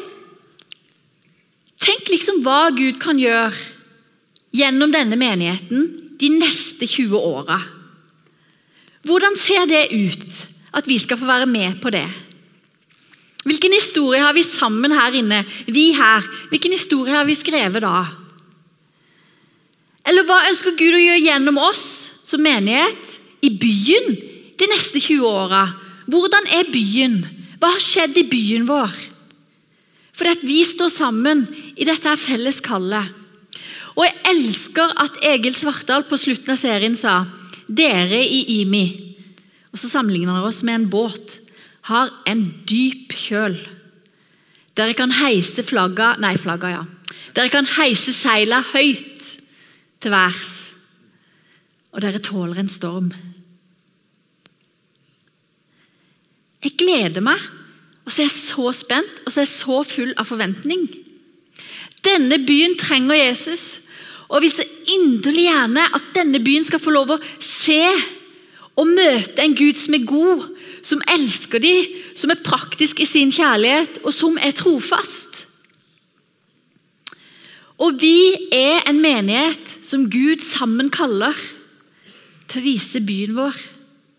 tenk 1.84 2.12
liksom 2.12 2.42
hva 2.46 2.70
Gud 2.76 3.00
kan 3.02 3.20
gjøre 3.22 3.54
gjennom 4.56 4.94
denne 4.94 5.18
menigheten 5.20 5.90
de 6.18 6.30
neste 6.34 6.88
20 6.90 7.18
åra. 7.18 7.60
Hvordan 9.08 9.38
ser 9.40 9.68
det 9.70 9.88
ut 9.94 10.40
at 10.78 10.88
vi 10.90 10.98
skal 11.00 11.20
få 11.20 11.28
være 11.30 11.50
med 11.50 11.78
på 11.84 11.92
det? 11.94 12.08
Hvilken 13.48 13.72
historie 13.72 14.20
har 14.20 14.34
vi 14.36 14.44
sammen 14.44 14.92
her 14.92 15.16
inne, 15.16 15.44
vi 15.72 15.94
her? 15.96 16.26
Hvilken 16.52 16.74
historie 16.76 17.16
har 17.16 17.28
vi 17.28 17.38
skrevet 17.38 17.86
da? 17.86 18.02
Eller 20.08 20.28
hva 20.28 20.42
ønsker 20.50 20.76
Gud 20.76 20.96
å 20.96 21.04
gjøre 21.04 21.24
gjennom 21.24 21.60
oss 21.62 21.86
som 22.28 22.44
menighet 22.44 23.20
i 23.44 23.52
byen 23.52 24.18
de 24.60 24.70
neste 24.72 25.00
20 25.00 25.24
åra? 25.28 25.64
Hvordan 26.08 26.48
er 26.56 26.72
byen? 26.72 27.22
Hva 27.60 27.74
har 27.76 27.84
skjedd 27.84 28.20
i 28.20 28.28
byen 28.28 28.68
vår? 28.68 28.92
Fordi 30.18 30.34
at 30.34 30.46
vi 30.46 30.62
står 30.66 30.90
sammen 30.94 31.46
i 31.78 31.86
dette 31.86 32.16
felles 32.20 32.60
kallet. 32.66 33.14
Og 33.98 34.06
jeg 34.06 34.18
elsker 34.32 34.94
at 35.02 35.18
Egil 35.26 35.56
Svartdal 35.58 36.06
på 36.10 36.18
slutten 36.22 36.54
av 36.54 36.60
serien 36.62 36.98
sa 36.98 37.20
dere 37.68 38.20
i 38.22 38.62
IMI, 38.62 38.86
og 39.74 39.82
så 39.82 39.90
sammenligner 39.92 40.38
han 40.38 40.48
oss 40.48 40.64
med 40.66 40.78
en 40.80 40.90
båt, 40.92 41.40
har 41.90 42.12
en 42.30 42.46
dyp 42.70 43.14
kjøl. 43.18 43.58
Dere 44.78 44.94
kan 44.98 45.14
heise 45.18 45.64
flagga 45.66 46.14
Nei, 46.22 46.36
flagga, 46.38 46.70
ja. 46.76 46.84
Dere 47.34 47.52
kan 47.54 47.68
heise 47.78 48.14
seila 48.16 48.62
høyt 48.74 49.34
til 50.02 50.14
værs, 50.14 50.54
og 51.94 52.04
dere 52.06 52.22
tåler 52.22 52.62
en 52.62 52.72
storm. 52.72 53.10
Jeg 56.66 56.78
gleder 56.78 57.24
meg, 57.26 57.42
og 58.08 58.14
så 58.14 58.24
er 58.24 58.30
jeg 58.30 58.38
så 58.40 58.72
spent 58.72 59.20
og 59.26 59.34
så 59.34 59.42
er 59.42 59.44
jeg 59.44 59.52
så 59.52 59.82
full 59.84 60.14
av 60.16 60.30
forventning. 60.30 60.86
Denne 62.08 62.40
byen 62.48 62.78
trenger 62.80 63.20
Jesus, 63.20 63.82
og 64.32 64.44
vi 64.44 64.52
så 64.52 64.64
inderlig 64.88 65.50
gjerne 65.50 65.84
at 65.96 66.14
denne 66.16 66.40
byen 66.44 66.64
skal 66.68 66.80
få 66.80 66.94
lov 66.96 67.12
å 67.16 67.20
se 67.44 67.82
og 68.78 68.88
møte 68.88 69.44
en 69.44 69.56
Gud 69.58 69.80
som 69.80 69.96
er 69.98 70.06
god, 70.08 70.46
som 70.86 71.04
elsker 71.10 71.60
dem, 71.64 71.92
som 72.16 72.32
er 72.32 72.44
praktisk 72.46 73.02
i 73.02 73.10
sin 73.10 73.32
kjærlighet, 73.34 74.00
og 74.06 74.14
som 74.16 74.38
er 74.40 74.56
trofast. 74.56 75.44
Og 77.82 77.98
vi 78.02 78.50
er 78.54 78.86
en 78.90 79.02
menighet 79.02 79.78
som 79.86 80.08
Gud 80.10 80.46
sammen 80.46 80.92
kaller 80.94 81.36
til 82.48 82.62
å 82.62 82.66
vise 82.66 83.02
byen 83.06 83.36
vår 83.38 83.58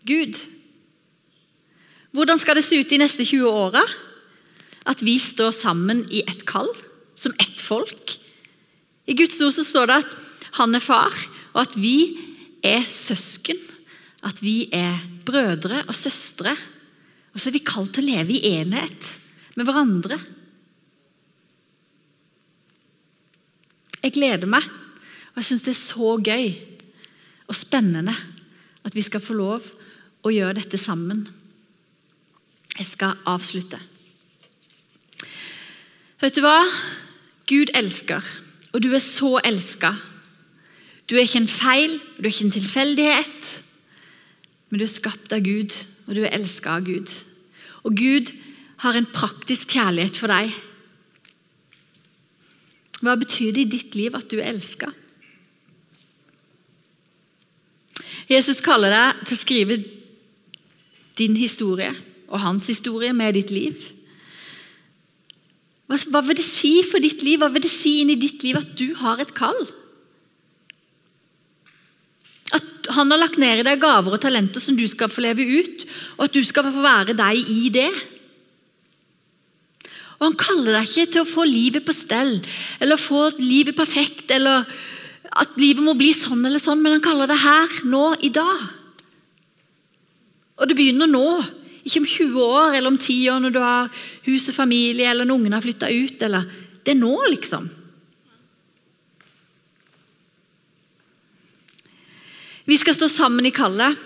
Gud. 0.07 0.37
Hvordan 2.15 2.39
skal 2.41 2.57
det 2.57 2.65
se 2.65 2.79
ut 2.79 2.89
de 2.89 3.01
neste 3.01 3.25
20 3.27 3.45
åra? 3.49 3.83
At 4.89 5.03
vi 5.05 5.17
står 5.21 5.53
sammen 5.53 6.05
i 6.09 6.23
ett 6.25 6.45
kall, 6.49 6.69
som 7.15 7.35
ett 7.37 7.61
folk. 7.61 8.15
I 9.05 9.13
Guds 9.17 9.37
ord 9.41 9.53
så 9.53 9.65
står 9.65 9.89
det 9.89 9.99
at 10.01 10.17
han 10.57 10.73
er 10.75 10.83
far, 10.83 11.13
og 11.53 11.61
at 11.67 11.77
vi 11.77 12.17
er 12.65 12.85
søsken. 12.89 13.59
At 14.25 14.41
vi 14.43 14.67
er 14.73 14.97
brødre 15.25 15.83
og 15.85 15.95
søstre. 15.95 16.55
Og 17.33 17.39
så 17.39 17.49
er 17.49 17.59
vi 17.59 17.65
kalt 17.65 17.93
til 17.95 18.07
å 18.07 18.17
leve 18.17 18.35
i 18.35 18.55
enhet 18.57 19.13
med 19.55 19.67
hverandre. 19.69 20.17
Jeg 23.99 24.15
gleder 24.15 24.49
meg, 24.49 24.63
og 25.33 25.41
jeg 25.41 25.49
syns 25.49 25.65
det 25.65 25.73
er 25.75 25.81
så 25.81 26.13
gøy 26.23 26.53
og 27.49 27.57
spennende 27.57 28.15
at 28.87 28.95
vi 28.95 29.03
skal 29.03 29.21
få 29.23 29.35
lov 29.35 29.65
å 30.23 30.31
gjøre 30.31 30.61
dette 30.61 30.79
sammen. 30.79 31.25
Jeg 32.79 32.87
skal 32.87 33.17
avslutte. 33.27 33.79
Vet 36.19 36.35
du 36.35 36.43
hva? 36.43 36.63
Gud 37.49 37.73
elsker, 37.75 38.23
og 38.71 38.83
du 38.83 38.93
er 38.93 39.03
så 39.03 39.39
elska. 39.43 39.95
Du 41.09 41.17
er 41.17 41.25
ikke 41.25 41.41
en 41.41 41.51
feil, 41.51 41.97
du 42.17 42.23
er 42.23 42.31
ikke 42.31 42.47
en 42.47 42.55
tilfeldighet, 42.55 43.51
men 44.69 44.79
du 44.79 44.85
er 44.85 44.91
skapt 44.91 45.33
av 45.35 45.43
Gud, 45.43 45.75
og 46.07 46.15
du 46.15 46.23
er 46.23 46.35
elska 46.37 46.77
av 46.77 46.87
Gud. 46.87 47.11
Og 47.83 47.95
Gud 47.99 48.31
har 48.85 48.95
en 48.95 49.09
praktisk 49.11 49.75
kjærlighet 49.75 50.19
for 50.19 50.31
deg. 50.31 50.53
Hva 53.03 53.15
betyr 53.19 53.55
det 53.55 53.65
i 53.65 53.71
ditt 53.75 53.95
liv 53.97 54.15
at 54.15 54.27
du 54.31 54.37
er 54.39 54.51
elska? 54.53 54.91
Jesus 58.29 58.61
kaller 58.61 58.93
deg 58.93 59.25
til 59.25 59.35
å 59.35 59.41
skrive 59.41 59.79
din 61.19 61.35
historie 61.39 61.91
og 62.29 62.41
hans 62.43 62.69
historie 62.69 63.13
med 63.15 63.35
ditt 63.37 63.51
liv. 63.53 63.77
Hva, 65.89 65.97
hva 66.13 66.21
vil 66.27 66.37
det 66.37 66.45
si 66.45 66.79
for 66.85 67.01
ditt 67.01 67.23
liv? 67.25 67.41
Hva 67.41 67.49
vil 67.53 67.65
det 67.65 67.73
si 67.73 67.99
inn 68.03 68.13
i 68.13 68.19
ditt 68.19 68.43
liv 68.45 68.59
at 68.59 68.75
du 68.77 68.93
har 68.99 69.21
et 69.21 69.33
kall? 69.37 69.57
At 72.53 72.91
han 72.93 73.09
har 73.09 73.21
lagt 73.21 73.41
ned 73.41 73.61
i 73.61 73.65
deg 73.65 73.81
gaver 73.81 74.13
og 74.15 74.21
talenter 74.21 74.61
som 74.61 74.77
du 74.77 74.85
skal 74.89 75.09
få 75.09 75.25
leve 75.25 75.45
ut, 75.45 75.85
og 76.17 76.27
at 76.27 76.37
du 76.37 76.45
skal 76.45 76.69
få 76.69 76.85
være 76.85 77.17
deg 77.17 77.49
i 77.49 77.73
det. 77.73 77.89
Og 80.19 80.27
Han 80.27 80.39
kaller 80.39 80.75
deg 80.75 80.89
ikke 80.89 81.11
til 81.13 81.23
å 81.23 81.31
få 81.31 81.45
livet 81.47 81.85
på 81.87 81.95
stell 81.95 82.37
eller 82.83 82.99
få 82.99 83.29
livet 83.39 83.77
perfekt, 83.77 84.29
eller 84.35 84.67
at 85.29 85.57
livet 85.61 85.85
må 85.85 85.93
bli 85.97 86.09
sånn 86.13 86.41
eller 86.45 86.61
sånn, 86.61 86.81
men 86.81 86.97
han 86.97 87.05
kaller 87.05 87.29
det 87.29 87.37
her, 87.39 87.79
nå, 87.87 88.03
i 88.25 88.31
dag. 88.33 88.65
Og 90.59 90.67
det 90.67 90.75
begynner 90.75 91.09
nå. 91.09 91.27
Ikke 91.89 92.03
om 92.03 92.05
20 92.05 92.43
år 92.45 92.75
eller 92.77 92.91
om 92.91 92.97
10 93.01 93.15
år 93.33 93.39
når 93.41 93.53
du 93.55 93.59
har 93.63 93.87
hus 94.27 94.45
og 94.51 94.55
familie 94.55 95.09
eller 95.09 95.25
når 95.25 95.39
ungene 95.39 95.57
har 95.57 95.65
flytta 95.65 95.89
ut. 95.89 96.21
Eller. 96.21 96.45
Det 96.85 96.93
er 96.93 96.99
nå, 96.99 97.15
liksom. 97.33 97.65
Vi 102.69 102.77
skal 102.77 102.93
stå 102.93 103.07
sammen 103.09 103.47
i 103.49 103.53
kallet, 103.55 103.97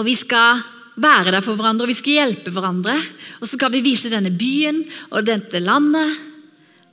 og 0.00 0.06
vi 0.08 0.14
skal 0.16 0.62
være 0.96 1.34
der 1.34 1.44
for 1.44 1.58
hverandre 1.58 1.84
og 1.84 1.90
vi 1.90 1.98
skal 1.98 2.22
hjelpe 2.22 2.52
hverandre. 2.54 2.94
Og 3.42 3.44
så 3.44 3.58
skal 3.58 3.74
vi 3.74 3.84
vise 3.84 4.08
denne 4.08 4.32
byen 4.32 4.80
og 5.10 5.26
dette 5.28 5.60
landet 5.60 6.16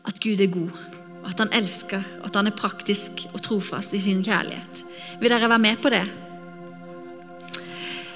at 0.04 0.20
Gud 0.20 0.44
er 0.44 0.52
god. 0.52 0.76
og 1.24 1.30
At 1.32 1.40
han 1.40 1.56
elsker, 1.56 2.04
og 2.20 2.28
at 2.28 2.36
han 2.36 2.52
er 2.52 2.58
praktisk 2.60 3.24
og 3.32 3.40
trofast 3.46 3.96
i 3.96 4.04
sin 4.04 4.20
kjærlighet. 4.26 4.84
Vil 5.22 5.32
dere 5.32 5.48
være 5.48 5.64
med 5.64 5.80
på 5.80 5.94
det? 5.94 6.04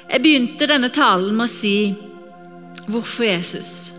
Jeg 0.08 0.24
begynte 0.24 0.70
denne 0.70 0.90
talen 0.90 1.36
med 1.36 1.48
å 1.48 1.52
si 1.52 1.96
'Hvorfor 2.88 3.24
Jesus?' 3.24 3.94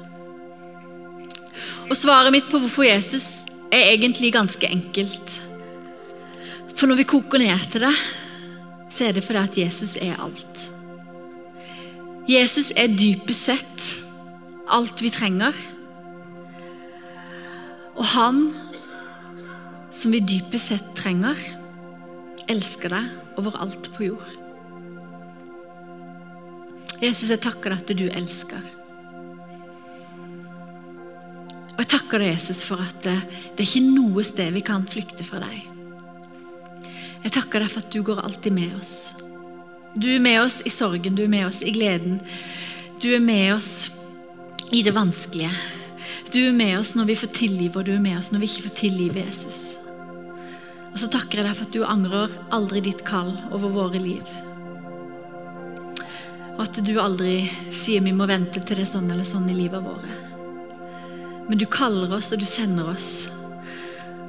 Og 1.91 1.97
Svaret 1.97 2.33
mitt 2.33 2.49
på 2.51 2.59
hvorfor 2.61 2.85
Jesus 2.85 3.47
er 3.73 3.93
egentlig 3.93 4.33
ganske 4.33 4.67
enkelt. 4.67 5.43
For 6.77 6.87
når 6.87 7.01
vi 7.01 7.11
koker 7.11 7.39
ned 7.39 7.71
til 7.73 7.81
det, 7.81 7.95
så 8.91 9.09
er 9.09 9.13
det 9.13 9.25
fordi 9.25 9.39
at 9.39 9.59
Jesus 9.59 9.97
er 9.97 10.21
alt. 10.21 10.73
Jesus 12.29 12.73
er 12.77 12.93
dypest 12.93 13.49
sett 13.49 13.87
alt 14.69 15.03
vi 15.03 15.11
trenger. 15.11 15.57
Og 17.97 18.05
han 18.05 18.43
som 19.91 20.13
vi 20.13 20.21
dypest 20.21 20.71
sett 20.71 20.93
trenger, 20.99 21.41
elsker 22.49 22.93
deg 22.95 23.41
overalt 23.41 23.91
på 23.97 24.13
jord. 24.13 24.38
Jesus, 26.99 27.31
jeg 27.31 27.43
takker 27.45 27.71
deg 27.71 27.83
at 27.85 27.95
du 27.95 28.07
elsker. 28.11 28.63
Og 31.77 31.83
jeg 31.85 31.91
takker 31.93 32.19
deg, 32.19 32.33
Jesus, 32.33 32.65
for 32.67 32.83
at 32.83 33.05
det 33.07 33.15
er 33.15 33.67
ikke 33.67 33.85
noe 33.87 34.25
sted 34.27 34.51
vi 34.57 34.65
kan 34.67 34.87
flykte 34.91 35.27
fra 35.27 35.39
deg. 35.45 35.61
Jeg 37.23 37.35
takker 37.35 37.63
deg 37.63 37.71
for 37.71 37.85
at 37.85 37.95
du 37.95 38.03
går 38.07 38.23
alltid 38.25 38.55
med 38.57 38.75
oss. 38.81 38.97
Du 39.99 40.09
er 40.11 40.23
med 40.23 40.41
oss 40.43 40.59
i 40.67 40.73
sorgen, 40.75 41.15
du 41.15 41.25
er 41.25 41.31
med 41.31 41.47
oss 41.47 41.63
i 41.63 41.75
gleden. 41.75 42.19
Du 43.03 43.13
er 43.15 43.23
med 43.23 43.55
oss 43.55 43.91
i 44.75 44.83
det 44.83 44.95
vanskelige. 44.97 45.55
Du 46.35 46.41
er 46.43 46.53
med 46.53 46.81
oss 46.81 46.97
når 46.99 47.13
vi 47.13 47.19
får 47.23 47.33
tilgive, 47.39 47.79
og 47.79 47.87
du 47.87 47.95
er 47.95 48.03
med 48.03 48.19
oss 48.19 48.33
når 48.35 48.43
vi 48.43 48.51
ikke 48.51 48.67
får 48.67 48.77
tilgive 48.83 49.23
Jesus. 49.23 49.63
Og 50.91 50.99
så 50.99 51.09
takker 51.15 51.39
jeg 51.39 51.47
deg 51.47 51.57
for 51.57 51.71
at 51.71 51.79
du 51.79 51.87
angrer 51.87 52.35
aldri 52.55 52.83
ditt 52.91 53.07
kall 53.07 53.37
over 53.55 53.71
våre 53.71 54.03
liv. 54.03 54.39
Og 56.59 56.65
at 56.67 56.79
du 56.83 56.97
aldri 56.99 57.45
sier 57.71 58.03
vi 58.03 58.11
må 58.15 58.27
vente 58.27 58.59
til 58.59 58.81
det 58.81 58.83
er 58.83 58.91
sånn 58.91 59.11
eller 59.15 59.27
sånn 59.27 59.47
i 59.47 59.55
livet 59.55 59.85
våre. 59.85 60.17
Men 61.49 61.61
du 61.61 61.65
kaller 61.71 62.11
oss, 62.13 62.33
og 62.35 62.43
du 62.43 62.47
sender 62.49 62.91
oss. 62.91 63.29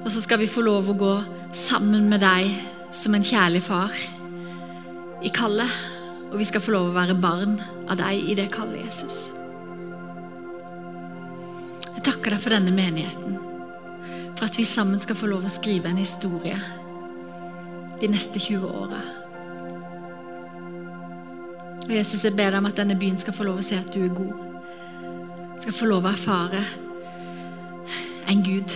Og 0.06 0.12
så 0.14 0.22
skal 0.24 0.40
vi 0.40 0.48
få 0.48 0.62
lov 0.64 0.88
å 0.88 0.98
gå 1.00 1.16
sammen 1.58 2.06
med 2.12 2.22
deg 2.22 2.54
som 2.96 3.18
en 3.18 3.26
kjærlig 3.26 3.64
far 3.66 3.98
i 5.26 5.32
kallet. 5.34 5.74
Og 6.30 6.38
vi 6.40 6.46
skal 6.46 6.62
få 6.62 6.76
lov 6.76 6.92
å 6.92 6.96
være 7.00 7.18
barn 7.18 7.58
av 7.90 7.98
deg 8.00 8.30
i 8.30 8.38
det 8.38 8.52
kallet, 8.54 8.86
Jesus. 8.86 9.26
Jeg 11.96 12.06
takker 12.06 12.36
deg 12.36 12.44
for 12.46 12.54
denne 12.54 12.72
menigheten. 12.72 13.40
For 14.38 14.46
at 14.46 14.56
vi 14.56 14.70
sammen 14.70 15.02
skal 15.02 15.18
få 15.18 15.34
lov 15.34 15.50
å 15.50 15.52
skrive 15.52 15.90
en 15.90 16.00
historie 16.00 16.62
de 18.00 18.14
neste 18.14 18.40
20 18.40 18.70
åra. 18.70 19.02
Og 21.90 21.96
Jesus, 21.96 22.24
jeg 22.24 22.36
ber 22.38 22.52
deg 22.54 22.60
om 22.62 22.68
at 22.70 22.78
denne 22.78 22.94
byen 23.00 23.18
skal 23.18 23.34
få 23.34 23.48
lov 23.48 23.60
å 23.60 23.64
se 23.66 23.78
at 23.80 23.88
du 23.90 24.04
er 24.06 24.12
god. 24.14 24.34
Skal 25.64 25.74
få 25.74 25.88
lov 25.90 26.06
å 26.06 26.12
erfare 26.12 26.60
en 28.30 28.44
Gud 28.46 28.76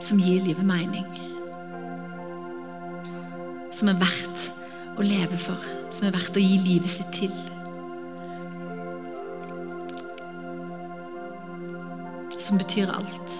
som 0.00 0.16
gir 0.22 0.46
livet 0.46 0.64
mening. 0.64 1.04
Som 3.68 3.90
er 3.92 3.98
verdt 4.00 4.46
å 4.96 5.04
leve 5.04 5.36
for, 5.42 5.66
som 5.92 6.08
er 6.08 6.14
verdt 6.16 6.38
å 6.40 6.42
gi 6.42 6.56
livet 6.64 6.94
sitt 6.94 7.12
til. 7.12 7.34
Som 12.40 12.56
betyr 12.62 12.88
alt. 12.94 13.34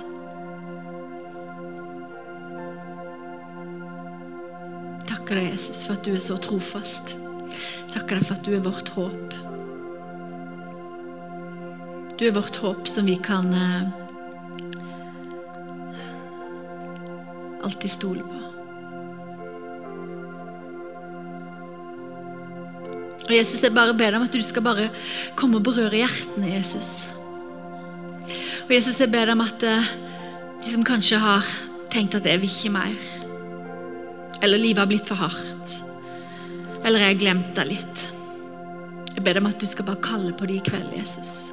Takker 5.08 5.40
deg, 5.40 5.48
Jesus, 5.54 5.80
for 5.86 5.96
at 5.96 6.04
du 6.04 6.12
er 6.12 6.20
så 6.20 6.36
trofast. 6.44 7.16
Takker 7.94 8.18
deg 8.18 8.26
for 8.26 8.36
at 8.38 8.46
du 8.46 8.54
er 8.56 8.64
vårt 8.64 8.90
håp. 8.96 9.38
Du 12.18 12.26
er 12.26 12.34
vårt 12.34 12.56
håp 12.58 12.88
som 12.90 13.06
vi 13.06 13.14
kan 13.22 13.52
eh, 13.54 13.88
alltid 17.62 17.90
stole 17.90 18.26
på. 18.26 18.38
Og 23.28 23.34
Jesus, 23.36 23.62
Jeg 23.62 23.74
bare 23.76 23.92
ber 23.92 24.08
deg 24.08 24.22
om 24.22 24.26
at 24.26 24.32
du 24.32 24.40
skal 24.42 24.64
bare 24.64 24.88
komme 25.36 25.60
og 25.60 25.66
berøre 25.68 26.00
hjertene, 26.00 26.54
Jesus. 26.54 27.08
Og 28.64 28.72
Jesus, 28.72 29.00
jeg 29.00 29.12
ber 29.12 29.28
deg 29.28 29.36
om 29.36 29.44
at 29.44 29.62
eh, 29.68 29.90
de 30.64 30.72
som 30.72 30.84
kanskje 30.84 31.20
har 31.20 31.44
tenkt 31.92 32.16
at 32.16 32.26
jeg 32.26 32.40
vil 32.40 32.50
ikke 32.50 32.72
mer, 32.72 32.96
eller 34.42 34.60
livet 34.60 34.80
har 34.82 34.88
blitt 34.90 35.08
for 35.08 35.20
hardt, 35.20 35.76
eller 36.88 37.04
jeg 37.04 37.12
har 37.14 37.20
glemt 37.20 37.52
deg 37.58 37.68
litt 37.74 38.02
Jeg 39.12 39.24
ber 39.24 39.36
deg 39.36 39.42
om 39.42 39.50
at 39.50 39.60
du 39.60 39.68
skal 39.68 39.84
bare 39.88 40.00
kalle 40.04 40.32
på 40.32 40.48
dem 40.48 40.56
i 40.56 40.64
kveld, 40.64 40.92
Jesus. 40.96 41.50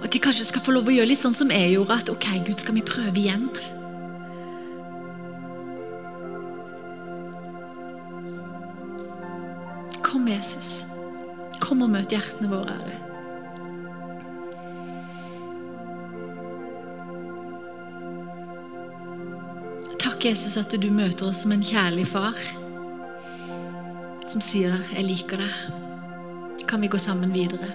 Og 0.00 0.06
at 0.08 0.14
de 0.14 0.20
kanskje 0.22 0.48
skal 0.48 0.64
få 0.64 0.74
lov 0.74 0.88
å 0.90 0.94
gjøre 0.94 1.12
litt 1.12 1.20
sånn 1.20 1.36
som 1.36 1.52
jeg 1.54 1.74
gjorde, 1.76 2.00
at 2.02 2.10
ok, 2.12 2.26
Gud, 2.48 2.58
skal 2.60 2.76
vi 2.76 2.82
prøve 2.84 3.20
igjen? 3.20 3.46
Kom, 10.02 10.26
Jesus. 10.26 10.80
Kom 11.62 11.86
og 11.86 11.94
møt 11.94 12.16
hjertene 12.16 12.50
våre, 12.50 12.74
Herre. 12.80 13.09
Takk, 20.20 20.34
Jesus, 20.34 20.58
at 20.60 20.74
du 20.76 20.90
møter 20.92 21.30
oss 21.30 21.38
som 21.40 21.52
en 21.54 21.62
kjærlig 21.64 22.02
far 22.10 22.36
som 24.28 24.40
sier 24.44 24.74
'jeg 24.92 25.04
liker 25.04 25.40
deg'. 25.40 26.66
Kan 26.68 26.82
vi 26.82 26.88
gå 26.92 26.98
sammen 26.98 27.32
videre? 27.32 27.72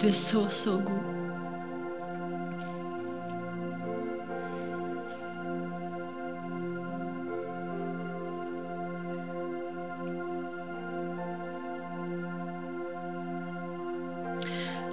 Du 0.00 0.06
er 0.06 0.12
så, 0.12 0.46
så 0.50 0.70
god. 0.84 1.17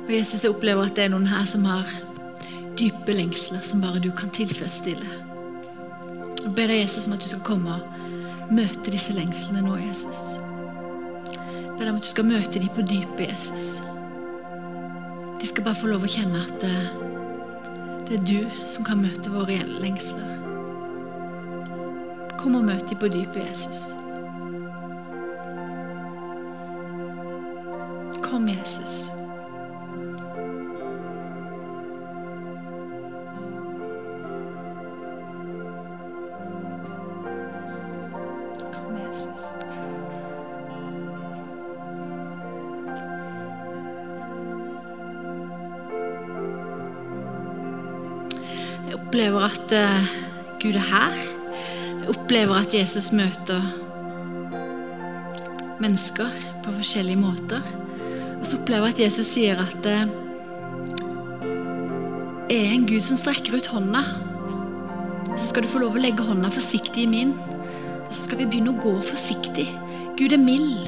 Og 0.06 0.14
Jesus, 0.14 0.44
jeg 0.44 0.54
opplever 0.54 0.86
at 0.86 0.94
det 0.98 1.08
er 1.08 1.14
noen 1.16 1.26
her 1.26 1.48
som 1.50 1.64
har 1.66 1.90
dype 2.78 3.14
lengsler 3.16 3.64
som 3.66 3.82
bare 3.82 4.02
du 4.04 4.12
kan 4.14 4.30
tilfredsstille. 4.36 5.08
Jeg 6.44 6.52
ber 6.54 6.70
deg, 6.70 6.84
Jesus, 6.84 7.08
om 7.08 7.16
at 7.16 7.24
du 7.24 7.30
skal 7.32 7.42
komme 7.48 7.80
og 7.80 8.54
møte 8.54 8.94
disse 8.94 9.16
lengslene 9.18 9.64
nå, 9.66 9.80
Jesus. 9.82 10.36
Jeg 10.36 11.74
ber 11.74 11.88
deg 11.88 11.94
om 11.96 11.98
at 11.98 12.06
du 12.06 12.12
skal 12.12 12.30
møte 12.30 12.62
dem 12.62 12.70
på 12.78 12.86
dypet, 12.86 13.26
Jesus. 13.32 13.66
De 15.42 15.50
skal 15.50 15.66
bare 15.66 15.82
få 15.82 15.90
lov 15.90 16.06
å 16.06 16.14
kjenne 16.14 16.46
at 16.46 16.56
det, 16.62 16.78
det 18.06 18.20
er 18.20 18.30
du 18.30 18.70
som 18.70 18.86
kan 18.86 19.02
møte 19.02 19.34
våre 19.34 19.58
lengsler. 19.82 20.32
Kom 22.38 22.62
og 22.62 22.70
møt 22.70 22.86
dem 22.92 23.02
på 23.02 23.10
dypet, 23.10 23.42
Jesus. 23.50 23.88
Kom, 28.22 28.46
Jesus. 28.54 29.08
At 49.66 49.74
uh, 49.74 50.10
Gud 50.62 50.76
er 50.78 50.86
her. 50.86 51.16
Jeg 52.02 52.10
opplever 52.14 52.60
at 52.60 52.74
Jesus 52.74 53.12
møter 53.16 53.64
mennesker 55.82 56.30
på 56.64 56.74
forskjellige 56.76 57.18
måter. 57.18 57.66
Og 58.40 58.46
så 58.46 58.60
opplever 58.60 58.92
jeg 58.92 58.96
at 58.96 59.04
Jesus 59.08 59.32
sier 59.34 59.62
at 59.62 59.76
det 59.86 59.98
jeg 62.46 62.62
er 62.62 62.76
en 62.76 62.86
Gud 62.86 63.02
som 63.02 63.18
strekker 63.18 63.58
ut 63.58 63.68
hånda. 63.74 64.04
Så 65.34 65.48
skal 65.50 65.66
du 65.66 65.72
få 65.72 65.82
lov 65.82 65.98
å 65.98 66.04
legge 66.04 66.24
hånda 66.24 66.52
forsiktig 66.54 67.08
i 67.08 67.10
min. 67.10 67.34
Og 68.06 68.12
så 68.14 68.28
skal 68.28 68.44
vi 68.44 68.50
begynne 68.52 68.76
å 68.76 68.84
gå 68.84 68.94
forsiktig. 69.08 69.66
Gud 70.20 70.36
er 70.36 70.42
mild. 70.42 70.86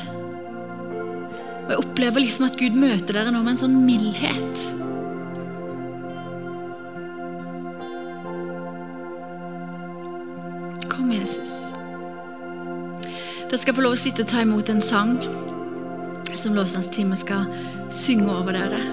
Og 1.65 1.73
jeg 1.73 1.81
opplever 1.81 2.23
liksom 2.23 2.45
at 2.45 2.59
Gud 2.61 2.77
møter 2.77 3.17
dere 3.17 3.33
nå 3.33 3.41
med 3.41 3.55
en 3.55 3.63
sånn 3.65 3.79
mildhet. 3.87 4.67
Dere 13.57 13.63
skal 13.63 13.73
få 13.73 13.83
lov 13.87 13.95
å 13.95 13.97
sitte 13.97 14.21
og 14.21 14.27
ta 14.29 14.43
imot 14.43 14.67
en 14.69 14.81
sang 14.85 15.15
som 16.37 16.53
lovsangsteamet 16.53 17.17
skal 17.23 17.47
synge 17.89 18.29
over 18.29 18.53
dere. 18.53 18.83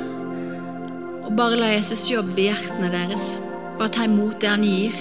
Og 1.20 1.34
bare 1.36 1.58
la 1.60 1.68
Jesus 1.74 2.06
jobbe 2.08 2.32
i 2.40 2.46
hjertene 2.46 2.88
deres. 2.94 3.26
Bare 3.76 3.92
ta 3.92 4.06
imot 4.08 4.38
det 4.40 4.48
han 4.48 4.64
gir, 4.64 4.96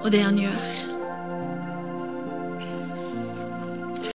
og 0.00 0.08
det 0.14 0.22
han 0.24 0.40
gjør. 0.40 0.83